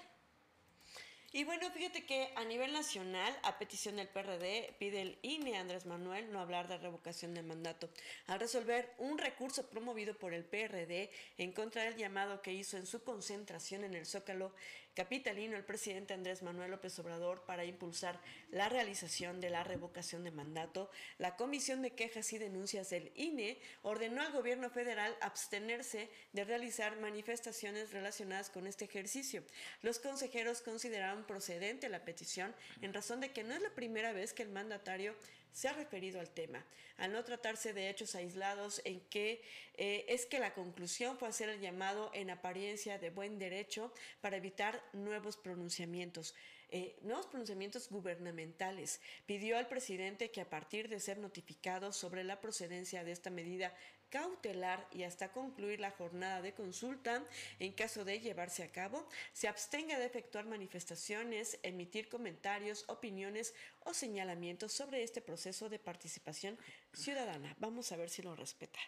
Y 1.36 1.42
bueno, 1.42 1.68
fíjate 1.72 2.06
que 2.06 2.32
a 2.36 2.44
nivel 2.44 2.72
nacional, 2.72 3.36
a 3.42 3.58
petición 3.58 3.96
del 3.96 4.06
PRD, 4.06 4.72
pide 4.78 5.02
el 5.02 5.18
INE 5.22 5.56
Andrés 5.56 5.84
Manuel 5.84 6.30
no 6.30 6.38
hablar 6.38 6.68
de 6.68 6.78
revocación 6.78 7.34
de 7.34 7.42
mandato, 7.42 7.90
al 8.28 8.38
resolver 8.38 8.94
un 8.98 9.18
recurso 9.18 9.68
promovido 9.68 10.16
por 10.16 10.32
el 10.32 10.44
PRD 10.44 11.10
en 11.36 11.50
contra 11.50 11.82
del 11.82 11.96
llamado 11.96 12.40
que 12.40 12.52
hizo 12.52 12.76
en 12.76 12.86
su 12.86 13.02
concentración 13.02 13.82
en 13.82 13.94
el 13.94 14.06
Zócalo 14.06 14.54
capitalino 14.94 15.56
el 15.56 15.64
presidente 15.64 16.14
Andrés 16.14 16.42
Manuel 16.42 16.70
López 16.70 16.98
Obrador 16.98 17.42
para 17.42 17.64
impulsar 17.64 18.20
la 18.50 18.68
realización 18.68 19.40
de 19.40 19.50
la 19.50 19.64
revocación 19.64 20.24
de 20.24 20.30
mandato, 20.30 20.90
la 21.18 21.36
Comisión 21.36 21.82
de 21.82 21.90
Quejas 21.90 22.32
y 22.32 22.38
Denuncias 22.38 22.90
del 22.90 23.12
INE 23.16 23.58
ordenó 23.82 24.22
al 24.22 24.32
gobierno 24.32 24.70
federal 24.70 25.16
abstenerse 25.20 26.08
de 26.32 26.44
realizar 26.44 26.96
manifestaciones 27.00 27.92
relacionadas 27.92 28.50
con 28.50 28.66
este 28.66 28.84
ejercicio. 28.84 29.42
Los 29.82 29.98
consejeros 29.98 30.62
consideraron 30.62 31.24
procedente 31.24 31.88
la 31.88 32.04
petición 32.04 32.54
en 32.80 32.94
razón 32.94 33.20
de 33.20 33.32
que 33.32 33.44
no 33.44 33.54
es 33.54 33.62
la 33.62 33.70
primera 33.70 34.12
vez 34.12 34.32
que 34.32 34.42
el 34.42 34.50
mandatario 34.50 35.14
se 35.54 35.68
ha 35.68 35.72
referido 35.72 36.20
al 36.20 36.28
tema, 36.28 36.62
al 36.98 37.12
no 37.12 37.24
tratarse 37.24 37.72
de 37.72 37.88
hechos 37.88 38.14
aislados 38.16 38.82
en 38.84 39.00
que 39.08 39.40
eh, 39.76 40.04
es 40.08 40.26
que 40.26 40.40
la 40.40 40.52
conclusión 40.52 41.16
fue 41.16 41.28
hacer 41.28 41.48
el 41.48 41.60
llamado 41.60 42.10
en 42.12 42.28
apariencia 42.28 42.98
de 42.98 43.10
buen 43.10 43.38
derecho 43.38 43.94
para 44.20 44.36
evitar 44.36 44.82
nuevos 44.92 45.36
pronunciamientos. 45.36 46.34
Eh, 46.70 46.96
nuevos 47.02 47.26
pronunciamientos 47.26 47.88
gubernamentales. 47.88 49.00
Pidió 49.26 49.56
al 49.58 49.68
presidente 49.68 50.32
que 50.32 50.40
a 50.40 50.50
partir 50.50 50.88
de 50.88 50.98
ser 50.98 51.18
notificado 51.18 51.92
sobre 51.92 52.24
la 52.24 52.40
procedencia 52.40 53.04
de 53.04 53.12
esta 53.12 53.30
medida 53.30 53.72
cautelar 54.14 54.86
y 54.92 55.02
hasta 55.02 55.32
concluir 55.32 55.80
la 55.80 55.90
jornada 55.90 56.40
de 56.40 56.54
consulta, 56.54 57.24
en 57.58 57.72
caso 57.72 58.04
de 58.04 58.20
llevarse 58.20 58.62
a 58.62 58.70
cabo, 58.70 59.08
se 59.32 59.48
abstenga 59.48 59.98
de 59.98 60.06
efectuar 60.06 60.46
manifestaciones, 60.46 61.58
emitir 61.64 62.08
comentarios, 62.08 62.84
opiniones 62.86 63.54
o 63.80 63.92
señalamientos 63.92 64.72
sobre 64.72 65.02
este 65.02 65.20
proceso 65.20 65.68
de 65.68 65.80
participación 65.80 66.56
ciudadana. 66.92 67.56
Vamos 67.58 67.90
a 67.90 67.96
ver 67.96 68.08
si 68.08 68.22
lo 68.22 68.36
respeta. 68.36 68.78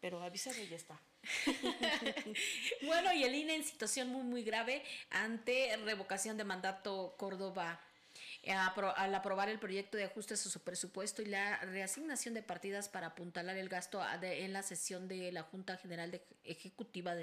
Pero 0.00 0.22
avísame, 0.22 0.68
ya 0.68 0.76
está. 0.76 0.98
bueno, 2.86 3.12
y 3.12 3.24
el 3.24 3.34
INE 3.34 3.56
en 3.56 3.64
situación 3.64 4.08
muy, 4.08 4.22
muy 4.22 4.42
grave 4.42 4.82
ante 5.10 5.76
revocación 5.84 6.38
de 6.38 6.44
mandato 6.44 7.14
Córdoba 7.18 7.78
al 8.46 9.14
aprobar 9.14 9.48
el 9.48 9.58
proyecto 9.58 9.96
de 9.96 10.04
ajustes 10.04 10.46
a 10.46 10.50
su 10.50 10.60
presupuesto 10.60 11.22
y 11.22 11.26
la 11.26 11.58
reasignación 11.58 12.34
de 12.34 12.42
partidas 12.42 12.88
para 12.88 13.08
apuntalar 13.08 13.56
el 13.56 13.68
gasto 13.68 14.02
en 14.22 14.52
la 14.52 14.62
sesión 14.62 15.08
de 15.08 15.32
la 15.32 15.42
Junta 15.42 15.76
General 15.76 16.20
Ejecutiva 16.44 17.14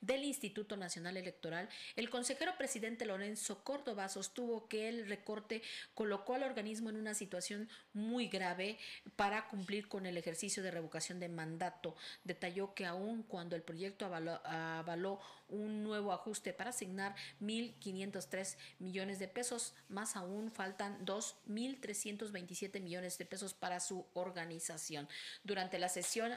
del 0.00 0.24
Instituto 0.24 0.76
Nacional 0.76 1.16
Electoral, 1.16 1.68
el 1.96 2.10
consejero 2.10 2.56
presidente 2.56 3.06
Lorenzo 3.06 3.64
Córdoba 3.64 4.08
sostuvo 4.08 4.68
que 4.68 4.88
el 4.88 5.08
recorte 5.08 5.62
colocó 5.94 6.34
al 6.34 6.42
organismo 6.42 6.90
en 6.90 6.96
una 6.96 7.14
situación 7.14 7.68
muy 7.92 8.28
grave 8.28 8.78
para 9.16 9.48
cumplir 9.48 9.88
con 9.88 10.06
el 10.06 10.16
ejercicio 10.16 10.62
de 10.62 10.70
revocación 10.70 11.20
de 11.20 11.28
mandato. 11.28 11.96
Detalló 12.24 12.74
que 12.74 12.86
aún 12.86 13.22
cuando 13.22 13.56
el 13.56 13.62
proyecto 13.62 14.06
avaló 14.06 15.20
un 15.48 15.82
nuevo 15.82 16.12
ajuste 16.12 16.52
para 16.52 16.70
asignar 16.70 17.14
1.503 17.40 18.56
millones 18.78 19.18
de 19.18 19.28
pesos, 19.28 19.74
más 19.88 20.16
aún 20.16 20.50
faltan 20.50 21.04
2.327 21.04 22.80
millones 22.80 23.18
de 23.18 23.26
pesos 23.26 23.54
para 23.54 23.80
su 23.80 24.06
organización. 24.14 25.08
Durante 25.44 25.78
la 25.78 25.88
sesión, 25.88 26.32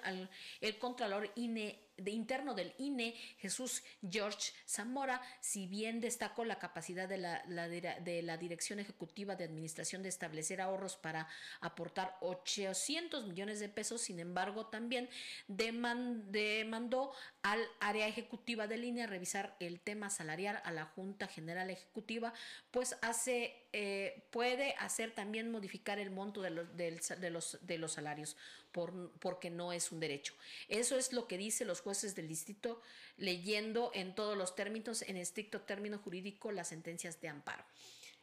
el 0.62 0.80
Contralor 0.80 1.32
INE 1.36 1.90
de 2.02 2.12
interno 2.12 2.54
del 2.54 2.74
INE, 2.78 3.14
Jesús 3.38 3.84
George 4.10 4.54
Zamora, 4.68 5.22
si 5.42 5.68
bien 5.68 6.00
destacó 6.00 6.46
la 6.46 6.60
capacidad 6.60 7.08
de 7.08 7.18
la, 7.18 7.44
de 7.44 8.22
la 8.24 8.38
Dirección 8.38 8.80
Ejecutiva 8.80 9.36
de 9.36 9.44
Administración 9.44 10.04
de 10.04 10.10
establecer 10.10 10.62
ahorros 10.62 10.96
para 10.96 11.28
aportar 11.62 12.18
800 12.22 13.28
millones 13.28 13.60
de 13.60 13.70
pesos, 13.70 14.02
sin 14.02 14.20
embargo, 14.20 14.68
también 14.68 15.10
demandó 15.48 17.12
al 17.42 17.66
área 17.80 18.08
ejecutiva 18.08 18.68
del 18.68 18.84
INE 18.84 19.04
a 19.04 19.08
revisar 19.08 19.56
el 19.60 19.80
tema 19.80 20.10
salarial 20.10 20.62
a 20.66 20.72
la 20.72 20.86
Junta 20.86 21.28
General 21.28 21.70
Ejecutiva, 21.70 22.34
pues 22.72 22.98
hace, 23.02 23.56
eh, 23.72 24.28
puede 24.32 24.76
hacer 24.80 25.12
también 25.12 25.50
modificar 25.50 26.00
el 26.00 26.12
monto 26.12 26.42
de 26.42 26.50
los, 26.50 26.76
de 26.76 27.30
los, 27.30 27.58
de 27.62 27.78
los 27.78 27.94
salarios 27.94 28.36
por, 28.72 29.12
porque 29.20 29.50
no 29.50 29.72
es 29.72 29.92
un 29.92 30.00
derecho. 30.00 30.34
Eso 30.68 30.98
es 30.98 31.14
lo 31.14 31.28
que 31.28 31.38
dicen 31.38 31.68
los 31.68 31.82
jueces 31.82 32.14
del 32.16 32.28
distrito 32.28 32.82
leyendo 33.18 33.92
en 33.94 34.16
todos 34.16 34.38
los 34.38 34.56
términos, 34.56 35.02
en 35.04 35.16
estricto 35.16 35.62
término 35.62 35.98
jurídico, 35.98 36.52
las 36.52 36.68
sentencias 36.68 37.22
de 37.22 37.30
amparo. 37.30 37.64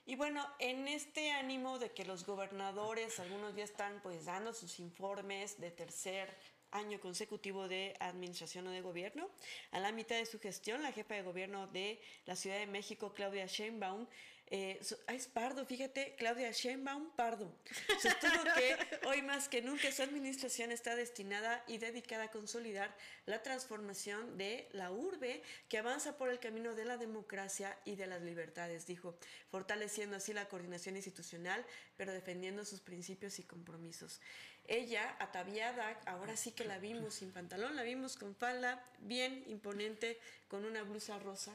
Y 0.08 0.14
bueno, 0.14 0.46
en 0.60 0.86
este 0.86 1.32
ánimo 1.32 1.80
de 1.80 1.90
que 1.90 2.04
los 2.04 2.24
gobernadores, 2.24 3.18
algunos 3.18 3.56
ya 3.56 3.64
están 3.64 4.00
pues 4.02 4.24
dando 4.24 4.54
sus 4.54 4.78
informes 4.78 5.58
de 5.60 5.72
tercer 5.72 6.32
año 6.76 7.00
consecutivo 7.00 7.68
de 7.68 7.96
administración 8.00 8.66
o 8.66 8.70
de 8.70 8.80
gobierno. 8.80 9.28
A 9.72 9.80
la 9.80 9.92
mitad 9.92 10.16
de 10.16 10.26
su 10.26 10.38
gestión, 10.38 10.82
la 10.82 10.92
jefa 10.92 11.14
de 11.14 11.22
gobierno 11.22 11.66
de 11.68 12.00
la 12.26 12.36
Ciudad 12.36 12.58
de 12.58 12.66
México, 12.66 13.12
Claudia 13.14 13.46
Sheinbaum, 13.46 14.06
eh, 14.48 14.80
es 15.08 15.26
pardo, 15.26 15.66
fíjate, 15.66 16.14
Claudia 16.16 16.52
Sheinbaum, 16.52 17.10
pardo. 17.16 17.52
Sostuvo 18.00 18.44
que 18.54 18.76
hoy 19.06 19.20
más 19.22 19.48
que 19.48 19.60
nunca 19.60 19.90
su 19.90 20.02
administración 20.02 20.70
está 20.70 20.94
destinada 20.94 21.64
y 21.66 21.78
dedicada 21.78 22.24
a 22.24 22.30
consolidar 22.30 22.94
la 23.24 23.42
transformación 23.42 24.38
de 24.38 24.68
la 24.70 24.92
urbe 24.92 25.42
que 25.68 25.78
avanza 25.78 26.16
por 26.16 26.28
el 26.28 26.38
camino 26.38 26.76
de 26.76 26.84
la 26.84 26.96
democracia 26.96 27.76
y 27.84 27.96
de 27.96 28.06
las 28.06 28.22
libertades, 28.22 28.86
dijo, 28.86 29.18
fortaleciendo 29.50 30.16
así 30.16 30.32
la 30.32 30.48
coordinación 30.48 30.94
institucional, 30.94 31.66
pero 31.96 32.12
defendiendo 32.12 32.64
sus 32.64 32.80
principios 32.80 33.40
y 33.40 33.42
compromisos. 33.42 34.20
Ella, 34.68 35.16
ataviada, 35.20 35.98
ahora 36.06 36.36
sí 36.36 36.52
que 36.52 36.64
la 36.64 36.78
vimos 36.78 37.14
sin 37.14 37.32
pantalón, 37.32 37.76
la 37.76 37.82
vimos 37.82 38.16
con 38.16 38.34
falda, 38.34 38.82
bien 38.98 39.44
imponente, 39.46 40.18
con 40.48 40.64
una 40.64 40.82
blusa 40.82 41.18
rosa, 41.18 41.54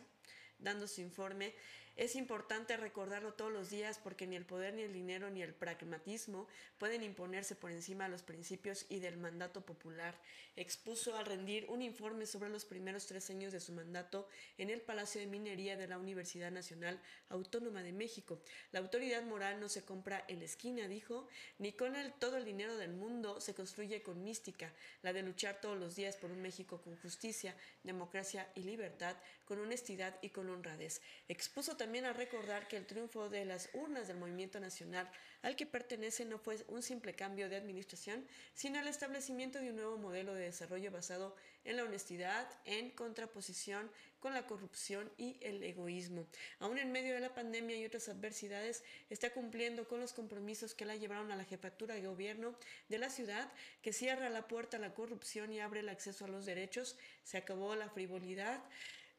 dando 0.59 0.87
su 0.87 1.01
informe. 1.01 1.53
Es 1.97 2.15
importante 2.15 2.77
recordarlo 2.77 3.33
todos 3.33 3.51
los 3.51 3.69
días 3.69 3.99
porque 3.99 4.25
ni 4.25 4.35
el 4.35 4.45
poder, 4.45 4.73
ni 4.73 4.81
el 4.81 4.93
dinero, 4.93 5.29
ni 5.29 5.41
el 5.41 5.53
pragmatismo 5.53 6.47
pueden 6.77 7.03
imponerse 7.03 7.55
por 7.55 7.69
encima 7.69 8.05
de 8.05 8.11
los 8.11 8.23
principios 8.23 8.85
y 8.89 8.99
del 8.99 9.17
mandato 9.17 9.65
popular. 9.65 10.19
Expuso 10.55 11.15
al 11.17 11.25
rendir 11.25 11.65
un 11.69 11.81
informe 11.81 12.25
sobre 12.25 12.49
los 12.49 12.65
primeros 12.65 13.07
tres 13.07 13.29
años 13.29 13.51
de 13.51 13.59
su 13.59 13.73
mandato 13.73 14.27
en 14.57 14.69
el 14.69 14.81
Palacio 14.81 15.19
de 15.19 15.27
Minería 15.27 15.75
de 15.75 15.87
la 15.87 15.97
Universidad 15.97 16.51
Nacional 16.51 16.99
Autónoma 17.29 17.83
de 17.83 17.91
México. 17.91 18.41
La 18.71 18.79
autoridad 18.79 19.23
moral 19.23 19.59
no 19.59 19.69
se 19.69 19.83
compra 19.83 20.23
en 20.27 20.39
la 20.39 20.45
esquina, 20.45 20.87
dijo, 20.87 21.27
ni 21.59 21.73
con 21.73 21.91
todo 22.19 22.37
el 22.37 22.45
dinero 22.45 22.77
del 22.77 22.93
mundo 22.93 23.41
se 23.41 23.53
construye 23.53 24.01
con 24.01 24.23
mística, 24.23 24.73
la 25.01 25.11
de 25.11 25.23
luchar 25.23 25.59
todos 25.59 25.77
los 25.77 25.95
días 25.95 26.15
por 26.15 26.31
un 26.31 26.41
México 26.41 26.81
con 26.81 26.95
justicia, 26.97 27.55
democracia 27.83 28.49
y 28.55 28.61
libertad, 28.61 29.17
con 29.45 29.59
honestidad 29.59 30.17
y 30.21 30.29
con 30.29 30.49
honradez. 30.49 31.01
Expuso 31.27 31.75
también 31.81 32.05
a 32.05 32.13
recordar 32.13 32.67
que 32.67 32.77
el 32.77 32.85
triunfo 32.85 33.27
de 33.27 33.43
las 33.43 33.71
urnas 33.73 34.07
del 34.07 34.17
movimiento 34.17 34.59
nacional 34.59 35.09
al 35.41 35.55
que 35.55 35.65
pertenece 35.65 36.25
no 36.25 36.37
fue 36.37 36.63
un 36.67 36.83
simple 36.83 37.15
cambio 37.15 37.49
de 37.49 37.55
administración, 37.55 38.23
sino 38.53 38.79
el 38.79 38.87
establecimiento 38.87 39.57
de 39.57 39.71
un 39.71 39.77
nuevo 39.77 39.97
modelo 39.97 40.35
de 40.35 40.43
desarrollo 40.43 40.91
basado 40.91 41.35
en 41.65 41.77
la 41.77 41.83
honestidad, 41.83 42.47
en 42.65 42.91
contraposición 42.91 43.89
con 44.19 44.35
la 44.35 44.45
corrupción 44.45 45.11
y 45.17 45.39
el 45.41 45.63
egoísmo. 45.63 46.27
Aún 46.59 46.77
en 46.77 46.91
medio 46.91 47.15
de 47.15 47.19
la 47.19 47.33
pandemia 47.33 47.75
y 47.75 47.85
otras 47.85 48.09
adversidades, 48.09 48.83
está 49.09 49.31
cumpliendo 49.31 49.87
con 49.87 49.99
los 49.99 50.13
compromisos 50.13 50.75
que 50.75 50.85
la 50.85 50.95
llevaron 50.95 51.31
a 51.31 51.35
la 51.35 51.45
jefatura 51.45 51.95
de 51.95 52.05
gobierno 52.05 52.53
de 52.89 52.99
la 52.99 53.09
ciudad, 53.09 53.51
que 53.81 53.91
cierra 53.91 54.29
la 54.29 54.47
puerta 54.47 54.77
a 54.77 54.79
la 54.79 54.93
corrupción 54.93 55.51
y 55.51 55.61
abre 55.61 55.79
el 55.79 55.89
acceso 55.89 56.25
a 56.25 56.27
los 56.27 56.45
derechos. 56.45 56.95
Se 57.23 57.37
acabó 57.37 57.75
la 57.75 57.89
frivolidad 57.89 58.61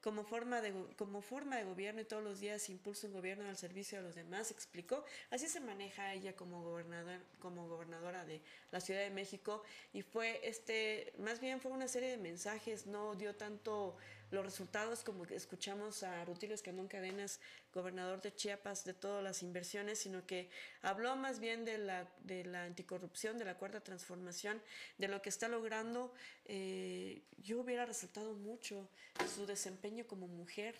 como 0.03 0.25
forma 0.25 0.61
de, 0.61 0.75
como 0.97 1.23
forma 1.23 1.57
de 1.57 1.65
gobierno 1.65 2.01
y 2.01 2.05
todos 2.05 2.23
los 2.23 2.41
días 2.41 2.69
impulsa 2.69 3.07
un 3.07 3.13
gobierno 3.13 3.49
al 3.49 3.57
servicio 3.57 3.99
de 3.99 4.05
los 4.05 4.15
demás, 4.15 4.51
explicó. 4.51 5.05
Así 5.31 5.47
se 5.49 5.61
maneja 5.61 6.13
ella 6.13 6.35
como, 6.35 6.63
gobernador, 6.63 7.21
como 7.39 7.69
gobernadora 7.69 8.25
de 8.25 8.41
la 8.73 8.81
Ciudad 8.81 9.01
de 9.01 9.11
México 9.11 9.63
y 9.93 10.03
fue 10.03 10.41
este, 10.47 11.13
más 11.19 11.41
bien 11.41 11.61
fue 11.61 11.71
una 11.71 11.89
serie 11.89 12.11
de 12.11 12.19
mensajes, 12.19 12.87
no 12.87 13.15
dio 13.15 13.37
tanto 13.37 13.97
los 14.33 14.45
resultados, 14.45 15.05
como 15.05 15.25
escuchamos 15.27 16.03
a 16.03 16.25
Rutilio 16.25 16.55
Escandón 16.55 16.89
Cadenas, 16.89 17.39
gobernador 17.73 18.23
de 18.23 18.35
Chiapas, 18.35 18.85
de 18.85 18.95
todas 18.95 19.23
las 19.23 19.43
inversiones, 19.43 19.99
sino 19.99 20.27
que 20.27 20.49
habló 20.81 21.15
más 21.17 21.39
bien 21.39 21.67
de 21.67 21.77
la, 21.77 22.09
de 22.25 22.45
la 22.45 22.65
anticorrupción, 22.65 23.37
de 23.39 23.45
la 23.45 23.59
cuarta 23.59 23.81
transformación, 23.81 24.63
de 24.97 25.09
lo 25.09 25.21
que 25.21 25.29
está 25.29 25.49
logrando. 25.49 26.15
Eh, 26.47 27.23
yo 27.43 27.61
hubiera 27.61 27.85
resaltado 27.85 28.33
mucho 28.33 28.89
su 29.35 29.45
desempeño 29.45 30.07
como 30.07 30.27
mujer, 30.27 30.77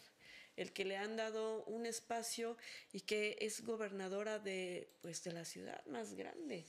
el 0.57 0.73
que 0.73 0.87
le 0.87 0.97
han 0.97 1.17
dado 1.17 1.65
un 1.65 1.85
espacio 1.85 2.57
y 2.93 3.03
que 3.03 3.37
es 3.41 3.65
gobernadora 3.65 4.39
de, 4.39 4.89
pues, 5.03 5.23
de 5.25 5.33
la 5.33 5.45
ciudad 5.45 5.85
más 5.87 6.15
grande. 6.15 6.65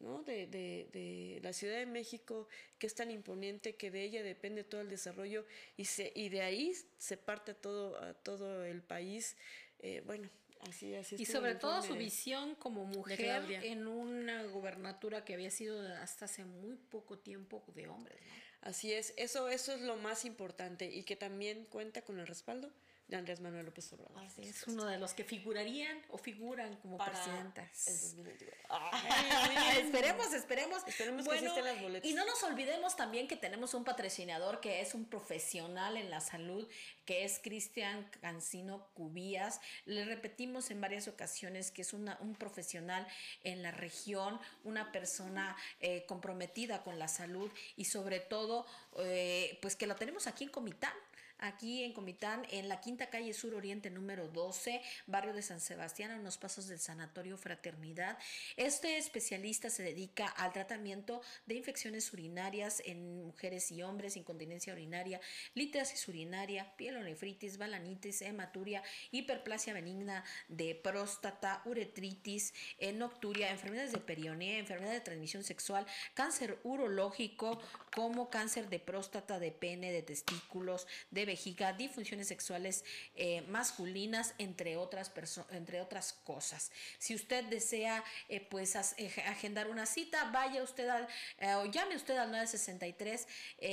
¿No? 0.00 0.22
De, 0.22 0.46
de, 0.46 0.88
de, 0.92 1.40
la 1.42 1.52
Ciudad 1.52 1.76
de 1.76 1.86
México, 1.86 2.48
que 2.78 2.86
es 2.86 2.94
tan 2.94 3.10
imponente, 3.10 3.76
que 3.76 3.90
de 3.90 4.02
ella 4.02 4.22
depende 4.22 4.64
todo 4.64 4.80
el 4.80 4.88
desarrollo 4.88 5.44
y, 5.76 5.86
se, 5.86 6.12
y 6.14 6.28
de 6.28 6.42
ahí 6.42 6.72
se 6.96 7.16
parte 7.16 7.52
a 7.52 7.54
todo, 7.54 8.00
a 8.02 8.14
todo 8.14 8.64
el 8.64 8.82
país. 8.82 9.36
Eh, 9.80 10.02
bueno, 10.06 10.28
así, 10.68 10.94
así 10.94 11.16
Y 11.18 11.24
sobre 11.24 11.54
todo 11.54 11.82
su 11.82 11.94
visión 11.94 12.54
como 12.54 12.84
mujer 12.84 13.44
en 13.62 13.86
una 13.86 14.44
gobernatura 14.44 15.24
que 15.24 15.34
había 15.34 15.50
sido 15.50 15.80
hasta 15.96 16.26
hace 16.26 16.44
muy 16.44 16.76
poco 16.76 17.18
tiempo 17.18 17.64
de 17.74 17.88
hombres. 17.88 18.18
¿no? 18.20 18.48
Así 18.60 18.92
es, 18.92 19.14
eso, 19.16 19.48
eso 19.48 19.72
es 19.72 19.80
lo 19.82 19.96
más 19.96 20.24
importante 20.24 20.90
y 20.90 21.04
que 21.04 21.16
también 21.16 21.64
cuenta 21.66 22.02
con 22.02 22.18
el 22.18 22.26
respaldo 22.26 22.72
de 23.08 23.16
Andrés 23.16 23.40
Manuel 23.40 23.64
López 23.64 23.90
Obrador. 23.94 24.22
Así 24.24 24.42
es 24.42 24.66
uno 24.66 24.84
de 24.84 24.98
los 24.98 25.14
que 25.14 25.24
figurarían 25.24 26.00
o 26.10 26.18
figuran 26.18 26.76
como 26.76 26.98
Para 26.98 27.12
presidentas. 27.12 27.88
el 27.88 28.00
2022. 28.00 28.54
esperemos, 29.78 30.32
esperemos. 30.34 30.86
Esperemos 30.86 31.24
bueno, 31.24 31.40
que 31.40 31.48
estén 31.48 31.64
las 31.64 31.80
boletas. 31.80 32.10
Y 32.10 32.14
no 32.14 32.26
nos 32.26 32.42
olvidemos 32.42 32.96
también 32.96 33.26
que 33.26 33.36
tenemos 33.36 33.72
un 33.72 33.84
patrocinador 33.84 34.60
que 34.60 34.82
es 34.82 34.94
un 34.94 35.06
profesional 35.06 35.96
en 35.96 36.10
la 36.10 36.20
salud, 36.20 36.68
que 37.06 37.24
es 37.24 37.40
Cristian 37.42 38.08
Cancino 38.20 38.86
Cubías. 38.92 39.62
Le 39.86 40.04
repetimos 40.04 40.70
en 40.70 40.82
varias 40.82 41.08
ocasiones 41.08 41.70
que 41.70 41.82
es 41.82 41.94
una, 41.94 42.18
un 42.20 42.34
profesional 42.34 43.06
en 43.42 43.62
la 43.62 43.70
región, 43.70 44.38
una 44.64 44.92
persona 44.92 45.56
eh, 45.80 46.04
comprometida 46.06 46.82
con 46.82 46.98
la 46.98 47.08
salud 47.08 47.50
y 47.76 47.86
sobre 47.86 48.20
todo, 48.20 48.66
eh, 48.98 49.58
pues 49.62 49.76
que 49.76 49.86
lo 49.86 49.96
tenemos 49.96 50.26
aquí 50.26 50.44
en 50.44 50.50
Comitán 50.50 50.92
aquí 51.38 51.84
en 51.84 51.92
Comitán, 51.92 52.46
en 52.50 52.68
la 52.68 52.80
quinta 52.80 53.10
calle 53.10 53.32
sur 53.32 53.54
oriente 53.54 53.90
número 53.90 54.28
12, 54.28 54.80
barrio 55.06 55.32
de 55.32 55.42
San 55.42 55.60
Sebastián, 55.60 56.10
a 56.10 56.16
unos 56.16 56.38
pasos 56.38 56.66
del 56.68 56.78
Sanatorio 56.78 57.36
Fraternidad. 57.36 58.18
Este 58.56 58.96
especialista 58.96 59.70
se 59.70 59.82
dedica 59.82 60.26
al 60.26 60.52
tratamiento 60.52 61.22
de 61.46 61.54
infecciones 61.54 62.12
urinarias 62.12 62.82
en 62.84 63.26
mujeres 63.26 63.70
y 63.70 63.82
hombres, 63.82 64.16
incontinencia 64.16 64.72
urinaria, 64.72 65.20
litiasis 65.54 66.08
urinaria, 66.08 66.74
pielonefritis, 66.76 67.58
balanitis, 67.58 68.22
hematuria, 68.22 68.82
hiperplasia 69.10 69.72
benigna 69.72 70.24
de 70.48 70.74
próstata, 70.74 71.62
uretritis, 71.64 72.52
nocturia, 72.94 73.50
enfermedades 73.50 73.92
de 73.92 73.98
perionea, 73.98 74.58
enfermedad 74.58 74.92
de 74.92 75.00
transmisión 75.00 75.44
sexual, 75.44 75.86
cáncer 76.14 76.58
urológico 76.64 77.60
como 77.94 78.30
cáncer 78.30 78.68
de 78.68 78.80
próstata, 78.80 79.38
de 79.38 79.52
pene, 79.52 79.92
de 79.92 80.02
testículos, 80.02 80.86
de 81.10 81.27
vejiga, 81.28 81.74
disfunciones 81.74 82.26
sexuales 82.26 82.84
eh, 83.14 83.42
masculinas, 83.42 84.34
entre 84.38 84.76
otras, 84.76 85.12
entre 85.50 85.80
otras 85.80 86.14
cosas. 86.24 86.72
Si 86.98 87.14
usted 87.14 87.44
desea 87.44 88.02
eh, 88.28 88.40
pues 88.40 88.74
eh, 88.96 89.12
agendar 89.26 89.68
una 89.68 89.84
cita, 89.84 90.30
vaya 90.32 90.62
usted 90.62 90.88
al, 90.88 91.06
o 91.58 91.66
llame 91.66 91.96
usted 91.96 92.16
al 92.16 92.30
963 92.30 93.26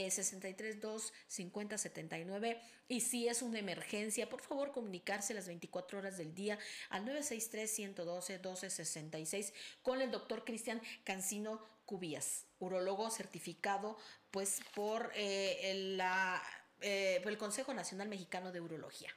63 0.10 0.82
2 0.82 1.14
50 1.28 1.78
79 1.78 2.62
y 2.88 3.00
si 3.02 3.28
es 3.28 3.42
una 3.42 3.60
emergencia, 3.60 4.30
por 4.30 4.42
favor 4.42 4.72
comunicarse 4.72 5.34
las 5.34 5.48
24 5.48 6.00
horas 6.00 6.18
del 6.18 6.36
día 6.36 6.60
al 6.90 7.06
963 7.06 7.72
112 7.72 8.34
1266 8.34 9.54
con 9.82 10.02
el 10.02 10.12
doctor 10.12 10.44
Cristian 10.44 10.82
Cancino 11.04 11.62
Cubías, 11.86 12.46
urologo 12.60 13.10
certificado 13.12 13.98
pues 14.32 14.60
por 14.74 15.14
la 15.16 16.42
eh, 16.88 17.20
el 17.26 17.38
Consejo 17.40 17.74
Nacional 17.74 18.08
Mexicano 18.08 18.52
de 18.52 18.62
Urología. 18.62 19.10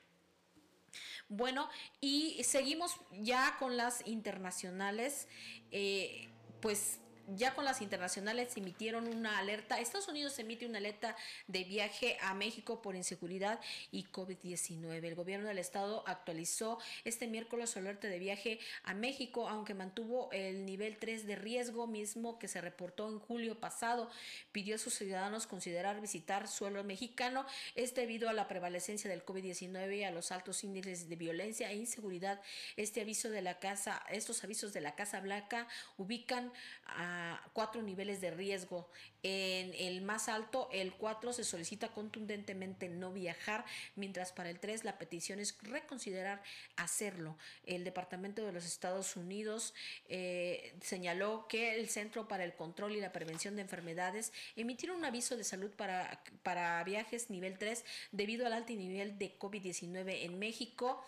Bueno, 1.29 1.69
y 2.01 2.43
seguimos 2.43 2.97
ya 3.21 3.57
con 3.59 3.77
las 3.77 4.07
internacionales, 4.07 5.29
eh, 5.71 6.31
pues 6.63 6.99
ya 7.37 7.55
con 7.55 7.65
las 7.65 7.83
internacionales 7.83 8.57
emitieron 8.57 9.07
una 9.09 9.39
alerta. 9.39 9.79
Estados 9.81 10.09
Unidos 10.09 10.39
emite 10.39 10.67
una 10.67 10.79
alerta 10.79 11.17
de 11.47 11.65
viaje 11.65 12.17
a 12.23 12.35
México 12.35 12.81
por 12.81 12.97
inseguridad 12.97 13.61
y 13.91 14.05
COVID-19. 14.05 15.05
El 15.05 15.15
gobierno 15.15 15.49
del 15.49 15.59
estado 15.59 16.05
actualizó 16.07 16.79
este 17.05 17.27
miércoles 17.27 17.71
su 17.71 17.79
alerta 17.79 18.09
de 18.09 18.19
viaje 18.19 18.61
a 18.85 18.95
México, 18.95 19.49
aunque 19.49 19.75
mantuvo 19.75 20.31
el 20.33 20.65
nivel 20.65 20.97
3 20.97 21.27
de 21.27 21.37
riesgo 21.37 21.87
mismo 21.87 22.39
que 22.39 22.49
se 22.49 22.61
reportó 22.61 23.09
en 23.09 23.19
julio 23.19 23.61
pasado. 23.61 24.11
Pidió 24.53 24.77
a 24.77 24.79
sus 24.79 24.95
ciudadanos 24.95 25.47
considerar 25.47 26.01
visitar 26.01 26.49
suelo 26.49 26.83
mexicano. 26.85 27.47
Es 27.75 27.95
debido 27.95 28.29
a 28.29 28.33
la 28.33 28.49
prevalecencia 28.49 29.11
del 29.11 29.25
COVID-19 29.25 29.99
y 29.99 30.05
a 30.05 30.11
los 30.11 30.33
altos 30.33 30.65
índices 30.65 31.09
de 31.09 31.17
violencia 31.17 31.71
e 31.71 31.77
inseguridad. 31.77 32.41
Este 32.77 33.03
aviso 33.03 33.29
de 33.29 33.43
la 33.43 33.59
casa, 33.59 34.03
estos 34.11 34.43
avisos 34.45 34.73
de 34.73 34.81
la 34.81 34.95
Casa 34.95 35.21
Blanca 35.21 35.67
ubican 35.97 36.53
a 36.87 37.18
cuatro 37.53 37.83
niveles 37.83 38.21
de 38.21 38.31
riesgo. 38.31 38.89
En 39.25 39.75
el 39.75 40.01
más 40.03 40.29
alto, 40.29 40.69
el 40.73 40.95
4, 40.95 41.33
se 41.33 41.43
solicita 41.43 41.89
contundentemente 41.89 42.89
no 42.89 43.13
viajar, 43.13 43.65
mientras 43.97 44.33
para 44.33 44.49
el 44.49 44.61
3 44.61 44.85
la 44.85 44.97
petición 44.97 45.41
es 45.41 45.59
reconsiderar 45.63 46.41
hacerlo. 46.77 47.37
El 47.67 47.83
Departamento 47.83 48.45
de 48.45 48.53
los 48.53 48.65
Estados 48.65 49.17
Unidos 49.17 49.75
eh, 50.09 50.73
señaló 50.81 51.47
que 51.49 51.75
el 51.75 51.89
Centro 51.89 52.29
para 52.29 52.45
el 52.45 52.55
Control 52.55 52.95
y 52.95 53.01
la 53.01 53.13
Prevención 53.13 53.57
de 53.57 53.63
Enfermedades 53.63 54.33
emitieron 54.55 54.99
un 54.99 55.05
aviso 55.05 55.37
de 55.37 55.45
salud 55.45 55.71
para, 55.71 56.23
para 56.43 56.83
viajes 56.85 57.29
nivel 57.29 57.59
3 57.59 57.85
debido 58.13 58.47
al 58.47 58.53
alto 58.53 58.69
nivel 58.77 59.19
de 59.19 59.39
COVID-19 59.39 60.25
en 60.25 60.39
México. 60.39 61.05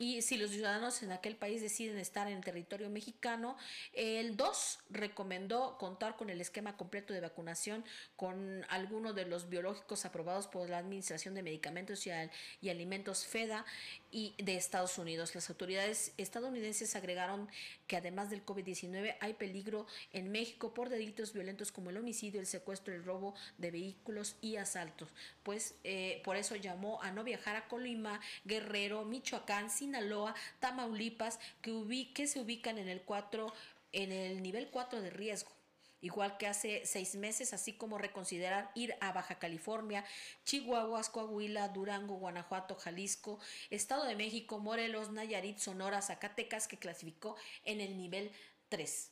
Y 0.00 0.22
si 0.22 0.38
los 0.38 0.50
ciudadanos 0.50 1.02
en 1.02 1.12
aquel 1.12 1.36
país 1.36 1.60
deciden 1.60 1.98
estar 1.98 2.26
en 2.26 2.38
el 2.38 2.42
territorio 2.42 2.88
mexicano, 2.88 3.58
el 3.92 4.34
2 4.34 4.78
recomendó 4.88 5.76
contar 5.76 6.16
con 6.16 6.30
el 6.30 6.40
esquema 6.40 6.78
completo 6.78 7.12
de 7.12 7.20
vacunación 7.20 7.84
con 8.16 8.64
alguno 8.70 9.12
de 9.12 9.26
los 9.26 9.50
biológicos 9.50 10.06
aprobados 10.06 10.46
por 10.46 10.70
la 10.70 10.78
Administración 10.78 11.34
de 11.34 11.42
Medicamentos 11.42 12.06
y, 12.06 12.70
Alimentos 12.70 13.26
FEDA 13.26 13.66
y 14.10 14.34
de 14.38 14.56
Estados 14.56 14.96
Unidos. 14.96 15.34
Las 15.34 15.50
autoridades 15.50 16.14
estadounidenses 16.16 16.96
agregaron 16.96 17.50
que 17.86 17.98
además 17.98 18.30
del 18.30 18.42
COVID-19 18.42 19.18
hay 19.20 19.34
peligro 19.34 19.86
en 20.14 20.32
México 20.32 20.72
por 20.72 20.88
delitos 20.88 21.34
violentos 21.34 21.72
como 21.72 21.90
el 21.90 21.98
homicidio, 21.98 22.40
el 22.40 22.46
secuestro, 22.46 22.94
el 22.94 23.04
robo 23.04 23.34
de 23.58 23.70
vehículos 23.70 24.36
y 24.40 24.56
asaltos. 24.56 25.10
Pues 25.42 25.74
eh, 25.84 26.22
por 26.24 26.36
eso 26.36 26.56
llamó 26.56 27.02
a 27.02 27.10
no 27.10 27.22
viajar 27.22 27.56
a 27.56 27.68
Colima, 27.68 28.18
Guerrero, 28.46 29.04
Michoacán, 29.04 29.68
Sinaloa, 29.90 30.36
Tamaulipas, 30.60 31.40
que, 31.62 32.26
se 32.28 32.40
ubican 32.40 32.78
en 32.78 32.88
el 32.88 33.02
4, 33.02 33.52
en 33.92 34.12
el 34.12 34.40
nivel 34.40 34.68
4 34.70 35.00
de 35.00 35.10
riesgo 35.10 35.50
igual 36.02 36.38
que 36.38 36.46
hace 36.46 36.86
seis 36.86 37.14
meses, 37.14 37.52
así 37.52 37.74
como 37.74 37.98
reconsiderar 37.98 38.70
ir 38.74 38.94
a 39.02 39.12
Baja 39.12 39.38
California, 39.38 40.02
Chihuahua, 40.46 41.02
Coahuila, 41.12 41.68
Durango, 41.68 42.14
Guanajuato, 42.14 42.74
Jalisco, 42.74 43.38
Estado 43.68 44.06
de 44.06 44.16
México, 44.16 44.58
Morelos, 44.60 45.10
Nayarit, 45.10 45.58
Sonora, 45.58 46.00
Zacatecas, 46.00 46.68
que 46.68 46.78
clasificó 46.78 47.36
en 47.64 47.82
el 47.82 47.98
nivel 47.98 48.32
3. 48.70 49.10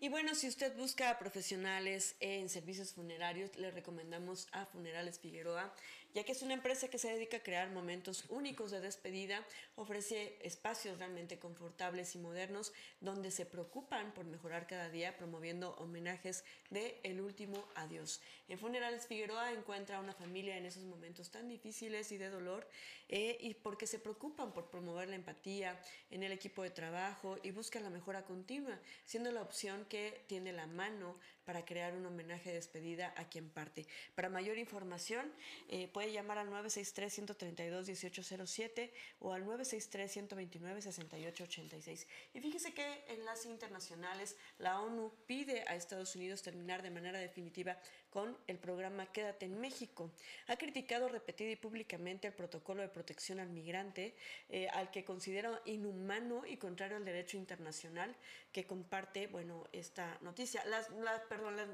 Y 0.00 0.10
bueno, 0.10 0.34
si 0.34 0.48
usted 0.48 0.76
busca 0.76 1.18
profesionales 1.18 2.16
en 2.20 2.50
servicios 2.50 2.92
funerarios, 2.92 3.56
le 3.56 3.70
recomendamos 3.70 4.48
a 4.52 4.66
Funerales 4.66 5.18
Figueroa 5.18 5.72
ya 6.14 6.24
que 6.24 6.32
es 6.32 6.42
una 6.42 6.54
empresa 6.54 6.88
que 6.88 6.98
se 6.98 7.12
dedica 7.12 7.38
a 7.38 7.42
crear 7.42 7.70
momentos 7.70 8.24
únicos 8.28 8.70
de 8.70 8.80
despedida, 8.80 9.46
ofrece 9.76 10.38
espacios 10.42 10.98
realmente 10.98 11.38
confortables 11.38 12.14
y 12.14 12.18
modernos 12.18 12.72
donde 13.00 13.30
se 13.30 13.46
preocupan 13.46 14.12
por 14.12 14.24
mejorar 14.24 14.66
cada 14.66 14.88
día 14.88 15.16
promoviendo 15.16 15.74
homenajes 15.76 16.44
de 16.70 17.00
el 17.02 17.20
último 17.20 17.66
adiós. 17.74 18.20
En 18.48 18.58
Funerales 18.58 19.06
Figueroa 19.06 19.52
encuentra 19.52 19.96
a 19.96 20.00
una 20.00 20.14
familia 20.14 20.56
en 20.56 20.66
esos 20.66 20.84
momentos 20.84 21.30
tan 21.30 21.48
difíciles 21.48 22.12
y 22.12 22.18
de 22.18 22.28
dolor 22.28 22.68
eh, 23.08 23.38
y 23.40 23.54
porque 23.54 23.86
se 23.86 23.98
preocupan 23.98 24.52
por 24.52 24.70
promover 24.70 25.08
la 25.08 25.16
empatía 25.16 25.80
en 26.10 26.22
el 26.22 26.32
equipo 26.32 26.62
de 26.62 26.70
trabajo 26.70 27.38
y 27.42 27.50
buscan 27.50 27.82
la 27.82 27.90
mejora 27.90 28.24
continua, 28.24 28.78
siendo 29.04 29.32
la 29.32 29.42
opción 29.42 29.84
que 29.86 30.24
tiene 30.26 30.52
la 30.52 30.66
mano 30.66 31.16
para 31.44 31.64
crear 31.64 31.94
un 31.94 32.04
homenaje 32.06 32.50
de 32.50 32.56
despedida 32.56 33.14
a 33.16 33.28
quien 33.28 33.48
parte. 33.48 33.86
Para 34.14 34.28
mayor 34.28 34.58
información, 34.58 35.32
eh, 35.68 35.88
puede 35.88 36.12
llamar 36.12 36.36
al 36.38 36.50
963-132-1807 36.50 38.90
o 39.20 39.32
al 39.32 39.46
963-129-6886. 39.46 42.06
Y 42.34 42.40
fíjese 42.40 42.74
que 42.74 43.04
en 43.08 43.24
las 43.24 43.46
internacionales, 43.46 44.36
la 44.58 44.78
ONU 44.80 45.14
pide 45.26 45.64
a 45.68 45.74
Estados 45.74 46.14
Unidos 46.16 46.42
terminar 46.42 46.82
de 46.82 46.90
manera 46.90 47.18
definitiva 47.18 47.78
con 48.12 48.36
el 48.46 48.58
programa 48.58 49.10
Quédate 49.10 49.46
en 49.46 49.58
México. 49.58 50.10
Ha 50.48 50.56
criticado 50.56 51.08
repetida 51.08 51.50
y 51.50 51.56
públicamente 51.56 52.28
el 52.28 52.34
protocolo 52.34 52.82
de 52.82 52.88
protección 52.88 53.40
al 53.40 53.48
migrante, 53.48 54.14
eh, 54.50 54.68
al 54.68 54.90
que 54.90 55.04
considera 55.04 55.60
inhumano 55.64 56.44
y 56.46 56.58
contrario 56.58 56.98
al 56.98 57.06
derecho 57.06 57.38
internacional 57.38 58.14
que 58.52 58.66
comparte, 58.66 59.28
bueno, 59.28 59.66
esta 59.72 60.18
noticia. 60.20 60.62
Las, 60.66 60.90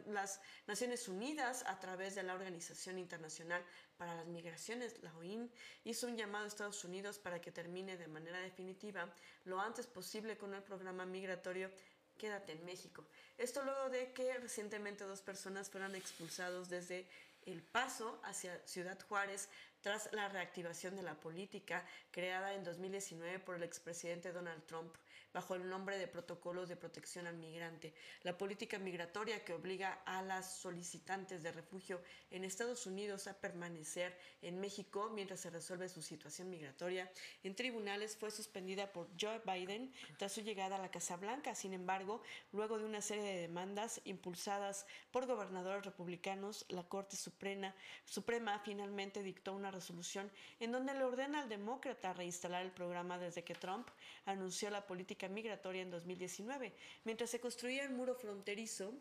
las, 0.06 0.40
Naciones 0.68 1.08
Unidas, 1.08 1.64
a 1.66 1.80
través 1.80 2.14
de 2.14 2.22
la 2.22 2.34
Organización 2.34 2.98
Internacional 2.98 3.64
para 3.96 4.14
las 4.14 4.26
Migraciones, 4.26 5.02
la 5.02 5.12
OIM, 5.16 5.48
hizo 5.84 6.06
un 6.06 6.16
llamado 6.16 6.44
a 6.44 6.48
Estados 6.48 6.84
Unidos 6.84 7.18
para 7.18 7.40
que 7.40 7.50
termine 7.50 7.96
de 7.96 8.06
manera 8.06 8.38
definitiva 8.38 9.12
lo 9.44 9.60
antes 9.60 9.88
posible 9.88 10.38
con 10.38 10.54
el 10.54 10.62
programa 10.62 11.04
migratorio 11.04 11.70
Quédate 12.18 12.52
en 12.52 12.64
México. 12.64 13.04
Esto 13.38 13.62
luego 13.62 13.88
de 13.90 14.12
que 14.12 14.36
recientemente 14.38 15.04
dos 15.04 15.22
personas 15.22 15.70
fueran 15.70 15.94
expulsados 15.94 16.68
desde 16.68 17.06
El 17.46 17.62
Paso 17.62 18.20
hacia 18.24 18.60
Ciudad 18.66 18.98
Juárez 19.08 19.48
tras 19.80 20.12
la 20.12 20.28
reactivación 20.28 20.96
de 20.96 21.02
la 21.02 21.14
política 21.14 21.84
creada 22.10 22.54
en 22.54 22.64
2019 22.64 23.38
por 23.38 23.54
el 23.54 23.62
expresidente 23.62 24.32
Donald 24.32 24.64
Trump 24.66 24.92
bajo 25.38 25.54
el 25.54 25.68
nombre 25.68 25.98
de 25.98 26.08
protocolos 26.08 26.68
de 26.68 26.74
protección 26.74 27.28
al 27.28 27.36
migrante. 27.36 27.94
La 28.24 28.36
política 28.36 28.76
migratoria 28.80 29.44
que 29.44 29.52
obliga 29.52 30.02
a 30.04 30.20
las 30.20 30.58
solicitantes 30.58 31.44
de 31.44 31.52
refugio 31.52 32.02
en 32.32 32.42
Estados 32.42 32.86
Unidos 32.86 33.28
a 33.28 33.34
permanecer 33.34 34.18
en 34.42 34.58
México 34.60 35.12
mientras 35.14 35.38
se 35.38 35.50
resuelve 35.50 35.88
su 35.88 36.02
situación 36.02 36.50
migratoria 36.50 37.08
en 37.44 37.54
tribunales 37.54 38.16
fue 38.16 38.32
suspendida 38.32 38.92
por 38.92 39.06
Joe 39.16 39.40
Biden 39.46 39.92
tras 40.16 40.32
su 40.32 40.40
llegada 40.40 40.74
a 40.74 40.80
la 40.80 40.90
Casa 40.90 41.16
Blanca. 41.16 41.54
Sin 41.54 41.72
embargo, 41.72 42.20
luego 42.50 42.76
de 42.76 42.84
una 42.84 43.00
serie 43.00 43.22
de 43.22 43.40
demandas 43.42 44.00
impulsadas 44.06 44.86
por 45.12 45.26
gobernadores 45.26 45.84
republicanos, 45.84 46.66
la 46.68 46.82
Corte 46.82 47.14
Suprema, 47.14 47.76
Suprema 48.06 48.58
finalmente 48.58 49.22
dictó 49.22 49.52
una 49.52 49.70
resolución 49.70 50.32
en 50.58 50.72
donde 50.72 50.94
le 50.94 51.04
ordena 51.04 51.42
al 51.42 51.48
demócrata 51.48 52.12
reinstalar 52.12 52.64
el 52.64 52.72
programa 52.72 53.18
desde 53.18 53.44
que 53.44 53.54
Trump 53.54 53.86
anunció 54.26 54.68
la 54.70 54.84
política 54.84 55.27
migratoria 55.28 55.82
en 55.82 55.90
2019. 55.90 56.72
Mientras 57.04 57.30
se 57.30 57.40
construía 57.40 57.84
el 57.84 57.90
muro 57.90 58.14
fronterizo, 58.14 58.94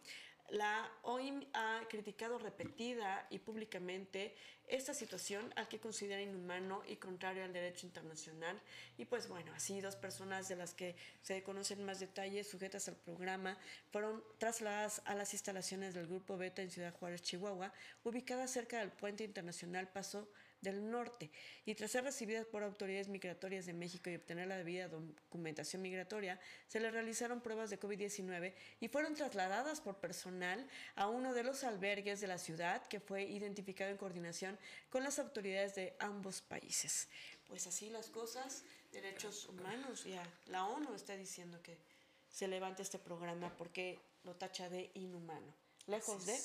la 0.49 0.89
OIM 1.03 1.45
ha 1.53 1.81
criticado 1.89 2.39
repetida 2.39 3.27
y 3.29 3.39
públicamente 3.39 4.33
esta 4.67 4.93
situación 4.93 5.53
al 5.57 5.67
que 5.67 5.79
considera 5.79 6.21
inhumano 6.21 6.83
y 6.87 6.95
contrario 6.95 7.43
al 7.43 7.51
derecho 7.51 7.85
internacional. 7.85 8.61
Y 8.97 9.05
pues 9.05 9.27
bueno, 9.27 9.51
así 9.53 9.81
dos 9.81 9.97
personas 9.97 10.47
de 10.47 10.55
las 10.55 10.73
que 10.73 10.95
se 11.21 11.43
conocen 11.43 11.83
más 11.85 11.99
detalles 11.99 12.49
sujetas 12.49 12.87
al 12.87 12.95
programa 12.95 13.57
fueron 13.91 14.23
trasladadas 14.37 15.01
a 15.05 15.15
las 15.15 15.33
instalaciones 15.33 15.93
del 15.93 16.07
Grupo 16.07 16.37
Beta 16.37 16.61
en 16.61 16.71
Ciudad 16.71 16.93
Juárez, 16.93 17.21
Chihuahua, 17.21 17.73
ubicada 18.03 18.47
cerca 18.47 18.79
del 18.79 18.91
puente 18.91 19.25
internacional 19.25 19.89
Paso 19.89 20.29
del 20.61 20.89
Norte 20.89 21.29
y 21.65 21.75
tras 21.75 21.91
ser 21.91 22.03
recibidas 22.03 22.45
por 22.45 22.63
autoridades 22.63 23.07
migratorias 23.07 23.65
de 23.65 23.73
México 23.73 24.09
y 24.09 24.15
obtener 24.15 24.47
la 24.47 24.57
debida 24.57 24.87
documentación 24.87 25.81
migratoria, 25.81 26.39
se 26.67 26.79
les 26.79 26.91
realizaron 26.91 27.41
pruebas 27.41 27.69
de 27.69 27.79
COVID-19 27.79 28.53
y 28.79 28.87
fueron 28.87 29.13
trasladadas 29.13 29.81
por 29.81 29.97
personal 29.97 30.67
a 30.95 31.07
uno 31.07 31.33
de 31.33 31.43
los 31.43 31.63
albergues 31.63 32.21
de 32.21 32.27
la 32.27 32.37
ciudad 32.37 32.87
que 32.87 32.99
fue 32.99 33.23
identificado 33.23 33.91
en 33.91 33.97
coordinación 33.97 34.57
con 34.89 35.03
las 35.03 35.19
autoridades 35.19 35.75
de 35.75 35.95
ambos 35.99 36.41
países. 36.41 37.07
Pues 37.47 37.67
así 37.67 37.89
las 37.89 38.09
cosas, 38.09 38.63
derechos 38.91 39.47
humanos, 39.47 40.03
ya 40.05 40.23
la 40.47 40.65
ONU 40.65 40.93
está 40.93 41.15
diciendo 41.15 41.61
que 41.61 41.77
se 42.29 42.47
levante 42.47 42.81
este 42.81 42.99
programa 42.99 43.55
porque 43.57 43.99
lo 44.23 44.35
tacha 44.35 44.69
de 44.69 44.91
inhumano. 44.95 45.53
Lejos 45.87 46.25
de 46.25 46.37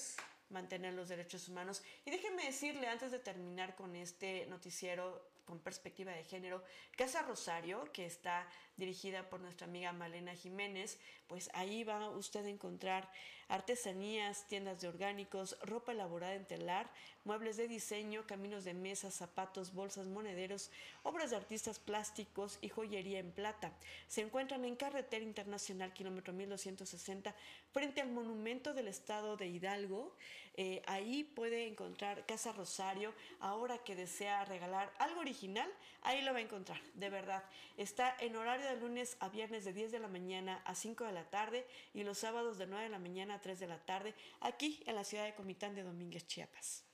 mantener 0.53 0.95
los 0.95 1.09
derechos 1.09 1.49
humanos. 1.49 1.83
Y 2.05 2.11
déjenme 2.11 2.45
decirle, 2.45 2.87
antes 2.87 3.11
de 3.11 3.19
terminar 3.19 3.75
con 3.75 3.97
este 3.97 4.47
noticiero 4.47 5.33
con 5.45 5.59
perspectiva 5.59 6.13
de 6.13 6.25
género, 6.25 6.63
Casa 6.97 7.23
Rosario, 7.23 7.91
que 7.93 8.07
está 8.07 8.47
dirigida 8.77 9.29
por 9.29 9.41
nuestra 9.41 9.67
amiga 9.67 9.93
Malena 9.93 10.35
Jiménez, 10.35 10.99
pues 11.27 11.51
ahí 11.55 11.85
va 11.85 12.11
usted 12.11 12.45
a 12.45 12.51
encontrar 12.51 13.11
artesanías, 13.49 14.47
tiendas 14.49 14.81
de 14.81 14.89
orgánicos, 14.89 15.59
ropa 15.63 15.93
elaborada 15.93 16.35
en 16.35 16.47
telar, 16.47 16.91
muebles 17.25 17.57
de 17.59 17.69
diseño, 17.69 18.27
caminos 18.27 18.65
de 18.65 18.73
mesa, 18.73 19.11
zapatos, 19.11 19.75
bolsas, 19.75 20.07
monederos, 20.07 20.71
obras 21.03 21.31
de 21.31 21.37
artistas 21.37 21.79
plásticos 21.79 22.59
y 22.63 22.71
joyería 22.71 23.19
en 23.19 23.31
plata. 23.31 23.73
Se 24.09 24.23
encuentran 24.23 24.65
en 24.65 24.77
Carretera 24.77 25.25
Internacional, 25.25 25.93
kilómetro 25.93 26.33
1260, 26.33 27.35
frente 27.73 28.01
al 28.01 28.11
Monumento 28.11 28.73
del 28.73 28.89
Estado 28.89 29.37
de 29.37 29.49
Hidalgo. 29.49 30.17
Eh, 30.55 30.83
ahí 30.87 31.25
puede 31.25 31.67
encontrar 31.67 32.27
Casa 32.27 32.53
Rosario. 32.53 33.15
Ahora 33.41 33.79
que 33.79 33.97
desea 33.97 34.45
regalar 34.45 34.93
algo 34.99 35.21
original, 35.21 35.71
ahí 36.03 36.23
lo 36.23 36.33
va 36.33 36.39
a 36.39 36.43
encontrar, 36.43 36.81
de 36.95 37.11
verdad. 37.11 37.45
Está 37.77 38.17
en 38.21 38.37
horario 38.37 38.62
de 38.63 38.77
lunes 38.77 39.17
a 39.21 39.29
viernes 39.29 39.65
de 39.65 39.73
10 39.73 39.93
de 39.93 39.99
la 39.99 40.09
mañana 40.09 40.63
a 40.65 40.75
5 40.75 41.05
de 41.05 41.13
la 41.13 41.31
tarde 41.31 41.67
y 41.95 42.05
los 42.05 42.19
sábados 42.19 42.59
de 42.59 42.67
9 42.67 42.85
de 42.85 42.91
la 42.91 42.99
mañana 42.99 43.35
a 43.35 43.41
3 43.41 43.61
de 43.61 43.67
la 43.67 43.85
tarde, 43.85 44.15
aquí 44.41 44.83
en 44.87 44.95
la 44.95 45.05
ciudad 45.05 45.25
de 45.25 45.35
Comitán 45.35 45.75
de 45.75 45.83
Domínguez, 45.83 46.27
Chiapas. 46.27 46.85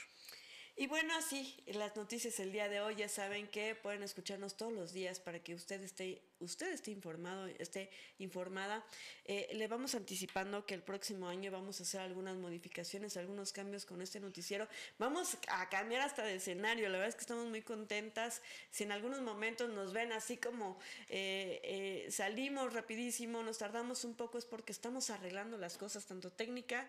Y 0.77 0.89
bueno, 0.89 1.15
así 1.15 1.55
las 1.67 1.95
noticias 1.95 2.41
el 2.41 2.51
día 2.51 2.69
de 2.69 2.81
hoy 2.81 2.97
ya 2.97 3.09
saben 3.09 3.47
que 3.47 3.77
pueden 3.77 4.03
escucharnos 4.03 4.57
todos 4.57 4.73
los 4.73 4.93
días 4.93 5.21
para 5.21 5.39
que 5.39 5.55
usted 5.55 5.81
esté 5.81 6.21
usted 6.41 6.73
esté 6.73 6.91
informado, 6.91 7.47
esté 7.47 7.91
informada. 8.19 8.85
Eh, 9.25 9.49
le 9.55 9.69
vamos 9.69 9.95
anticipando 9.95 10.67
que 10.67 10.75
el 10.75 10.83
próximo 10.83 11.29
año 11.29 11.51
vamos 11.51 11.81
a 11.81 11.85
hacer 11.85 12.01
algunas 12.01 12.37
modificaciones, 12.37 13.17
algunos 13.17 13.53
cambios 13.53 13.87
con 13.87 14.03
este 14.03 14.21
noticiero. 14.21 14.69
Vamos 14.99 15.39
a 15.49 15.69
cambiar 15.69 16.03
hasta 16.03 16.25
de 16.25 16.37
escenario. 16.37 16.89
La 16.89 16.99
verdad 16.99 17.09
es 17.09 17.15
que 17.15 17.23
estamos 17.23 17.47
muy 17.47 17.63
contentas. 17.63 18.43
Si 18.71 18.85
en 18.85 18.93
algunos 18.93 19.21
momentos 19.23 19.71
nos 19.71 19.93
ven 19.93 20.13
así 20.13 20.37
como 20.37 20.79
eh, 21.09 21.61
eh, 21.63 22.11
salimos 22.11 22.73
rapidísimo, 22.73 23.43
nos 23.43 23.59
tardamos 23.59 24.05
un 24.05 24.15
poco, 24.15 24.39
es 24.39 24.45
porque 24.45 24.73
estamos 24.73 25.11
arreglando 25.11 25.57
las 25.57 25.79
cosas, 25.79 26.05
tanto 26.05 26.31
técnica, 26.31 26.89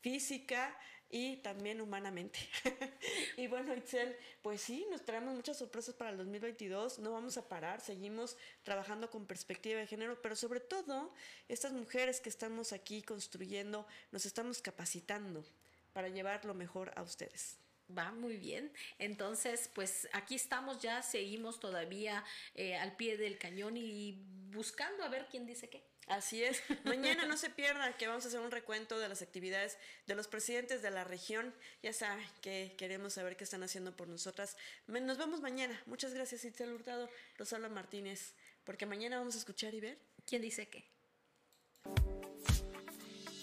física, 0.00 0.76
y 1.10 1.36
también 1.38 1.80
humanamente. 1.80 2.38
y 3.36 3.46
bueno, 3.46 3.74
Itzel, 3.74 4.16
pues 4.42 4.60
sí, 4.60 4.86
nos 4.90 5.04
traemos 5.04 5.34
muchas 5.34 5.58
sorpresas 5.58 5.94
para 5.94 6.10
el 6.10 6.16
2022, 6.16 6.98
no 6.98 7.12
vamos 7.12 7.36
a 7.36 7.48
parar, 7.48 7.80
seguimos 7.80 8.36
trabajando 8.62 9.10
con 9.10 9.26
perspectiva 9.26 9.80
de 9.80 9.86
género, 9.86 10.20
pero 10.20 10.36
sobre 10.36 10.60
todo 10.60 11.12
estas 11.48 11.72
mujeres 11.72 12.20
que 12.20 12.28
estamos 12.28 12.72
aquí 12.72 13.02
construyendo, 13.02 13.86
nos 14.12 14.26
estamos 14.26 14.60
capacitando 14.60 15.44
para 15.92 16.08
llevar 16.08 16.44
lo 16.44 16.54
mejor 16.54 16.92
a 16.96 17.02
ustedes. 17.02 17.58
Va 17.96 18.10
muy 18.12 18.36
bien. 18.36 18.72
Entonces, 18.98 19.70
pues 19.74 20.08
aquí 20.12 20.34
estamos 20.34 20.80
ya, 20.80 21.02
seguimos 21.02 21.60
todavía 21.60 22.24
eh, 22.54 22.76
al 22.76 22.96
pie 22.96 23.16
del 23.16 23.38
cañón 23.38 23.76
y 23.76 24.24
buscando 24.50 25.04
a 25.04 25.08
ver 25.08 25.26
quién 25.30 25.46
dice 25.46 25.68
qué. 25.68 25.84
Así 26.06 26.42
es. 26.42 26.62
Mañana 26.84 27.26
no 27.26 27.36
se 27.36 27.50
pierda 27.50 27.96
que 27.96 28.06
vamos 28.06 28.24
a 28.24 28.28
hacer 28.28 28.40
un 28.40 28.50
recuento 28.50 28.98
de 28.98 29.08
las 29.08 29.22
actividades 29.22 29.76
de 30.06 30.14
los 30.14 30.28
presidentes 30.28 30.82
de 30.82 30.90
la 30.90 31.04
región. 31.04 31.54
Ya 31.82 31.92
saben 31.92 32.24
que 32.40 32.74
queremos 32.78 33.14
saber 33.14 33.36
qué 33.36 33.44
están 33.44 33.62
haciendo 33.62 33.96
por 33.96 34.08
nosotras. 34.08 34.56
Nos 34.86 35.18
vemos 35.18 35.40
mañana. 35.40 35.80
Muchas 35.86 36.14
gracias, 36.14 36.44
Itzel 36.44 36.72
Hurtado, 36.72 37.10
Rosalba 37.36 37.68
Martínez, 37.68 38.34
porque 38.64 38.86
mañana 38.86 39.18
vamos 39.18 39.34
a 39.34 39.38
escuchar 39.38 39.74
y 39.74 39.80
ver 39.80 39.98
quién 40.24 40.42
dice 40.42 40.68
qué. 40.68 40.88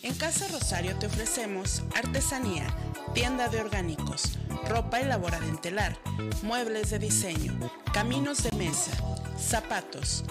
En 0.03 0.15
Casa 0.15 0.47
Rosario 0.49 0.97
te 0.99 1.05
ofrecemos 1.05 1.81
artesanía, 1.95 2.67
tienda 3.13 3.47
de 3.49 3.61
orgánicos, 3.61 4.39
ropa 4.67 4.99
elaborada 4.99 5.45
en 5.45 5.57
telar, 5.57 5.97
muebles 6.41 6.89
de 6.89 6.99
diseño, 6.99 7.53
caminos 7.93 8.43
de 8.43 8.51
mesa, 8.57 8.91
zapatos, 9.37 10.23